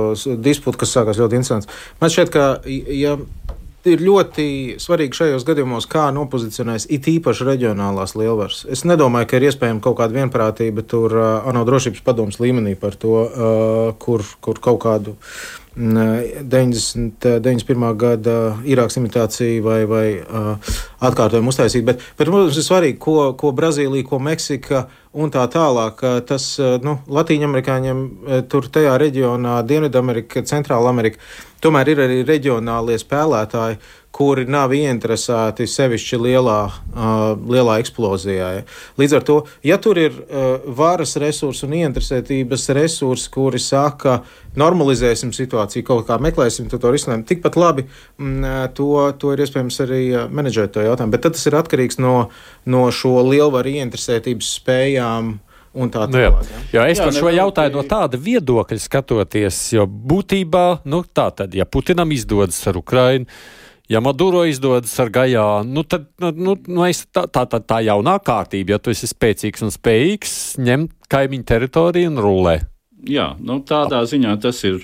disputu, 0.43 0.81
kas 0.81 0.91
sākās 0.97 1.21
ļoti 1.21 1.39
interesants. 1.39 1.71
Man 2.01 2.11
šķiet, 2.11 2.33
ka, 2.33 2.49
ja 2.67 3.15
ir 3.87 4.03
ļoti 4.03 4.47
svarīgi 4.83 5.15
šajos 5.15 5.45
gadījumos, 5.47 5.87
kā 5.87 6.09
nopozicionēs 6.11 6.89
it 6.91 7.07
īpaši 7.07 7.47
reģionālās 7.47 8.17
lielvaras. 8.19 8.65
Es 8.67 8.83
nedomāju, 8.83 9.29
ka 9.31 9.39
ir 9.39 9.47
iespējama 9.47 9.83
kaut 9.85 9.95
kāda 10.01 10.19
vienprātība 10.19 10.83
tur 10.83 11.15
ANO 11.23 11.63
drošības 11.69 12.03
padomus 12.03 12.41
līmenī 12.43 12.75
par 12.79 12.99
to, 12.99 13.15
uh, 13.23 13.95
kur, 14.01 14.27
kur 14.43 14.59
kaut 14.59 14.83
kādu 14.83 15.15
90, 15.79 17.39
91. 17.39 17.85
gada 17.95 18.35
Irākas 18.67 18.99
imitācija 18.99 19.63
vai, 19.63 19.77
vai 19.87 20.05
uh, 20.19 20.73
atkārtojumu 21.07 21.53
uztaisīt. 21.53 21.85
Bet, 21.87 22.03
bet, 22.17 22.25
protams, 22.27 22.57
ir 22.59 22.65
svarīgi, 22.67 22.97
ko, 22.99 23.15
ko 23.39 23.53
Brazīlija, 23.55 24.07
ko 24.09 24.19
Meksika 24.23 24.83
un 25.15 25.31
tā 25.33 25.45
tālāk. 25.51 26.03
Tas 26.27 26.51
nu, 26.83 26.97
Latīņamerikāņiem 27.09 28.03
tur 28.51 28.67
tajā 28.69 28.97
reģionā, 29.01 29.61
Dienvidamerika, 29.65 30.43
Centrāla 30.45 30.91
Amerika, 30.91 31.23
tomēr 31.63 31.93
ir 31.93 32.03
arī 32.05 32.19
reģionālie 32.27 32.99
spēlētāji 32.99 33.79
kuri 34.19 34.43
nav 34.51 34.73
ieinteresēti 34.75 35.63
sevišķi 35.69 36.17
lielā, 36.19 36.57
uh, 36.67 37.13
lielā 37.39 37.77
eksplozijā. 37.79 38.47
Ja. 38.57 38.63
Līdz 38.99 39.15
ar 39.15 39.23
to, 39.23 39.35
ja 39.63 39.77
tur 39.79 39.99
ir 40.01 40.11
uh, 40.11 40.65
varas 40.75 41.15
resursi 41.23 41.63
un 41.63 41.77
ieinteresētības 41.77 42.67
resursi, 42.75 43.29
kuri 43.31 43.61
saka, 43.63 44.17
normalizēsim 44.59 45.31
situāciju, 45.35 45.85
kaut 45.87 46.09
kā 46.09 46.17
meklēsim 46.19 46.67
to, 46.67 46.81
to 46.83 46.91
risinājumu, 46.91 47.23
tikpat 47.29 47.55
labi 47.59 47.85
mm, 47.87 48.73
to, 48.75 48.89
to 49.21 49.31
ir 49.31 49.45
iespējams 49.45 49.79
arī 49.85 50.01
menedžēt 50.27 50.75
to 50.75 50.83
jautājumu. 50.83 51.15
Bet 51.15 51.23
tas 51.29 51.47
ir 51.47 51.55
atkarīgs 51.61 52.01
no, 52.03 52.15
no 52.67 52.89
šo 52.91 53.21
lielvaru 53.29 53.77
ieinteresētības 53.77 54.51
spējām. 54.59 55.37
Tā 55.69 56.07
nu, 56.09 56.17
jā. 56.17 56.29
Jā, 56.73 56.83
es 56.89 56.97
jā, 56.97 57.05
par 57.05 57.13
šo 57.15 57.31
jautāju 57.31 57.75
no 57.77 57.85
tāda 57.87 58.17
viedokļa 58.19 58.81
skatoties, 58.81 59.61
jo 59.77 59.85
būtībā, 59.87 60.65
nu, 60.89 61.03
tā 61.05 61.29
tad, 61.37 61.53
ja 61.55 61.69
Putinam 61.69 62.09
izdodas 62.11 62.57
ar 62.67 62.81
Ukrainu, 62.81 63.29
ja 63.89 63.99
Maduro 63.99 64.43
izdodas 64.45 64.93
ar 65.01 65.09
Gajānu, 65.13 65.73
nu, 65.73 65.83
tad 65.83 66.07
nu, 66.21 66.31
nu, 66.31 66.55
nu 66.67 66.89
tā, 67.09 67.25
tā, 67.25 67.45
tā, 67.49 67.59
tā 67.59 67.79
jaunā 67.85 68.19
kārtība, 68.21 68.75
ja 68.75 68.81
tu 68.81 68.93
esi 68.93 69.09
spēcīgs 69.09 69.65
un 69.65 69.73
spējīgs, 69.73 70.35
ņemt 70.61 70.93
kaimiņu 71.09 71.47
teritoriju 71.49 72.11
un 72.11 72.21
rulē. 72.21 72.57
Jā, 73.09 73.31
nu, 73.39 73.61
tādā 73.65 74.03
ziņā 74.05 74.35
tas 74.43 74.59
ir 74.67 74.83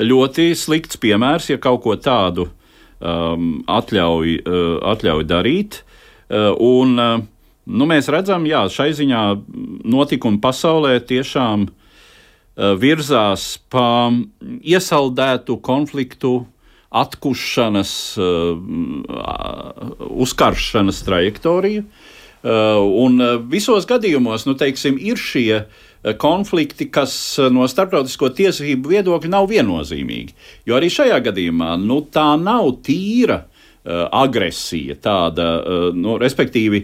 ļoti 0.00 0.50
slikts 0.56 0.98
piemērs, 1.00 1.50
ja 1.52 1.60
kaut 1.62 1.84
ko 1.84 1.94
tādu 2.00 2.48
um, 2.48 3.60
atļauj, 3.70 4.38
uh, 4.40 4.78
atļauj 4.94 5.26
darīt. 5.28 5.82
Uh, 6.30 6.50
un, 6.56 6.96
uh, 6.98 7.18
nu, 7.66 7.88
mēs 7.90 8.08
redzam, 8.12 8.46
ka 8.48 8.64
šai 8.72 8.90
ziņā 8.96 9.24
notikumi 9.92 10.40
pasaulē 10.42 10.96
tiešām 11.06 11.68
uh, 11.68 12.72
virzās 12.80 13.58
pa 13.70 14.08
iesaldētu 14.42 15.60
konfliktu 15.62 16.40
atkušanas, 16.90 18.18
uh, 18.18 18.58
uzkaršanas 20.10 21.02
trajektoriju. 21.06 21.84
Uh, 22.40 22.50
un 22.96 23.20
uh, 23.20 23.36
visos 23.52 23.86
gadījumos, 23.86 24.46
nu, 24.48 24.56
teiksim, 24.58 24.98
ir 24.98 25.20
šie 25.20 25.64
konflikti, 26.16 26.86
kas 26.88 27.12
no 27.52 27.66
starptautisko 27.68 28.30
tiesību 28.32 28.88
viedokļa 28.94 29.30
nav 29.34 29.50
viennozīmīgi. 29.50 30.32
Jo 30.64 30.78
arī 30.78 30.88
šajā 30.88 31.18
gadījumā 31.26 31.74
nu, 31.82 31.98
tā 32.08 32.24
nav 32.40 32.70
tīra 32.86 33.42
agresija, 33.84 34.96
tāda, 34.96 35.44
nu, 35.92 36.14
respektīvi, 36.20 36.80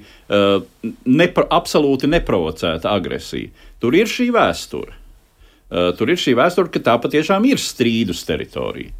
nepro, 1.08 1.46
absolūti 1.48 2.12
neprovocēta 2.12 2.92
agresija. 2.92 3.48
Tur 3.80 3.96
ir 3.96 4.12
šī 4.12 4.28
vēsture. 4.36 4.92
Tur 5.96 6.12
ir 6.12 6.20
šī 6.20 6.36
vēsture, 6.36 6.72
ka 6.76 6.84
tā 6.84 7.00
patiešām 7.00 7.48
ir 7.48 7.60
strīdus 7.60 8.20
teritorija. 8.28 8.92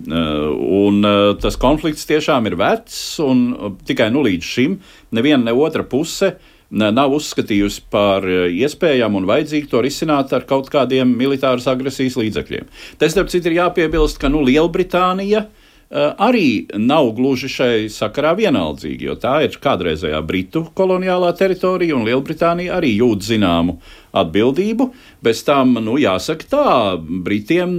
Eh, 0.00 0.48
un 0.56 1.04
eh, 1.04 1.34
tas 1.42 1.58
konflikts 1.60 2.06
tiešām 2.08 2.46
ir 2.48 2.56
vecs, 2.56 3.18
un 3.20 3.42
eh, 3.52 3.74
tikai 3.90 4.08
nu, 4.14 4.22
līdz 4.24 4.46
šim 4.46 4.78
neviena 5.12 5.50
ne 5.50 5.52
otra 5.52 5.84
puse 5.84 6.34
nav 6.70 7.10
uzskatījusi 7.10 7.80
par 7.90 8.22
iespējamu 8.30 9.18
un 9.18 9.24
vajadzīgu 9.26 9.66
to 9.72 9.80
risināt 9.82 10.30
ar 10.36 10.44
kaut 10.46 10.68
kādiem 10.70 11.16
militāras 11.18 11.66
agresijas 11.66 12.14
līdzekļiem. 12.14 12.68
Tas, 13.00 13.10
starp 13.10 13.32
citu, 13.32 13.50
ir 13.50 13.56
jāpiebilst, 13.56 14.20
ka 14.22 14.30
nu, 14.30 14.44
Lielbritānija 14.46 15.40
uh, 15.48 15.59
arī 15.90 16.68
nav 16.78 17.08
gluži 17.16 17.48
šai 17.50 17.88
sakarā 17.90 18.36
vienaldzīga, 18.38 19.08
jo 19.08 19.16
tā 19.18 19.32
ir 19.42 19.56
kādreizējā 19.58 20.20
Britu 20.22 20.62
koloniālā 20.78 21.32
teritorija, 21.34 21.96
un 21.98 22.06
Lielbritānija 22.06 22.76
arī 22.76 22.92
jūt 22.94 23.26
zināmu 23.26 23.74
atbildību. 24.14 24.86
Bez 25.22 25.42
tam, 25.46 25.74
nu, 25.82 25.96
jāsaka 25.98 26.46
tā, 26.50 26.68
Britiem 27.26 27.74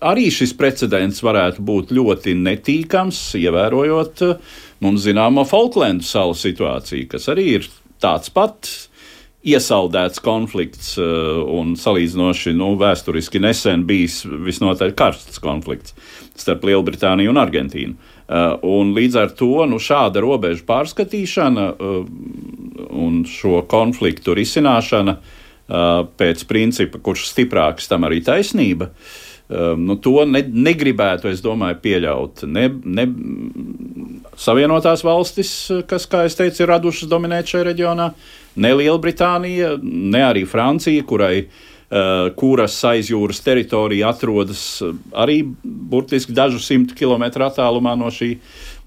arī 0.00 0.28
šis 0.32 0.56
precedents 0.56 1.20
varētu 1.24 1.64
būt 1.68 1.92
ļoti 1.96 2.32
netīkams, 2.38 3.20
ievērojot 3.42 4.24
eh, 4.24 4.36
mums 4.84 5.04
zināmo 5.04 5.44
Falklendu 5.48 6.08
salu 6.08 6.36
situāciju, 6.36 7.10
kas 7.12 7.28
arī 7.28 7.50
ir 7.58 7.68
tāds 8.00 8.32
pats 8.32 8.87
iesaldēts 9.46 10.20
konflikts 10.24 10.96
eh, 10.98 11.04
un 11.58 11.76
salīdzinoši 11.78 12.54
nu, 12.58 12.72
vēsturiski 12.80 13.40
nesen 13.42 13.84
bijis 13.88 14.24
visnotaļ 14.26 14.94
karsts 14.98 15.42
konflikts 15.42 15.94
starp 16.38 16.66
Lielbritāniju 16.66 17.32
un 17.32 17.40
Argentīnu. 17.40 18.14
Uh, 18.28 18.58
un 18.68 18.90
līdz 18.92 19.14
ar 19.16 19.30
to 19.32 19.64
nu, 19.66 19.78
šāda 19.80 20.20
robežu 20.20 20.66
pārskatīšana 20.68 21.62
uh, 21.72 22.02
un 22.92 23.22
šo 23.24 23.62
konfliktu 23.70 24.34
risināšana 24.36 25.14
uh, 25.16 26.04
pēc 26.20 26.44
principa, 26.50 27.00
kurš 27.00 27.30
stiprāks, 27.32 27.88
tam 27.88 28.04
arī 28.04 28.20
taisnība. 28.26 28.90
Nu, 29.48 29.94
to 30.04 30.26
ne, 30.28 30.42
negribētu, 30.44 31.30
es 31.32 31.40
domāju, 31.40 31.78
pieļaut. 31.80 32.42
Ne, 32.52 32.66
ne 32.84 33.06
Savienotās 34.38 35.00
valstis, 35.06 35.52
kas, 35.88 36.04
kā 36.10 36.26
jau 36.26 36.34
teicu, 36.42 36.60
ir 36.62 36.68
radušas 36.68 37.08
dominēt 37.08 37.48
šajā 37.48 37.64
reģionā, 37.70 38.10
ne 38.60 38.74
Lielbritānija, 38.76 39.72
ne 39.82 40.20
arī 40.26 40.44
Francija, 40.46 41.06
kurai 41.08 41.46
Eh, 41.88 42.30
kuras 42.36 42.74
aizjūras 42.84 43.38
teritorija 43.40 44.10
atrodas 44.12 44.60
eh, 44.84 44.90
arī 45.16 45.38
burtiski 45.64 46.34
dažu 46.36 46.58
simtu 46.60 46.92
kilometru 46.92 47.46
attālumā 47.46 47.94
no, 47.96 48.10
šī, 48.12 48.34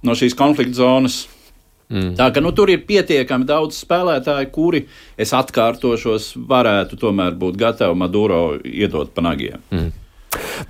no 0.06 0.14
šīs 0.14 0.36
konflikta 0.38 0.78
zonas. 0.84 1.16
Mm. 1.90 2.12
Tā 2.20 2.28
ka 2.30 2.44
nu, 2.46 2.52
tur 2.54 2.70
ir 2.70 2.84
pietiekami 2.86 3.48
daudz 3.50 3.80
spēlētāju, 3.82 4.52
kuri, 4.54 4.84
es 5.18 5.34
atkārtošos, 5.34 6.36
varētu 6.46 7.02
tomēr 7.02 7.34
būt 7.42 7.58
gatavi 7.64 7.98
Maduro 7.98 8.44
iedot 8.62 9.10
pa 9.18 9.26
nagiem. 9.26 9.66
Mm. 9.74 9.90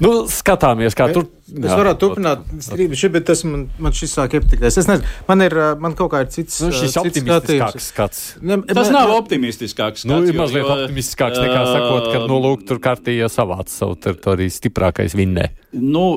Nu, 0.02 0.12
skatāmies, 0.32 0.96
kā 0.98 1.08
tur. 1.14 1.28
Es 1.52 1.68
jā, 1.68 1.76
varētu 1.78 2.00
turpināt 2.02 2.46
strīdu, 2.64 2.96
bet 3.14 3.26
tas 3.28 3.44
man, 3.46 3.66
man 3.82 3.94
šis 3.96 4.16
sāk 4.16 4.38
iepatikties. 4.38 4.78
Es 4.82 4.88
nezinu, 4.90 5.10
man 5.28 5.44
ir, 5.46 5.56
man 5.84 5.96
kaut 6.00 6.14
kā 6.14 6.24
ir 6.24 6.30
cits. 6.34 6.62
Nu, 6.64 6.72
šis 6.74 6.96
optimistiskāks 7.02 7.90
skats. 7.92 8.22
Ne, 8.42 8.58
tas 8.72 8.90
ne, 8.90 8.96
nav 8.96 9.14
optimistiskāks 9.18 10.06
nu, 10.08 10.16
skats. 10.16 10.26
Nu, 10.26 10.32
ir 10.32 10.40
mazliet 10.40 10.64
jo, 10.64 10.78
optimistiskāks 10.78 11.42
nekā 11.44 11.60
uh, 11.60 11.72
sakot, 11.76 12.08
ka, 12.08 12.22
nu, 12.32 12.40
lūk, 12.46 12.64
tur 12.70 12.82
kārtījā 12.82 13.30
savāc 13.32 13.74
savu 13.74 14.00
teritoriju 14.02 14.56
stiprākais 14.56 15.18
vinnē. 15.20 15.52
Nu, 15.78 16.08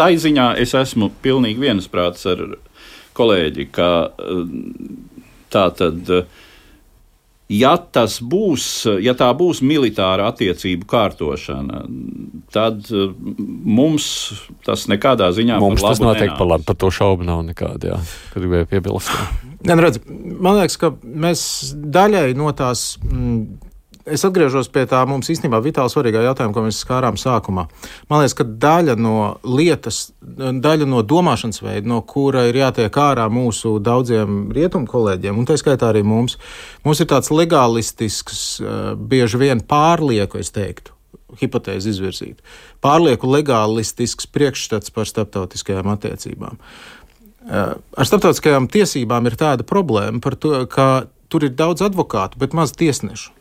tā 0.00 0.08
ziņā 0.24 0.48
es 0.64 0.74
esmu 0.80 1.12
pilnīgi 1.24 1.68
viensprāts 1.68 2.26
ar 2.32 2.46
kolēģi, 3.14 3.68
ka 3.76 3.90
tā 5.54 5.68
tad. 5.78 6.02
Uh, 6.08 6.42
Ja 7.52 7.74
tas 7.76 8.16
būs, 8.24 8.66
ja 9.04 9.12
tā 9.18 9.26
būs 9.36 9.60
militāra 9.60 10.30
attiecību 10.30 10.86
kārtošana, 10.88 11.82
tad 12.54 12.88
eh, 12.88 13.10
mums 13.68 14.06
tas 14.64 14.86
nekādā 14.88 15.28
ziņā 15.36 15.58
mums 15.60 15.84
tas 15.84 16.00
noteikti 16.00 16.38
par 16.38 16.48
labu. 16.54 16.64
Par 16.70 16.78
to 16.80 16.88
šaubu 16.94 17.26
nav 17.28 17.42
nekāda. 17.44 17.92
Jā, 17.92 17.98
gribēju 18.32 18.70
piebilst. 18.70 19.12
Jā, 19.64 19.76
nu 19.76 19.84
redz, 19.84 20.00
man 20.08 20.56
liekas, 20.62 20.78
ka 20.80 20.94
mēs 21.04 21.44
daļai 21.74 22.30
no 22.38 22.48
tās. 22.56 22.94
Es 24.04 24.20
atgriežos 24.26 24.68
pie 24.68 24.82
tā 24.84 24.98
mums 25.08 25.30
īstenībā 25.32 25.62
vitāli 25.64 25.88
svarīgā 25.88 26.20
jautājuma, 26.26 26.52
ko 26.52 26.62
mēs 26.66 26.82
skārām 26.84 27.16
sākumā. 27.16 27.62
Man 28.10 28.20
liekas, 28.20 28.34
ka 28.36 28.44
daļa 28.44 28.98
no 29.00 29.14
lietas, 29.48 30.10
daļa 30.20 30.88
no 30.90 31.00
domāšanas 31.00 31.62
veida, 31.64 31.88
no 31.88 32.02
kura 32.04 32.42
ir 32.50 32.58
jātiek 32.60 32.98
ārā 33.00 33.24
mūsu 33.32 33.78
daudziem 33.80 34.50
rietumu 34.52 34.84
kolēģiem, 34.90 35.38
un 35.40 35.48
tā 35.48 35.56
skaitā 35.56 35.88
arī 35.88 36.02
mums, 36.04 36.36
mums 36.84 37.00
ir 37.00 37.08
tāds 37.08 37.32
legālistisks, 37.32 38.42
eh, 38.60 38.82
bieži 38.92 39.40
vien 39.40 39.62
pārlieku, 39.64 40.36
es 40.36 40.52
teiktu, 40.52 40.92
hipotēzi 41.40 41.94
izvirzīt, 41.94 42.42
pārlieku 42.84 43.30
legālistisks 43.30 44.28
priekšstats 44.28 44.92
par 44.92 45.08
starptautiskajām 45.08 45.88
attiecībām. 45.94 46.60
Eh, 46.60 47.72
ar 47.72 48.10
starptautiskajām 48.10 48.68
tiesībām 48.68 49.32
ir 49.32 49.38
tāda 49.40 49.64
problēma, 49.64 50.20
to, 50.36 50.66
ka 50.66 51.06
tur 51.32 51.48
ir 51.48 51.56
daudz 51.56 51.80
advokātu, 51.80 52.36
bet 52.36 52.52
maz 52.52 52.76
tiesnešu. 52.76 53.32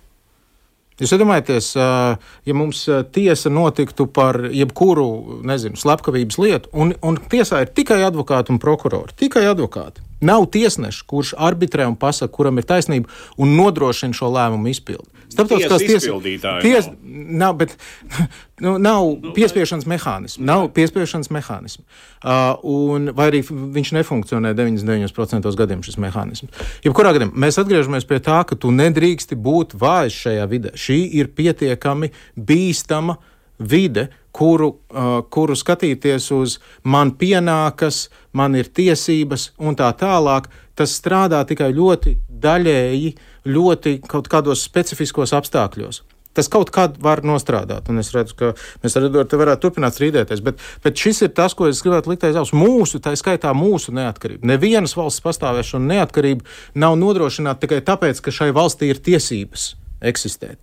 Jūs 1.02 1.16
iedomājaties, 1.16 1.72
ja 1.74 2.56
mums 2.58 2.84
tiesa 3.16 3.50
notiktu 3.50 4.06
par 4.14 4.38
jebkuru, 4.54 5.08
nezinu, 5.48 5.80
slepkavības 5.80 6.38
lietu, 6.42 6.70
un, 6.74 6.94
un 7.02 7.18
tiesā 7.32 7.64
ir 7.64 7.72
tikai 7.74 8.04
advokāti 8.06 8.54
un 8.54 8.62
prokurori, 8.62 9.16
tikai 9.18 9.48
advokāti. 9.50 10.06
Nav 10.24 10.46
tiesneša, 10.54 11.04
kurš 11.10 11.34
arbitrē 11.36 11.88
un 11.90 11.98
pasaka, 12.00 12.32
kuram 12.32 12.62
ir 12.62 12.68
taisnība 12.70 13.12
un 13.42 13.58
nodrošina 13.58 14.16
šo 14.16 14.30
lēmumu 14.32 14.72
izpildi. 14.72 15.10
Starptautiskās 15.34 15.84
tiesas 15.84 16.62
ties, 16.64 16.88
nav, 17.04 17.58
bet, 17.60 17.76
nu, 18.64 18.76
nav 18.78 19.08
nu, 19.10 19.34
piespiešanas 19.36 19.88
mehānismu. 19.90 20.46
Nav 20.48 20.70
piespiešanas 20.76 21.32
mehānismu. 21.34 21.84
Uh, 22.24 22.56
un, 22.64 23.12
vai 23.18 23.30
arī 23.32 23.44
viņš 23.50 23.94
nefunkcionē 23.98 24.54
99% 24.58 25.54
gadiem 25.60 25.84
šis 25.86 26.00
mehānisms. 26.02 26.64
Jebkurā 26.86 27.14
gadījumā 27.18 27.46
mēs 27.46 27.60
atgriežamies 27.62 28.08
pie 28.10 28.22
tā, 28.24 28.42
ka 28.48 28.58
tu 28.60 28.72
nedrīksti 28.76 29.38
būt 29.40 29.78
vājš 29.82 30.24
šajā 30.28 30.50
vidē. 30.52 30.74
Šī 30.80 31.00
ir 31.20 31.34
pietiekami 31.36 32.14
bīstama 32.38 33.18
vide, 33.60 34.08
kuru, 34.34 34.72
uh, 34.90 35.22
kuru 35.30 35.56
skatīties 35.58 36.32
uz 36.34 36.58
man 36.84 37.14
pienākas, 37.18 38.08
man 38.34 38.58
ir 38.58 38.70
tiesības 38.74 39.52
un 39.62 39.78
tā 39.78 39.92
tālāk, 39.98 40.50
tas 40.78 40.96
strādā 40.98 41.44
tikai 41.46 41.70
ļoti 41.76 42.18
daļēji, 42.44 43.14
ļoti 43.46 44.00
kaut 44.10 44.30
kādos 44.32 44.66
specifiskos 44.66 45.36
apstākļos. 45.36 46.04
Tas 46.34 46.50
kaut 46.50 46.72
kad 46.74 46.96
var 46.98 47.22
nostrādāt, 47.22 47.92
un 47.94 48.02
es 48.02 48.10
redzu, 48.10 48.34
ka 48.40 48.54
mēs 48.82 48.96
ar 48.98 49.06
to 49.30 49.38
varētu 49.38 49.68
turpināt 49.68 49.94
strīdēties. 49.94 50.42
Bet, 50.42 50.64
bet 50.82 50.98
šis 50.98 51.28
ir 51.28 51.34
tas, 51.38 51.54
ko 51.54 51.68
es 51.70 51.84
gribētu 51.86 52.10
likt 52.10 52.26
aiz 52.26 52.40
auss. 52.42 52.56
Mūsu, 52.58 52.98
tā 53.04 53.14
skaitā 53.20 53.52
mūsu 53.54 53.94
neatkarība. 53.94 54.50
Nevienas 54.50 54.96
valsts 54.98 55.22
pastāvēšana 55.22 55.84
un 55.84 55.92
neatkarība 55.94 56.82
nav 56.82 56.98
nodrošināta 56.98 57.68
tikai 57.68 57.84
tāpēc, 57.86 58.24
ka 58.26 58.34
šai 58.34 58.50
valstī 58.56 58.90
ir 58.90 59.04
tiesības 59.06 59.76
eksistēt 60.02 60.58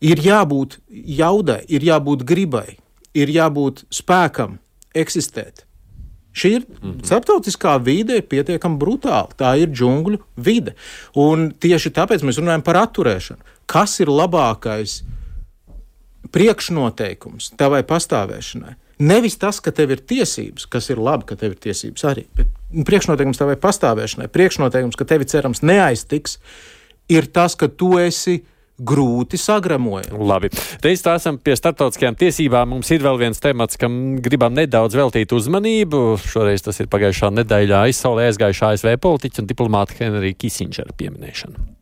ir 0.00 0.20
jābūt 0.20 0.78
jaudai, 0.90 1.62
ir 1.68 1.84
jābūt 1.84 2.24
gribai, 2.28 2.78
ir 3.16 3.32
jābūt 3.32 3.86
spēkam 3.92 4.58
eksistēt. 4.94 5.65
Šī 6.36 6.52
ir 6.52 6.64
mm 6.68 6.76
-hmm. 6.92 7.04
starptautiskā 7.08 7.78
vide, 7.82 8.16
ir 8.20 8.28
pietiekami 8.28 8.78
brutāla. 8.78 9.32
Tā 9.38 9.56
ir 9.58 9.68
džungļu 9.72 10.18
vide. 10.36 10.74
Un 11.14 11.52
tieši 11.52 11.90
tāpēc 11.90 12.22
mēs 12.22 12.40
runājam 12.40 12.62
par 12.62 12.76
atturēšanu. 12.76 13.40
Kas 13.66 14.00
ir 14.00 14.08
labākais 14.08 15.02
priekšnoteikums 16.32 17.56
tavai 17.56 17.82
pastāvēšanai? 17.82 18.74
Nevis 18.98 19.36
tas, 19.36 19.60
ka 19.60 19.70
tev 19.70 19.90
ir 19.90 20.00
tiesības, 20.00 20.66
kas 20.66 20.90
ir 20.90 20.98
labi, 20.98 21.26
ka 21.28 21.36
tev 21.36 21.52
ir 21.52 21.58
tiesības 21.60 22.04
arī, 22.04 22.24
bet 22.36 22.46
priekšnoteikums 22.84 23.38
tavai 23.38 23.56
pastāvēšanai, 23.60 24.28
priekšnoteikums, 24.32 24.96
ka 24.96 25.04
tevi 25.04 25.24
cerams 25.28 25.60
neaiztiks, 25.60 26.38
ir 27.08 27.26
tas, 27.26 27.54
ka 27.54 27.68
tu 27.68 27.98
esi 27.98 28.40
grūti 28.78 29.40
sagramojami. 29.40 30.20
Labi. 30.26 30.50
Reiz 30.84 31.04
tā 31.04 31.16
esam 31.20 31.38
pie 31.40 31.56
starptautiskajām 31.58 32.18
tiesībām. 32.20 32.74
Mums 32.74 32.90
ir 32.94 33.04
vēl 33.04 33.20
viens 33.20 33.40
temats, 33.42 33.78
kam 33.80 34.18
gribam 34.24 34.56
nedaudz 34.56 34.98
veltīt 34.98 35.32
uzmanību. 35.36 36.02
Šoreiz 36.26 36.66
tas 36.66 36.82
ir 36.82 36.90
pagājušā 36.92 37.32
nedēļā 37.40 37.86
aizsaulē 37.88 38.28
aizgājušā 38.30 38.74
ASV 38.76 38.98
politiķa 39.02 39.42
un 39.42 39.50
diplomāta 39.52 40.00
Henrija 40.00 40.38
Kisingera 40.40 40.96
pieminēšana. 40.96 41.75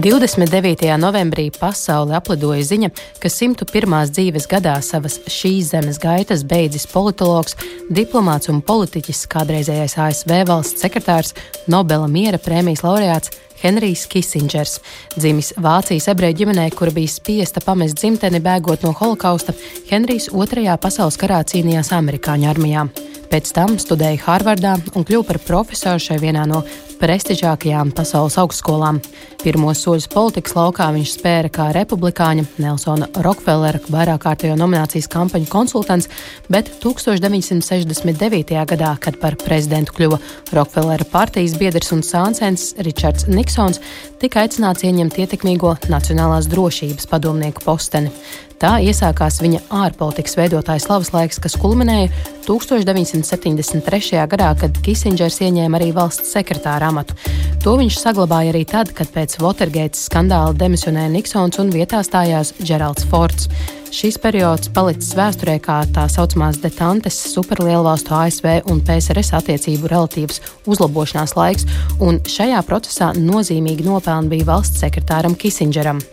29. 0.00 0.96
novembrī 0.96 1.50
pasauli 1.52 2.14
aplidoja 2.16 2.62
ziņa, 2.64 2.88
ka 3.20 3.28
101. 3.28 3.96
dzīves 4.14 4.46
gadā 4.48 4.78
savas 4.80 5.18
šīs 5.28 5.74
zemes 5.74 5.98
gaitas 6.00 6.40
beidzis 6.48 6.86
politologs, 6.88 7.56
diplomāts 7.92 8.48
un 8.48 8.62
politiķis, 8.64 9.26
kādreizējais 9.28 9.98
ASV 10.00 10.32
valsts 10.48 10.80
sekretārs, 10.80 11.34
Nobela 11.68 12.08
miera 12.08 12.40
prēmijas 12.40 12.84
laureāts 12.86 13.34
Henrijs 13.60 14.06
Kisingers. 14.08 14.78
Dzimis 15.18 15.52
Vācijas 15.60 16.08
ebreju 16.14 16.38
ģimenē, 16.38 16.70
kura 16.72 16.94
bija 16.96 17.12
spiesta 17.12 17.60
pamest 17.60 18.00
dzimteni 18.00 18.40
bēgot 18.40 18.86
no 18.86 18.94
holokausta, 18.96 19.52
Henrijs 19.90 20.30
Otrajā 20.32 20.78
pasaules 20.80 21.20
karā 21.20 21.42
cīnījās 21.44 21.92
amerikāņu 21.98 22.48
armijā. 22.48 22.86
Pēc 23.30 23.52
tam 23.54 23.76
studēja 23.78 24.24
Harvardā 24.24 24.78
un 24.96 25.04
kļuva 25.04 25.28
par 25.28 25.44
profesoru 25.44 26.00
šai 26.02 26.22
vienā 26.24 26.48
no 26.48 26.64
prestižākajām 27.00 27.90
pasaules 27.96 28.36
augstskolām. 28.40 29.00
Pirmos 29.40 29.80
soļus 29.84 30.08
politikas 30.12 30.52
laukā 30.56 30.90
viņš 30.92 31.14
spēra 31.16 31.50
kā 31.52 31.70
republikāņa 31.72 32.44
Nelsona 32.60 33.08
Rokfellera 33.24 33.80
vairāk 33.88 34.26
kārtējo 34.26 34.58
nominācijas 34.60 35.08
kampaņu 35.12 35.48
konsultants, 35.50 36.10
bet 36.52 36.68
1969. 36.84 38.52
gadā, 38.74 38.92
kad 39.00 39.16
par 39.22 39.38
prezidentu 39.40 39.96
kļuva 39.96 40.20
Rokfellera 40.56 41.08
partijas 41.08 41.56
biedrs 41.60 41.94
un 41.96 42.04
sāncens 42.04 42.74
Ričards 42.84 43.30
Niksons, 43.32 43.80
tika 44.20 44.44
aicināts 44.44 44.84
ieņemt 44.84 45.18
ietekmīgo 45.24 45.74
nacionālās 45.88 46.50
drošības 46.52 47.08
padomnieku 47.08 47.64
posteni. 47.64 48.12
Tā 48.60 48.74
iesākās 48.84 49.38
viņa 49.40 49.62
ārpolitikas 49.72 50.34
veidotāja 50.36 50.82
slavas 50.84 51.14
laiks, 51.14 51.38
kas 51.40 51.54
kulminēja 51.56 52.10
1973. 52.44 54.20
gadā, 54.28 54.50
kad 54.60 54.76
Kisingers 54.84 55.40
ieņēma 55.46 55.80
arī 55.80 55.88
valsts 55.96 56.34
sekretāra 56.34 56.90
amatu. 56.92 57.16
To 57.64 57.78
viņš 57.80 57.96
saglabāja 58.02 58.52
arī 58.52 58.66
tad, 58.68 58.92
kad 58.92 59.08
pēc 59.14 59.38
Watergate 59.40 59.96
skandāla 59.96 60.52
demisionēja 60.60 61.08
Niksons 61.16 61.56
un 61.62 61.72
vietā 61.72 62.02
stājās 62.04 62.52
Geralds 62.60 63.08
Fords. 63.08 63.48
Šīs 63.96 64.20
periods 64.20 64.68
palicis 64.76 65.16
vēsturē 65.16 65.56
kā 65.64 65.80
tā 65.96 66.04
saucamās 66.12 66.60
detantes 66.60 67.16
superlielvalstu 67.32 68.12
ASV 68.14 68.52
un 68.70 68.84
PSRS 68.84 69.32
attiecību 69.40 69.88
relatīvas 69.88 70.44
uzlabošanās 70.68 71.34
laiks, 71.40 71.68
un 71.96 72.20
šajā 72.28 72.60
procesā 72.68 73.14
nozīmīgi 73.16 73.88
nopelni 73.88 74.36
bija 74.36 74.52
valsts 74.52 74.84
sekretāram 74.84 75.32
Kisingeram. 75.32 76.04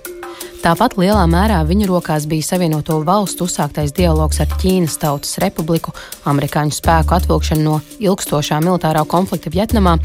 Tāpat 0.57 0.95
lielā 0.97 1.21
mērā 1.29 1.59
viņa 1.67 1.87
rokās 1.89 2.25
bija 2.29 2.45
Savienoto 2.45 2.97
valstu 3.05 3.45
uzsāktais 3.45 3.93
dialogs 3.95 4.41
ar 4.41 4.49
Ķīnas 4.57 4.97
Tautas 5.01 5.37
Republiku, 5.43 5.93
amerikāņu 6.29 6.73
spēku 6.75 7.17
atvilkšana 7.17 7.63
no 7.63 7.77
ilgstošā 8.01 8.57
militārā 8.65 9.03
konflikta 9.09 9.53
Vietnamā, 9.53 9.97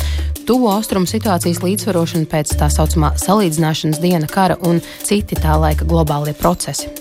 tuvo 0.49 0.73
austrumu 0.75 1.09
situācijas 1.09 1.63
līdzsvarošana 1.65 2.29
pēc 2.31 2.57
tā 2.61 2.69
saucamā 2.73 3.15
salīdzināšanas 3.23 4.03
diena 4.03 4.29
kara 4.29 4.61
un 4.69 4.85
citi 5.07 5.41
tā 5.41 5.57
laika 5.57 5.89
globālie 5.89 6.37
procesi. 6.37 6.93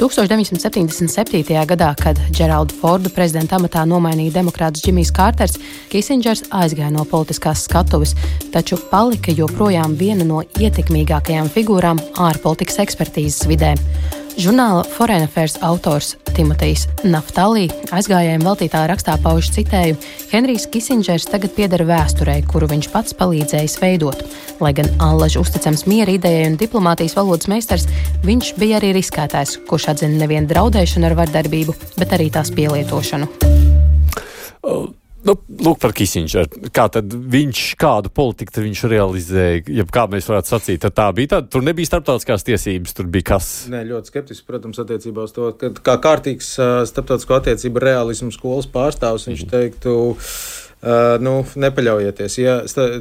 1977. 0.00 1.66
gadā, 1.70 1.92
kad 2.02 2.18
Džeraldu 2.30 2.74
Fordu 2.80 3.12
prezidenta 3.14 3.58
amatā 3.60 3.84
nomainīja 3.88 4.38
demokrāts 4.40 4.82
Džimijs 4.84 5.12
Kārters, 5.14 5.58
Kisingers 5.92 6.44
aizgāja 6.50 6.90
no 6.94 7.06
politiskās 7.08 7.64
skatuves, 7.68 8.16
taču 8.52 8.80
palika 8.90 9.32
joprojām 9.32 9.96
viena 10.00 10.26
no 10.26 10.42
ietekmīgākajām 10.58 11.52
figūrām 11.54 12.02
ārpolitikas 12.28 12.82
ekspertīzes 12.86 13.48
vidē. 13.50 13.74
Žurnāla 14.34 14.82
Foreign 14.90 15.22
Affairs 15.22 15.54
autors 15.62 16.16
Timotejs 16.34 16.88
Naftalī 17.06 17.68
aizgājējiem 17.94 18.42
veltītā 18.42 18.80
rakstā 18.90 19.14
pauž 19.22 19.52
citēju: 19.54 19.94
Henrijs 20.32 20.66
Kisingers 20.72 21.28
tagad 21.30 21.54
pieder 21.54 21.84
vēsturei, 21.86 22.40
kuru 22.50 22.66
viņš 22.72 22.88
pats 22.90 23.14
palīdzējis 23.20 23.78
veidot. 23.82 24.24
Lai 24.58 24.72
gan 24.74 24.90
Allaž 25.04 25.38
uzticams 25.38 25.86
miera 25.86 26.16
idejai 26.16 26.48
un 26.50 26.58
diplomātijas 26.58 27.14
valodas 27.20 27.46
meistars, 27.52 27.86
viņš 28.26 28.56
bija 28.58 28.80
arī 28.80 28.90
riskētājs, 28.98 29.60
kurš 29.70 29.92
atzina 29.94 30.24
nevienu 30.24 30.50
draudēšanu 30.50 31.10
ar 31.12 31.16
vardarbību, 31.22 31.78
bet 32.00 32.18
arī 32.18 32.28
tās 32.34 32.50
pielietošanu. 32.58 33.30
Uh. 34.64 34.90
Nu, 35.24 35.36
lūk, 35.64 35.78
par 35.80 35.94
Kisingeru. 35.96 36.68
Kā 36.74 36.84
viņš, 37.00 37.60
kādu 37.80 38.10
politiku 38.12 38.64
viņš 38.64 38.82
realizēja? 38.92 39.62
Ja 39.72 39.86
kā 39.88 40.04
mēs 40.12 40.28
varētu 40.28 40.52
sacīt, 40.52 40.82
tad 40.84 40.96
tā 40.98 41.06
bija 41.16 41.36
tāda, 41.36 41.48
tur 41.52 41.64
nebija 41.64 41.88
starptautiskās 41.88 42.44
tiesības, 42.44 42.92
tur 42.96 43.08
bija 43.12 43.30
kas. 43.32 43.52
Nē, 43.72 43.86
ļoti 43.88 44.12
skeptiski, 44.12 44.46
protams, 44.50 44.82
attiecībā 44.82 45.24
uz 45.24 45.32
to, 45.36 45.48
ka 45.60 45.72
kā 45.80 45.96
kārtīgs 46.08 46.52
starptautisko 46.90 47.38
attiecību 47.40 47.82
realismu 47.86 48.34
skolas 48.36 48.68
pārstāvs 48.68 49.30
viņš 49.30 49.46
mhm. 49.46 49.54
teiktu. 49.56 49.96
Uh, 50.84 51.14
nu, 51.24 51.38
nepaļaujieties. 51.56 52.34
Ja 52.42 52.58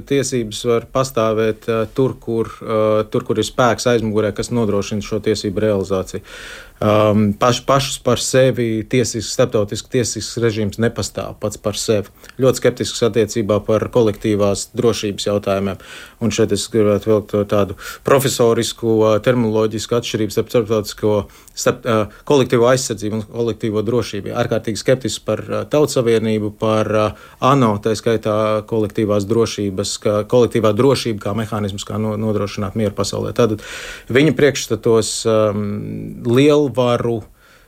tiesības 0.08 0.62
var 0.70 0.86
pastāvēt 0.94 1.66
uh, 1.68 1.82
tur, 1.92 2.14
kur, 2.16 2.48
uh, 2.64 3.02
tur, 3.12 3.26
kur 3.28 3.42
ir 3.42 3.44
spēks 3.44 3.90
aizmugurē, 3.92 4.30
kas 4.32 4.54
nodrošina 4.56 5.04
šo 5.04 5.20
tiesību 5.26 5.66
realizāciju. 5.66 6.24
Um, 6.80 7.26
paš, 7.40 7.62
pašus 7.68 8.00
par 8.04 8.22
sevi 8.22 8.86
tiesisks, 8.90 9.34
starptautisks 9.36 9.92
tiesisks 9.94 10.40
režīms 10.42 10.80
nepastāv 10.82 11.38
pats 11.42 11.60
par 11.62 11.78
sevi. 11.80 12.12
Ļoti 12.42 12.62
skeptisks 12.64 13.06
attiecībā 13.10 13.60
par 13.68 13.88
kolektīvās 13.94 14.70
drošības 14.78 15.30
jautājumiem. 15.30 15.82
Un 16.24 16.32
šeit 16.32 16.54
es 16.56 16.66
gribētu 16.72 17.12
vilkt 17.12 17.36
tādu 17.52 17.78
profesorisku, 18.08 19.00
terminoloģisku 19.26 19.98
atšķirību 20.00 20.34
starp 20.34 20.54
starptautisko 20.54 21.16
starp, 21.54 21.86
uh, 21.86 22.14
kolektīvo 22.28 22.68
aizsardzību 22.72 23.20
un 23.20 23.26
kolektīvo 23.28 23.84
drošību. 23.86 24.32
Ārkārtīgi 24.42 24.80
skeptisks 24.80 25.24
par 25.26 25.44
uh, 25.46 25.64
Tautas 25.70 25.98
Savienību, 25.98 26.54
par 26.60 26.90
uh, 26.98 27.26
ANO, 27.44 27.76
tā 27.84 27.94
skaitā 27.98 28.64
kolektīvās 28.70 29.28
drošības, 29.30 29.96
kā 30.04 30.16
kolektīvā 30.30 30.74
drošība 30.78 31.28
kā 31.28 31.36
mehānisms, 31.38 31.86
kā 31.88 32.00
no, 32.02 32.16
nodrošināt 32.20 32.78
mieru 32.80 32.96
pasaulē. 32.98 33.34
Tad 33.38 33.60
viņa 34.14 34.36
priekšstatos 34.38 35.12
um, 35.30 35.64
lielu 36.28 36.63
varu, 36.74 37.22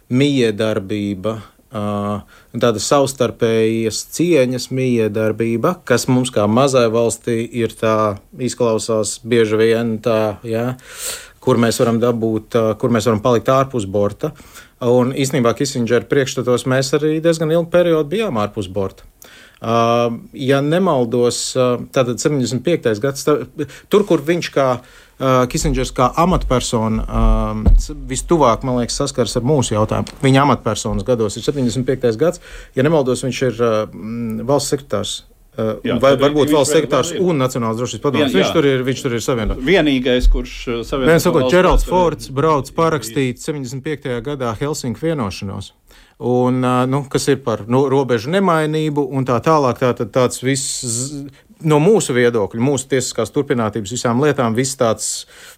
miedarbība, 0.10 1.40
tāda 1.76 2.80
savstarpējas 2.80 4.04
cieņas 4.16 4.70
miedarbība, 4.72 5.80
kas 5.88 6.08
mums 6.08 6.32
kā 6.34 6.46
mazai 6.48 6.88
valstī 6.94 7.42
ir 7.44 7.74
tā 7.76 8.18
izklausās 8.40 9.18
bieži 9.26 9.60
vien 9.60 9.98
tā, 10.04 10.38
ja, 10.48 10.76
kur 11.44 11.60
mēs 11.62 11.82
varam 11.82 12.00
dabūt, 12.02 12.56
kur 12.80 12.94
mēs 12.94 13.10
varam 13.10 13.24
palikt 13.26 13.52
ārpus 13.52 13.90
borta. 13.90 14.32
Un 14.86 15.14
īstenībā 15.16 15.56
Kisindžera 15.58 16.08
priekšstatos 16.08 16.68
mēs 16.70 16.94
arī 16.98 17.18
diezgan 17.24 17.52
ilgu 17.52 17.70
periodu 17.74 18.12
bijām 18.12 18.40
ārpus 18.40 18.70
borta. 18.72 19.08
Ja 19.66 20.60
nemaldos, 20.62 21.40
tātad 21.96 22.20
75. 22.22 23.00
gads, 23.02 23.24
tā, 23.26 23.38
tur, 23.90 24.04
kur 24.06 24.22
viņš 24.22 24.50
kā 24.54 24.68
uh, 24.76 25.05
Uh, 25.16 25.46
Kisindžers 25.48 25.94
kā 25.96 26.10
amatpersona 26.20 27.04
um, 27.08 27.62
vistuvāk, 28.10 28.66
man 28.68 28.82
liekas, 28.82 28.98
saskars 29.00 29.38
ar 29.40 29.46
mūsu 29.48 29.72
jautājumu. 29.78 30.12
Viņa 30.26 30.42
amatpersonas 30.44 31.08
gados 31.08 31.38
ir 31.40 31.46
75. 31.46 32.10
gads. 32.20 32.44
Ja 32.76 32.84
nemaldos, 32.84 33.24
viņš 33.24 33.40
ir 33.48 33.64
uh, 33.64 33.78
valsts 34.44 34.76
sekretārs. 34.76 35.14
Uh, 35.56 35.78
jā, 35.88 35.96
vai 36.04 36.18
varbūt 36.20 36.52
valsts 36.52 36.76
sekretārs 36.76 37.14
un 37.16 37.40
Nacionālās 37.40 37.80
drošības 37.80 38.04
padomus. 38.04 38.36
Viņš 38.36 38.52
tur 38.58 38.68
ir, 38.68 38.84
viņš 38.84 39.06
tur 39.06 39.16
ir 39.16 39.24
savienots. 39.24 39.64
Vienīgais, 39.64 40.28
kurš 40.34 40.58
savienots. 40.84 41.14
Viens 41.14 41.28
sakot, 41.30 41.48
Čeralds 41.54 41.88
Fords 41.88 42.28
brauc 42.36 42.74
parakstīt 42.76 43.40
75. 43.40 44.20
gadā 44.26 44.52
Helsinku 44.60 45.00
vienošanos. 45.06 45.72
Un, 46.20 46.60
nu, 46.88 47.02
kas 47.12 47.28
ir 47.28 47.42
par 47.44 47.66
nu, 47.68 47.82
robežu 47.92 48.32
nemainību 48.32 49.04
un 49.16 49.26
tā 49.28 49.36
tālāk. 49.44 49.80
Tā, 49.80 49.90
tā, 49.96 50.06
tāds 50.08 50.40
viss 50.44 50.84
no 51.64 51.78
mūsu 51.80 52.16
viedokļa, 52.16 52.62
mūsu 52.62 52.90
tiesiskās 52.92 53.32
turpinātības 53.36 53.94
visām 53.96 54.20
lietām, 54.24 54.56
viss 54.58 54.76
tāds 54.80 55.08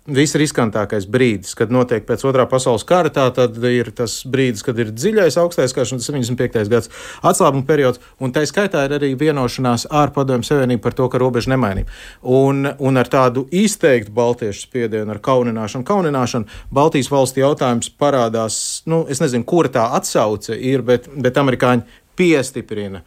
visriskantākais 0.08 1.08
brīdis, 1.10 1.56
kad 1.58 1.74
notiek 1.74 2.06
pēc 2.08 2.24
otrā 2.30 2.46
pasaules 2.50 2.86
kara, 2.88 3.10
tā 3.14 3.26
tad 3.36 3.58
ir 3.70 3.90
tas 3.96 4.20
brīdis, 4.30 4.64
kad 4.66 4.78
ir 4.80 4.94
dziļais 4.94 5.40
augstais 5.42 5.74
karš 5.76 5.96
un 5.98 6.04
75. 6.04 6.70
gads 6.72 6.92
atslābuma 7.26 7.66
periods, 7.68 8.02
un 8.22 8.34
tā 8.36 8.46
skaitā 8.48 8.86
ir 8.88 8.98
arī 9.00 9.12
vienošanās 9.20 9.88
ar 9.90 10.14
Padomju 10.16 10.48
Savienību 10.48 10.86
par 10.86 10.98
to, 10.98 11.10
ka 11.12 11.22
robeža 11.22 11.52
nemainība. 11.56 11.92
Un, 12.22 12.70
un 12.78 13.02
ar 13.02 13.12
tādu 13.12 13.48
izteiktu 13.52 14.14
baltiešu 14.16 14.68
spiedienu, 14.68 15.10
ar 15.14 15.22
kaunināšanu, 15.24 15.88
kaunināšanu, 15.88 16.58
Baltijas 16.74 17.12
valstu 17.12 17.42
jautājums 17.42 17.90
parādās, 18.00 18.84
nu, 18.90 19.04
es 19.10 19.24
nezinu, 19.24 19.48
kura 19.48 19.74
tā 19.74 19.90
atsauce 19.98 20.56
ir, 20.56 20.86
bet, 20.86 21.10
bet 21.18 21.42
amerikāņi 21.42 22.06
piestiprina 22.18 23.04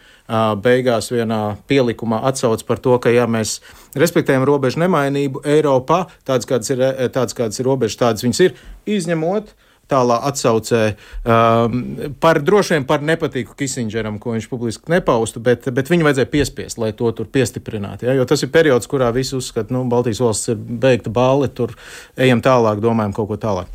beigās 0.62 1.10
vienā 1.12 1.40
pielikumā 1.70 2.22
atsauc 2.30 2.62
par 2.68 2.82
to, 2.82 2.96
ka 3.02 3.12
ja 3.12 3.26
mēs 3.30 3.58
respektējam 3.98 4.46
robežu 4.48 4.82
nemainību 4.84 5.42
Eiropā, 5.56 6.04
tādas 6.26 6.48
kādas 6.48 6.70
ir, 6.72 6.84
tādas 7.10 7.36
kādas 7.36 7.60
ir 7.60 7.68
robežas, 7.68 7.98
tādas 8.00 8.26
viņas 8.26 8.46
ir, 8.46 8.56
izņemot 8.98 9.52
tālā 9.90 10.20
atsaucē 10.28 10.82
um, 10.90 11.80
par 12.22 12.40
droši 12.46 12.76
vien 12.76 12.86
par 12.88 13.02
nepatīku 13.06 13.56
Kisindžeram, 13.58 14.20
ko 14.22 14.34
viņš 14.36 14.48
publiski 14.50 14.92
nepaustu, 14.92 15.42
bet, 15.42 15.66
bet 15.74 15.90
viņu 15.90 16.06
vajadzēja 16.06 16.30
piespiest, 16.30 16.78
lai 16.78 16.92
to 16.96 17.10
tur 17.16 17.26
piestiprinātu. 17.32 18.06
Ja? 18.06 18.14
Jo 18.18 18.26
tas 18.28 18.44
ir 18.46 18.52
periods, 18.54 18.88
kurā 18.90 19.10
visi 19.16 19.34
uzskata, 19.38 19.68
ka 19.70 19.76
nu, 19.76 19.84
Baltijas 19.90 20.22
valsts 20.22 20.52
ir 20.54 20.60
beigta 20.60 21.12
balli, 21.14 21.50
tur 21.54 21.74
ejam 22.20 22.42
tālāk, 22.44 22.82
domājam 22.84 23.16
kaut 23.16 23.32
ko 23.32 23.40
tālāk. 23.40 23.74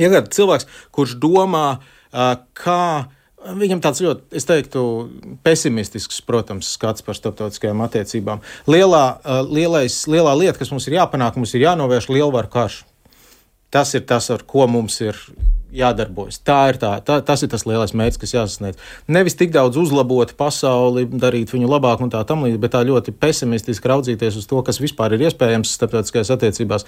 Ja 0.00 0.10
kāds 0.10 0.32
cilvēks, 0.34 0.70
kurš 0.94 1.18
domā, 1.22 1.66
uh, 1.76 2.32
kā 2.56 3.10
Viņam 3.44 3.82
tāds 3.84 4.00
ļoti, 4.00 4.24
es 4.40 4.46
teiktu, 4.48 4.82
pesimistisks, 5.44 6.22
protams, 6.24 6.70
skats 6.78 7.04
par 7.04 7.18
starptautiskajām 7.18 7.82
attiecībām. 7.84 8.40
Lielā, 8.70 9.04
lielais, 9.50 9.98
lielā 10.08 10.32
lieta, 10.38 10.56
kas 10.62 10.72
mums 10.72 10.88
ir 10.88 10.96
jāpanāk, 10.96 11.36
mums 11.36 11.52
ir 11.52 11.66
jānovērš 11.66 12.08
lielvaru 12.14 12.48
karš. 12.54 12.80
Tas 13.74 13.92
ir 13.98 14.06
tas, 14.08 14.30
ar 14.32 14.46
ko 14.48 14.64
mums 14.70 14.96
ir 15.04 15.18
jādarbojas. 15.74 16.38
Tā 16.46 16.58
ir 16.70 16.78
tā, 16.80 16.92
tā, 17.04 17.18
tas 17.26 17.42
ir 17.42 17.50
tas 17.52 17.64
lielais 17.66 17.94
mērķis, 17.96 18.20
kas 18.22 18.34
jāsasniedz. 18.36 18.80
Nevis 19.10 19.36
tik 19.38 19.52
daudz 19.54 19.78
uzlabot 19.80 20.30
pasauli, 20.38 21.04
darīt 21.10 21.52
viņu 21.54 21.70
labāku 21.70 22.06
un 22.06 22.12
tā 22.14 22.22
līdzīgi, 22.22 22.60
bet 22.62 22.74
tā 22.76 22.84
ļoti 22.86 23.14
pesimistiski 23.18 23.90
raudzīties 23.90 24.38
uz 24.40 24.48
to, 24.50 24.62
kas 24.66 24.80
vispār 24.82 25.16
ir 25.16 25.26
iespējams 25.26 25.74
starptautiskajās 25.78 26.30
attiecībās, 26.36 26.86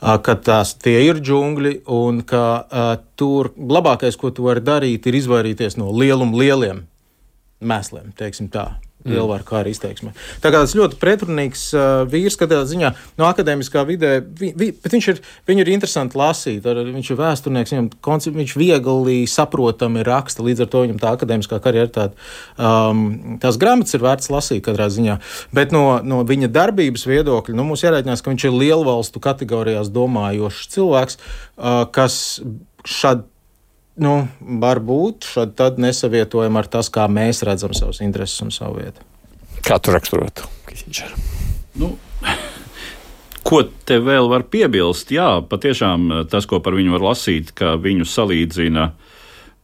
ka 0.00 0.34
tās 0.44 0.74
tie 0.78 1.00
ir 1.08 1.22
džungļi 1.22 1.80
un 1.94 2.22
ka 2.26 2.44
uh, 2.62 2.90
tur 3.18 3.52
labākais, 3.58 4.18
ko 4.18 4.30
tu 4.34 4.46
vari 4.46 4.62
darīt, 4.64 5.06
ir 5.06 5.18
izvairīties 5.18 5.78
no 5.80 5.90
lieluma 5.94 6.38
lieliem 6.38 6.84
mēsliem, 7.58 8.12
teiksim 8.18 8.52
tā 8.54 8.70
lielvaru 9.06 9.46
kā 9.46 9.60
arī 9.60 9.72
izteiksmē. 9.74 10.12
Tā 10.42 10.50
kā 10.50 10.62
tas 10.64 10.74
ļoti 10.76 10.98
pretrunīgs 11.00 11.64
uh, 11.76 12.02
vīrs, 12.10 12.36
katrā 12.38 12.64
ziņā 12.68 12.90
no 13.20 13.28
akadēmiskā 13.28 13.84
vidē, 13.88 14.18
vi, 14.40 14.50
vi, 14.58 14.70
bet 14.74 14.94
viņš 14.94 15.08
ir, 15.12 15.20
viņu 15.48 15.64
ir 15.64 15.70
interesanti 15.74 16.18
lasīt. 16.18 16.66
Ar, 16.68 16.80
viņš 16.96 17.12
ir 17.12 17.20
vēsturnieks, 17.20 17.74
viņam 17.74 17.88
koncept, 18.04 18.36
viņš 18.38 18.56
viegli 18.58 19.20
saprotami 19.30 20.04
raksta, 20.06 20.44
līdz 20.46 20.64
ar 20.64 20.72
to 20.72 20.84
viņam 20.86 21.00
tā 21.02 21.14
akadēmiskā 21.14 21.60
karjera 21.64 21.92
tāda, 21.94 22.28
um, 22.58 23.38
tās 23.42 23.60
grāmatas 23.60 23.96
ir 23.96 24.04
vērts 24.04 24.32
lasīt 24.34 24.66
katrā 24.66 24.90
ziņā. 24.92 25.18
Bet 25.54 25.74
no, 25.74 25.86
no 26.02 26.24
viņa 26.28 26.50
darbības 26.54 27.06
viedokļa, 27.08 27.56
nu, 27.56 27.70
mums 27.70 27.86
jārēķinās, 27.86 28.24
ka 28.24 28.34
viņš 28.34 28.48
ir 28.50 28.60
lielvalstu 28.64 29.22
kategorijās 29.24 29.92
domājošs 29.94 30.70
cilvēks, 30.74 31.20
uh, 31.22 31.84
kas 31.94 32.22
šādi 32.88 33.28
nu, 34.02 34.14
varbūt 34.40 35.26
tad 35.58 35.78
nesavietojam 35.82 36.58
ar 36.60 36.68
tas, 36.70 36.90
kā 36.92 37.06
mēs 37.10 37.42
redzam 37.46 37.74
savus 37.76 38.02
intereses 38.04 38.40
un 38.44 38.54
savu 38.54 38.80
vietu. 38.82 39.04
Kā 39.66 39.78
tu 39.82 39.92
raksturotu? 39.94 40.46
Nu, 41.78 41.92
ko 43.46 43.62
te 43.88 43.98
vēl 44.02 44.30
var 44.30 44.46
piebilst? 44.50 45.12
Jā, 45.14 45.38
patiešām 45.50 46.24
tas, 46.30 46.46
ko 46.48 46.62
par 46.64 46.76
viņu 46.78 46.96
var 46.96 47.10
lasīt, 47.10 47.52
ka 47.58 47.76
viņu 47.80 48.06
salīdzina. 48.08 48.90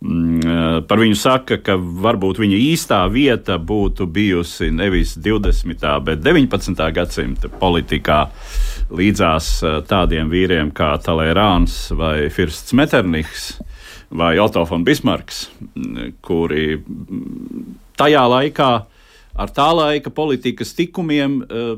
Mm, 0.04 0.84
par 0.84 1.00
viņu 1.00 1.16
saka, 1.16 1.56
ka 1.64 1.78
varbūt 1.78 2.36
viņa 2.42 2.56
īstā 2.60 2.98
vieta 3.08 3.56
būtu 3.56 4.04
bijusi 4.12 4.68
nevis 4.74 5.14
20. 5.16 5.86
bet 6.04 6.20
19. 6.20 6.82
gadsimta 6.92 7.48
politikā 7.48 8.18
līdzās 8.92 9.54
tādiem 9.88 10.28
vīriem 10.28 10.74
kā 10.76 10.90
Talērāns 11.00 11.94
vai 11.96 12.28
Firsts 12.34 12.76
Meternihs 12.76 13.54
vai 14.14 14.38
Otto 14.38 14.62
von 14.64 14.84
Bismarks, 14.86 15.48
kuri 16.22 16.78
tajā 17.98 18.22
laikā 18.30 18.70
ar 19.34 19.50
tā 19.50 19.66
laika 19.74 20.12
politikas 20.14 20.74
tikumiem 20.78 21.40
eh, 21.42 21.72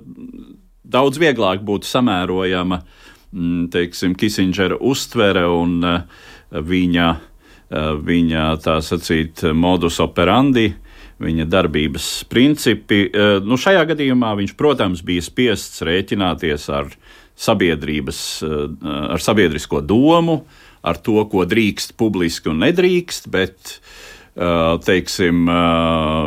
daudz 0.85 1.21
vieglāk 1.21 1.65
būtu 1.65 1.89
samērojama 1.89 2.81
mm, 2.83 3.63
teiksim, 3.73 4.17
Kisindžera 4.21 4.77
uztvere 4.77 5.47
un 5.49 5.79
eh, 5.81 6.03
viņa, 6.53 7.07
eh, 7.71 7.93
viņa 8.11 8.49
tā 8.65 8.81
sacīt, 8.85 9.47
modus 9.57 10.01
operandi. 10.05 10.73
Viņa 11.17 11.47
darbības 11.49 12.07
principi. 12.29 13.07
Nu, 13.49 13.57
šajā 13.57 13.87
gadījumā 13.89 14.35
viņš, 14.37 14.51
protams, 14.53 15.01
bija 15.01 15.23
spiests 15.25 15.81
rēķināties 15.89 16.67
ar 16.77 16.91
sabiedrības, 17.41 18.19
ar 18.85 19.25
sabiedrisko 19.25 19.81
domu, 19.81 20.35
uh, 20.43 20.66
ar 20.87 21.01
to, 21.03 21.19
ko 21.31 21.47
drīkst 21.49 21.97
publiski 21.99 22.53
un 22.53 22.63
nedrīkst, 22.65 23.31
bet 23.33 23.79
teiksim, 24.87 25.47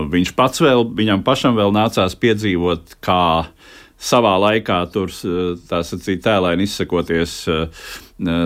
viņš 0.10 0.34
pats 0.38 0.64
vēl, 0.66 0.88
viņam 0.98 1.24
pašam 1.26 1.58
vēl 1.60 1.74
nācās 1.76 2.16
piedzīvot, 2.18 2.98
kā 3.06 3.46
savā 4.00 4.34
laikā 4.40 4.80
tur, 4.94 5.12
tā 5.70 5.82
sacīt, 5.86 6.24
tēlēni 6.26 6.66
izsakoties, 6.66 7.36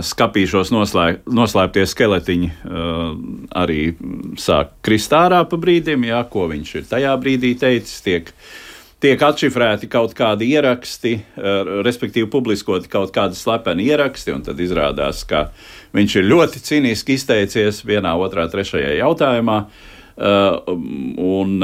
skapīšos 0.10 0.74
noslēp, 0.74 1.24
noslēptie 1.30 1.86
skeletiņi 1.90 2.52
arī 3.62 3.80
sāk 4.42 4.76
krist 4.86 5.16
ārā 5.16 5.44
pa 5.50 5.62
brīdim, 5.62 6.10
jā, 6.10 6.22
ko 6.30 6.50
viņš 6.52 6.76
ir 6.82 6.92
tajā 6.92 7.16
brīdī 7.22 7.56
teicis, 7.62 8.04
tiek 8.06 8.34
tiek 9.04 9.20
atšifrēti 9.20 9.90
kaut 9.92 10.14
kādi 10.16 10.48
ieraksti, 10.56 11.18
respektīvi 11.84 12.30
publiskoti 12.32 12.88
kaut 12.92 13.12
kādi 13.16 13.36
slepeni 13.36 13.90
ieraksti, 13.92 14.32
un 14.32 14.46
tad 14.46 14.62
izrādās, 14.64 15.26
ka 15.28 15.50
viņš 15.94 16.16
ir 16.20 16.30
ļoti 16.30 16.62
cīniski 16.68 17.18
izteicies 17.18 17.84
vienā, 17.88 18.16
otrā, 18.20 18.48
trešajā 18.52 18.96
jautājumā. 19.00 19.58
Un, 20.14 21.56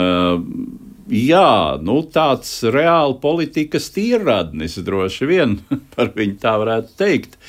jā, 1.14 1.52
nu, 1.86 2.00
tāds 2.14 2.56
reāli 2.66 3.20
politikas 3.22 3.92
tīrradnis 3.94 4.80
droši 4.86 5.30
vien 5.30 5.60
par 5.96 6.14
viņu 6.18 6.42
tā 6.42 6.58
varētu 6.64 6.98
teikt. 6.98 7.40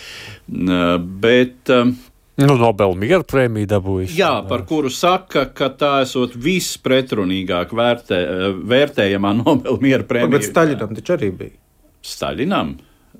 Bet 1.24 1.72
Nu, 2.41 2.55
Nobela 2.57 2.97
miera 2.97 3.24
prēmiju 3.26 3.68
dabūjis. 3.68 4.12
Jā, 4.16 4.31
par 4.49 4.62
kuru 4.68 4.89
saka, 4.93 5.45
ka 5.53 5.68
tā 5.76 5.91
esot 6.07 6.33
vispretrunīgāk 6.41 7.74
vērtē, 7.76 8.20
vērtējamā 8.70 9.35
Nobela 9.43 9.81
miera 9.83 10.07
prēmija. 10.09 10.39
Bet 10.39 10.49
Staļinam 10.49 10.95
taču 10.97 11.16
arī 11.18 11.28
bija. 11.37 11.59
Staļinam? 12.07 12.78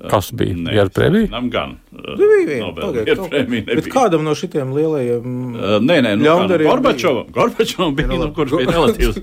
Kas 0.09 0.31
bija? 0.33 0.55
Nē, 0.57 0.71
Miera 0.73 0.89
prēmija? 0.89 1.27
Staļinam 1.29 1.49
gan. 1.53 1.75
Nu, 1.93 2.15
bija 2.17 2.47
viena, 2.49 2.67
Nobela 2.67 2.87
pagaid, 2.87 3.05
miera 3.05 3.17
kaut- 3.21 3.31
prēmija 3.35 3.65
Bet 3.67 3.77
nebija. 3.77 3.93
kādam 3.93 4.23
no 4.25 4.33
šitiem 4.39 4.71
lielajiem 4.73 5.27
Uh, 5.51 5.75
Nē, 5.85 5.97
nē, 6.07 6.13
nu, 6.17 6.25
Ļaundariem 6.25 6.65
kā, 6.65 6.71
nu, 6.71 6.71
Gorbačovam, 6.71 7.27
Gorbačovam 7.37 7.95
bija, 7.99 8.09
nu 8.09 8.19
nu, 8.23 8.31
kurš 8.35 8.55
bija 8.57 8.73
relatīvs. 8.73 9.19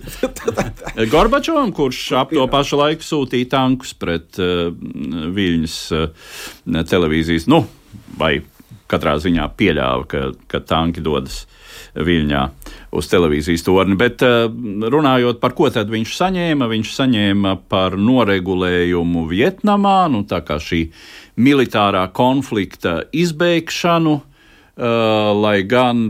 Gorbačovam, 1.13 1.71
kurš 1.73 2.01
ap 2.21 2.29
to 2.35 2.45
pašu 2.51 2.77
laiku 2.77 3.01
sūtīja 3.07 3.49
tankus 3.55 3.93
pret 3.97 4.37
uh, 4.43 4.69
Viļņas 5.33 5.77
uh, 5.97 6.07
televīzijas, 6.89 7.47
nu, 7.51 7.63
vai 8.19 8.35
katrā 8.87 9.17
ziņā 9.19 9.49
pieļāva, 9.59 10.05
ka, 10.07 10.21
ka 10.47 10.61
tanki 10.63 11.01
dodas 11.03 11.45
Viļņā 11.95 12.43
uz 12.97 13.09
televīzijas 13.11 13.65
torni. 13.65 13.97
Bet 13.99 14.23
uh, 14.25 14.47
runājot 14.93 15.41
par 15.43 15.55
ko 15.57 15.71
tad 15.73 15.91
viņš 15.93 16.15
saņēma, 16.19 16.69
viņš 16.71 16.93
saņēma 16.99 17.57
par 17.71 17.97
noregulējumu 17.99 19.27
Vietnamā, 19.31 19.99
nu, 20.13 20.23
tā 20.29 20.41
kā 20.45 20.59
šī 20.61 20.87
militārā 21.41 22.07
konflikta 22.15 23.01
izbeigšanu. 23.11 24.21
Uh, 24.77 25.33
lai 25.33 25.63
gan 25.65 26.03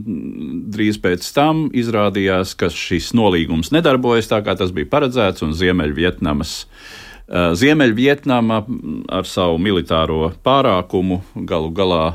drīz 0.75 0.97
pēc 0.99 1.23
tam 1.31 1.69
izrādījās, 1.71 2.51
ka 2.59 2.67
šis 2.67 3.13
nolīgums 3.15 3.71
nedarbojas 3.71 4.27
tā, 4.27 4.41
kā 4.43 4.57
tas 4.59 4.73
bija 4.75 4.89
paredzēts, 4.91 5.45
un 5.45 5.53
Ziemeļvietnamas. 5.55 6.55
Uh, 7.27 7.53
Ziemeļvietnama 7.59 8.61
mm, 8.63 8.99
ar 9.11 9.27
savu 9.27 9.57
militāro 9.59 10.29
pārākumu 10.43 11.21
galu 11.47 11.71
galā 11.75 12.05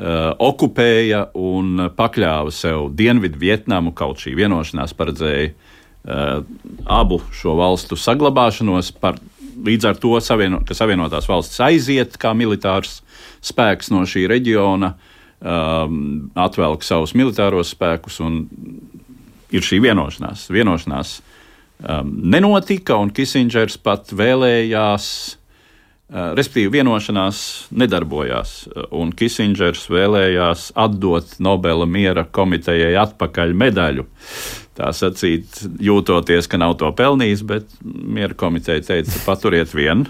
okupēja 0.00 1.26
un 1.36 1.90
pakļāva 1.96 2.52
sev 2.54 2.88
Dienvidu 2.96 3.40
Vietnamu, 3.40 3.92
kaut 3.96 4.22
šī 4.22 4.32
vienošanās 4.38 4.94
paredzēja 4.96 5.50
uh, 5.52 6.40
abu 6.88 7.20
šo 7.36 7.56
valstu 7.58 7.98
saglabāšanos. 8.00 8.94
Par, 9.00 9.18
līdz 9.60 9.90
ar 9.90 9.98
to, 10.00 10.14
savieno, 10.24 10.62
ka 10.64 10.76
Savienotās 10.76 11.28
valstis 11.28 11.60
aiziet 11.64 12.16
kā 12.20 12.32
militārs 12.36 13.00
spēks 13.44 13.90
no 13.92 14.06
šī 14.08 14.24
reģiona, 14.30 14.94
um, 15.40 16.30
atvelk 16.38 16.86
savus 16.86 17.12
militāros 17.18 17.74
spēkus 17.74 18.20
un 18.24 18.40
ir 19.52 19.66
šī 19.66 19.82
vienošanās. 19.84 20.46
Vienošanās 20.54 21.18
um, 21.20 22.14
nenotika, 22.32 22.96
un 22.96 23.12
Kisingers 23.12 23.76
pat 23.84 24.14
vēlējās, 24.16 25.10
uh, 25.34 25.39
respektīvi, 26.10 26.72
vienošanās 26.80 27.42
nedarbojās. 27.70 28.54
uh, 28.70 28.86
Un 29.00 29.12
Kisingers 29.12 29.84
vēlējās 29.92 30.70
atdot 30.74 31.36
Nobela 31.38 31.86
miera 31.86 32.24
komitejai 32.24 32.96
atpakaļ 33.04 33.54
medaļu. 33.54 34.06
Tā 34.80 34.90
sacīt, 34.96 35.60
jūtoties, 35.82 36.48
ka 36.48 36.58
nav 36.58 36.76
to 36.80 36.88
pelnījis, 36.96 37.44
bet 37.46 37.70
miera 37.84 38.34
komiteja 38.34 38.82
teica, 38.86 39.18
paturiet 39.26 39.74
vienu. 39.76 40.06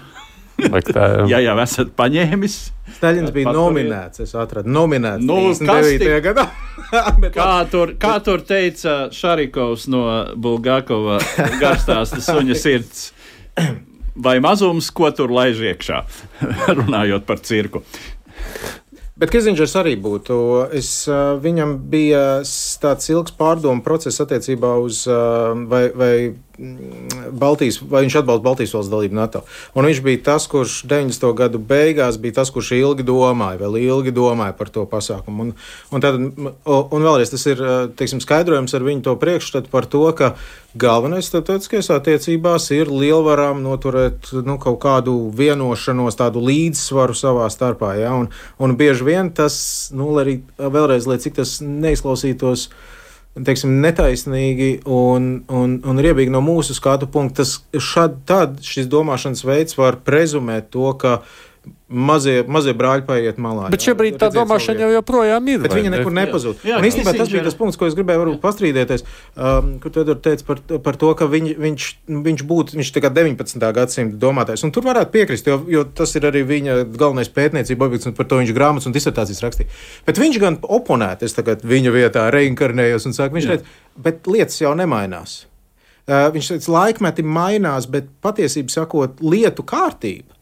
Tā, 0.61 1.05
Ja 1.31 1.39
jau 1.41 1.55
esat 1.63 1.93
paņēmis, 1.97 2.57
Staļins 2.97 3.31
bija 3.33 3.49
Paturiet. 3.49 3.61
nominēts. 3.61 4.21
Es 4.25 4.33
atradu 4.37 4.69
nominēts. 4.69 5.23
Nu, 5.25 5.37
39. 5.55 5.99
kas 6.05 6.25
gadā. 6.27 6.47
Bet 7.23 7.33
Kā 7.35 7.51
tur, 7.71 7.93
kā 8.01 8.17
tur 8.23 8.43
teica 8.45 9.07
Šarikovs 9.15 9.87
no 9.91 10.03
Bulgakova 10.35 11.19
garstāsta 11.61 12.21
suņa 12.25 12.57
sirds? 12.59 13.07
Vai 14.15 14.39
mazums, 14.43 14.89
ko 14.91 15.07
tur 15.15 15.31
laiž 15.31 15.61
iekšā, 15.71 16.01
runājot 16.79 17.27
par 17.27 17.39
cirku? 17.45 17.83
Bet 19.21 19.29
Kissinger 19.29 19.69
arī 19.77 19.93
būtu. 20.01 20.35
Es, 20.73 21.05
viņam 21.43 21.75
bija 21.91 22.41
tāds 22.81 23.11
ilgs 23.13 23.35
pārdomu 23.37 23.83
process 23.85 24.23
attiecībā 24.23 24.73
uz 24.81 25.03
vai, 25.05 25.83
vai 25.93 26.13
Baltijas, 27.31 27.79
vai 27.87 28.03
viņš 28.05 28.17
atbalsta 28.19 28.43
Baltijas 28.45 28.73
valsts 28.75 28.91
dalību 28.91 29.15
NATO. 29.17 29.41
Un 29.77 29.87
viņš 29.87 30.01
bija 30.05 30.21
tas, 30.25 30.47
kurš 30.51 30.81
90. 30.89 31.27
gadu 31.37 31.61
beigās 31.63 32.19
bija 32.21 32.39
tas, 32.41 32.51
kurš 32.53 32.73
ilgi 32.77 33.05
domāja, 33.07 33.59
vēl 33.61 33.77
ilgi 33.81 34.13
domāja 34.15 34.55
par 34.57 34.69
to 34.73 34.83
pasākumu. 34.89 35.47
Un, 35.47 35.53
un, 35.91 36.03
tad, 36.03 36.19
un 36.19 37.07
vēlreiz 37.07 37.31
tas 37.33 37.45
ir 37.49 37.63
uh, 37.63 37.77
teiksim, 37.97 38.21
skaidrojums 38.23 38.75
ar 38.77 38.85
viņu 38.85 39.05
to 39.07 39.15
priekšstatu 39.21 39.71
par 39.71 39.87
to, 39.89 40.03
ka 40.17 40.33
galvenais 40.77 41.27
starptautiskajās 41.31 41.91
attiecībās 41.95 42.69
ir 42.75 42.91
lielvarām 42.91 43.63
noturēt 43.63 44.31
nu, 44.45 44.59
kaut 44.61 44.79
kādu 44.83 45.17
vienošanos, 45.35 46.19
tādu 46.19 46.43
līdzsvaru 46.45 47.17
savā 47.17 47.49
starpā. 47.51 47.95
Ja? 47.99 48.15
Un, 48.19 48.31
un 48.59 48.77
bieži 48.79 49.07
vien 49.07 49.31
tas, 49.35 49.55
nu, 49.95 50.13
arī 50.21 50.41
vēlreiz, 50.59 51.07
lai 51.09 51.19
cik 51.23 51.39
tas 51.41 51.59
neizklausītos. 51.63 52.69
Teiksim, 53.31 53.77
netaisnīgi 53.79 54.81
un, 54.91 55.27
un, 55.47 55.77
un 55.87 56.01
riebīgi 56.03 56.33
no 56.33 56.41
mūsu 56.43 56.75
skatu 56.75 57.07
punkta, 57.07 57.45
tas 57.45 57.53
tad 58.27 58.57
šis 58.65 58.89
domāšanas 58.91 59.45
veids 59.47 59.77
var 59.79 60.01
prezumēt 60.03 60.67
to, 60.73 60.89
ka 60.99 61.21
mazie, 61.91 62.41
mazie 62.47 62.73
brāļi 62.77 63.03
paiet 63.05 63.39
malā. 63.41 63.67
bet 63.71 63.83
jā, 63.83 63.91
šobrīd 63.91 64.17
tā 64.21 64.29
domāšana 64.33 64.85
jau 64.85 64.89
joprojām 64.95 65.49
ir. 65.51 65.59
Bet 65.63 65.73
vai 65.73 65.81
viņa 65.81 65.91
ne? 65.91 65.99
nekur 65.99 66.15
nepazūd. 66.15 66.63
Jā, 66.67 66.79
Un 66.79 66.87
īstenībā 66.87 67.13
tas 67.17 67.31
bija 67.31 67.43
tas 67.45 67.57
punkts, 67.59 67.77
ko 67.79 67.89
es 67.89 67.97
gribēju 67.97 68.23
varbūt 68.23 68.41
pastrīdēties, 68.43 69.05
um, 69.35 69.73
kur 69.83 69.93
tu 69.93 70.15
teici 70.23 70.47
par, 70.47 70.61
par 70.85 70.97
to, 71.01 71.11
ka 71.19 71.27
viņ, 71.31 71.51
viņš, 71.61 71.89
viņš 72.29 72.45
būtu 72.47 72.79
viņš 72.79 72.93
tā 72.95 73.03
kā 73.03 73.11
19. 73.13 73.67
gadsimta 73.77 74.19
domātājs. 74.21 74.65
Un 74.67 74.73
tur 74.75 74.87
varētu 74.87 75.13
piekrist, 75.13 75.51
jo, 75.51 75.59
jo 75.69 75.85
tas 75.85 76.15
ir 76.17 76.27
arī 76.31 76.43
viņa 76.47 76.79
galvenais 76.95 77.31
pētniecība 77.31 77.87
objekts, 77.89 78.09
un 78.09 78.17
par 78.17 78.29
to 78.31 78.41
viņš 78.41 78.55
grāmatas 78.57 78.89
un 78.89 78.95
disertācijas 78.95 79.43
rakstīja. 79.45 79.71
Bet 80.07 80.21
viņš 80.21 80.41
gan 80.41 80.59
oponēta, 80.63 81.27
es 81.27 81.37
tagad 81.37 81.65
viņa 81.67 81.95
vietā 81.95 82.27
reinkarnējos 82.33 83.09
un 83.09 83.17
saka, 83.17 83.35
viņš 83.37 83.49
teica, 83.53 83.79
bet 84.01 84.27
lietas 84.31 84.59
jau 84.63 84.75
nemainās. 84.77 85.41
Uh, 86.09 86.27
viņš 86.33 86.55
teica, 86.55 86.71
laikmeti 86.73 87.23
mainās, 87.23 87.85
bet 87.91 88.09
patiesībā 88.25 88.73
sakot, 88.73 89.21
lietu 89.21 89.63
kārtība 89.67 90.40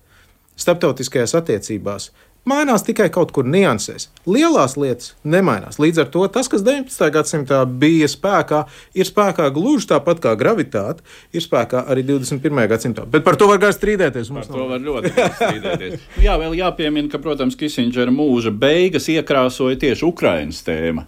starptautiskajās 0.59 1.35
attiecībās 1.39 2.09
mainās 2.49 2.83
tikai 2.85 3.09
kaut 3.13 3.31
kur 3.35 3.47
niansēs. 3.47 4.07
Lielās 4.29 4.75
lietas 4.79 5.13
nemainās. 5.27 5.79
Līdz 5.81 6.03
ar 6.03 6.09
to 6.13 6.25
tas, 6.33 6.49
kas 6.51 6.63
19. 6.65 7.09
gadsimtā 7.13 7.61
bija 7.81 8.09
spēkā, 8.09 8.63
ir 8.97 9.07
spēkā 9.07 9.49
gluži 9.55 9.89
tāpat 9.91 10.21
kā 10.23 10.35
gravitāte, 10.39 11.05
ir 11.35 11.45
spēkā 11.45 11.85
arī 11.91 12.05
21. 12.07 12.63
gadsimtā. 12.71 13.05
Bet 13.09 13.25
par 13.27 13.37
to 13.39 13.49
var 13.51 13.61
gan 13.61 13.75
strīdēties. 13.75 14.31
Par 14.33 14.49
to 14.49 14.57
nav. 14.57 14.73
var 14.73 14.83
ļoti 14.87 15.13
strīdēties. 15.41 16.07
Nu 16.17 16.25
Jā, 16.25 16.37
vēl 16.41 16.57
jāpiemina, 16.59 17.11
ka, 17.11 17.21
protams, 17.23 17.57
Kisingera 17.59 18.13
mūža 18.13 18.53
beigas 18.55 19.09
iekrāsoja 19.11 19.79
tieši 19.85 20.07
Ukraiņas 20.09 20.63
tēma. 20.67 21.05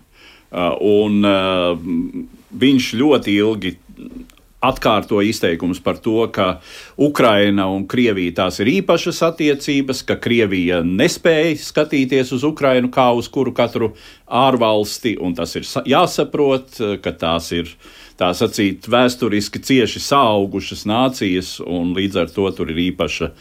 Uh, 0.52 0.74
un 0.84 1.24
uh, 1.24 1.78
viņš 2.60 2.92
ļoti 3.00 3.38
ilgi 3.40 3.78
atkārtoja 4.62 5.30
izteikumus 5.30 5.80
par 5.84 5.98
to, 5.98 6.28
ka 6.34 6.60
Ukraina 7.02 7.66
un 7.74 7.88
Krievija 7.90 8.36
tās 8.44 8.60
ir 8.62 8.70
īpašas 8.82 9.22
attiecības, 9.32 10.04
ka 10.06 10.20
Krievija 10.22 10.82
nespēja 10.86 11.56
skatīties 11.62 12.34
uz 12.38 12.46
Ukrainu 12.48 12.92
kā 12.94 13.10
uz 13.18 13.30
kuru 13.32 13.54
katru 13.58 13.94
ārvalsti, 14.30 15.18
un 15.20 15.34
tas 15.36 15.56
ir 15.56 15.66
sa- 15.68 15.84
jāsaprot, 15.86 17.02
ka 17.02 17.12
tās 17.12 17.52
ir 17.58 17.74
tā 18.22 18.30
sacīt, 18.38 18.86
vēsturiski 18.92 19.62
cieši 19.66 20.02
saugušas 20.06 20.86
nācijas, 20.90 21.56
un 21.66 21.96
līdz 21.98 22.22
ar 22.22 22.32
to 22.34 22.46
tur 22.56 22.70
ir 22.74 22.84
īpaša, 22.92 23.32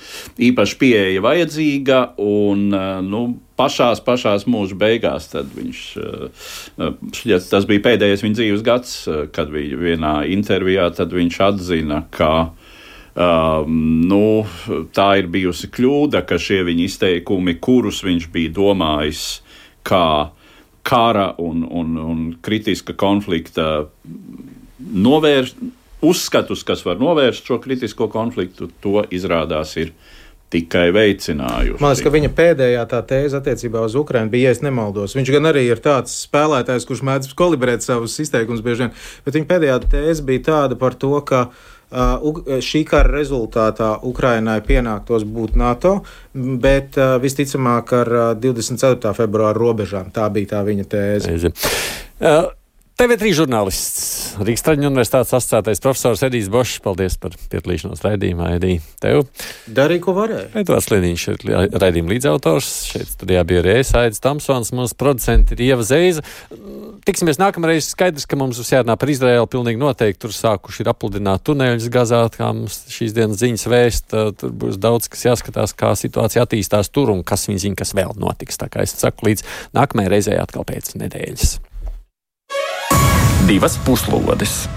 īpaša 0.51 0.81
pieeja 0.81 1.25
vajadzīga. 1.25 2.01
Un, 2.25 2.67
eh, 2.75 2.89
nu, 3.05 3.23
pašās, 3.61 4.01
pašās 4.07 4.47
mūža 4.49 4.79
beigās 4.81 5.29
viņš, 5.37 5.83
eh, 6.01 6.91
šķiet, 7.21 7.51
tas 7.51 7.69
bija 7.69 7.85
pēdējais 7.91 8.25
viņa 8.25 8.41
dzīves 8.41 8.65
gads, 8.65 8.97
eh, 9.09 9.27
kad 9.33 9.53
bija 9.53 9.77
vienā 9.77 10.17
intervijā, 10.33 10.95
tad 10.95 11.13
viņš 11.13 11.41
atzina, 11.51 12.05
ka 12.11 12.53
Um, 13.21 14.07
nu, 14.07 14.47
tā 14.95 15.19
ir 15.19 15.27
bijusi 15.27 15.67
kļūda, 15.67 16.23
ka 16.25 16.39
šie 16.39 16.63
viņa 16.63 16.85
izteikumi, 16.87 17.57
kurus 17.59 18.05
viņš 18.07 18.29
bija 18.31 18.53
domājis 18.55 19.41
kā 19.83 20.31
kara 20.87 21.35
un, 21.43 21.65
un, 21.67 21.99
un 21.99 22.21
kritiska 22.41 22.95
konflikta 22.95 23.89
novērst, 24.81 25.61
uzskatus, 26.03 26.65
kas 26.65 26.85
var 26.87 27.01
novērst 27.01 27.47
šo 27.47 27.61
kritisko 27.61 28.09
konfliktu, 28.13 28.71
to 28.81 29.05
izrādās 29.13 29.77
ir 29.81 29.93
tikai 30.51 30.89
veicinājuši. 30.95 31.79
Man 31.79 31.93
liekas, 31.93 32.03
ka 32.03 32.13
viņa 32.15 32.31
pēdējā 32.35 32.85
tā 32.91 33.01
tēze 33.07 33.39
attiecībā 33.39 33.85
uz 33.87 33.95
Ukrajinu 33.99 34.33
bija, 34.33 34.51
ja 34.51 34.57
es 34.57 34.63
nemaldos. 34.65 35.15
Viņš 35.15 35.31
gan 35.37 35.47
arī 35.53 35.69
ir 35.69 35.83
tāds 35.83 36.17
spēlētājs, 36.25 36.87
kurš 36.89 37.05
mēdz 37.07 37.35
kalibrēt 37.39 37.87
savus 37.87 38.19
izteikumus 38.23 38.65
bieži 38.67 38.89
vien, 38.89 38.97
bet 39.27 39.39
viņa 39.39 39.51
pēdējā 39.53 39.77
tēze 39.93 40.27
bija 40.27 40.47
tāda 40.51 40.79
par 40.81 40.99
to, 40.99 41.13
ka 41.29 41.45
uh, 41.47 42.59
šī 42.67 42.83
kara 42.91 43.15
rezultātā 43.15 43.93
Ukrainai 44.11 44.59
pienāktos 44.67 45.23
būt 45.23 45.55
NATO, 45.61 46.01
bet 46.35 46.99
uh, 46.99 47.15
visticamāk 47.23 47.95
ar 48.03 48.15
uh, 48.19 48.31
24. 48.43 49.15
februāra 49.23 49.55
robežām. 49.59 50.11
Tā 50.15 50.27
bija 50.35 50.57
tā 50.57 50.65
viņa 50.67 50.89
tēze. 50.91 51.31
Reizi. 51.31 51.55
Uh, 52.19 52.51
TV3 53.01 53.31
žurnālists 53.33 54.35
Rīgas 54.45 54.61
Traģiņu 54.67 54.91
universitātes 54.91 55.33
asociētais 55.33 55.81
profesors 55.81 56.21
Edijs 56.27 56.51
Bošs. 56.53 56.83
Paldies 56.85 57.15
par 57.17 57.33
piedalīšanos 57.49 58.03
raidījumā, 58.05 58.51
Edī. 58.59 58.75
Tev. 59.01 59.23
Darīja, 59.73 60.03
ko 60.05 60.13
varēja. 60.19 60.51
Edvards 60.61 60.91
Liniņš 60.93 61.25
ir 61.33 61.47
raidījuma 61.81 62.13
līdzautors. 62.13 62.69
Šeit 62.91 63.09
studijā 63.15 63.47
bija 63.49 63.63
arī 63.63 63.79
Aits 64.03 64.21
Tamsons, 64.21 64.75
mūsu 64.77 64.99
producenti 65.01 65.57
ir 65.57 65.63
Ieva 65.71 65.87
Zeiza. 65.89 66.21
Tiksimies 67.09 67.41
nākamreiz. 67.41 67.89
Skaidrs, 67.95 68.29
ka 68.29 68.37
mums 68.37 68.61
būs 68.61 68.75
jārunā 68.75 68.99
par 69.01 69.15
Izraēlu. 69.15 69.49
Pilnīgi 69.49 69.81
noteikti 69.81 70.21
tur 70.27 70.37
sākuši 70.37 70.85
ir 70.85 70.93
apludināt 70.93 71.47
tuneļus 71.49 71.89
gazāt, 71.97 72.37
kā 72.37 72.53
mums 72.53 72.83
šīs 72.93 73.17
dienas 73.17 73.41
ziņas 73.41 73.67
vēst. 73.73 74.13
Tur 74.45 74.53
būs 74.53 74.77
daudz, 74.77 75.09
kas 75.09 75.25
jāskatās, 75.31 75.73
kā 75.73 75.95
situācija 75.97 76.45
attīstās 76.45 76.93
tur 76.93 77.17
un 77.17 77.25
kas 77.25 77.49
viņi 77.49 77.65
zina, 77.65 77.81
kas 77.81 77.97
vēl 77.97 78.13
notiks. 78.21 78.61
Tā 78.61 78.69
kā 78.69 78.85
es 78.85 78.93
saku 79.01 79.31
līdz 79.31 79.49
nākamajai 79.81 80.17
reizei 80.19 80.39
atkal 80.45 80.69
pēc 80.69 80.99
nedēļas. 81.01 81.70
Divas 83.51 83.77
puslodes! 83.77 84.69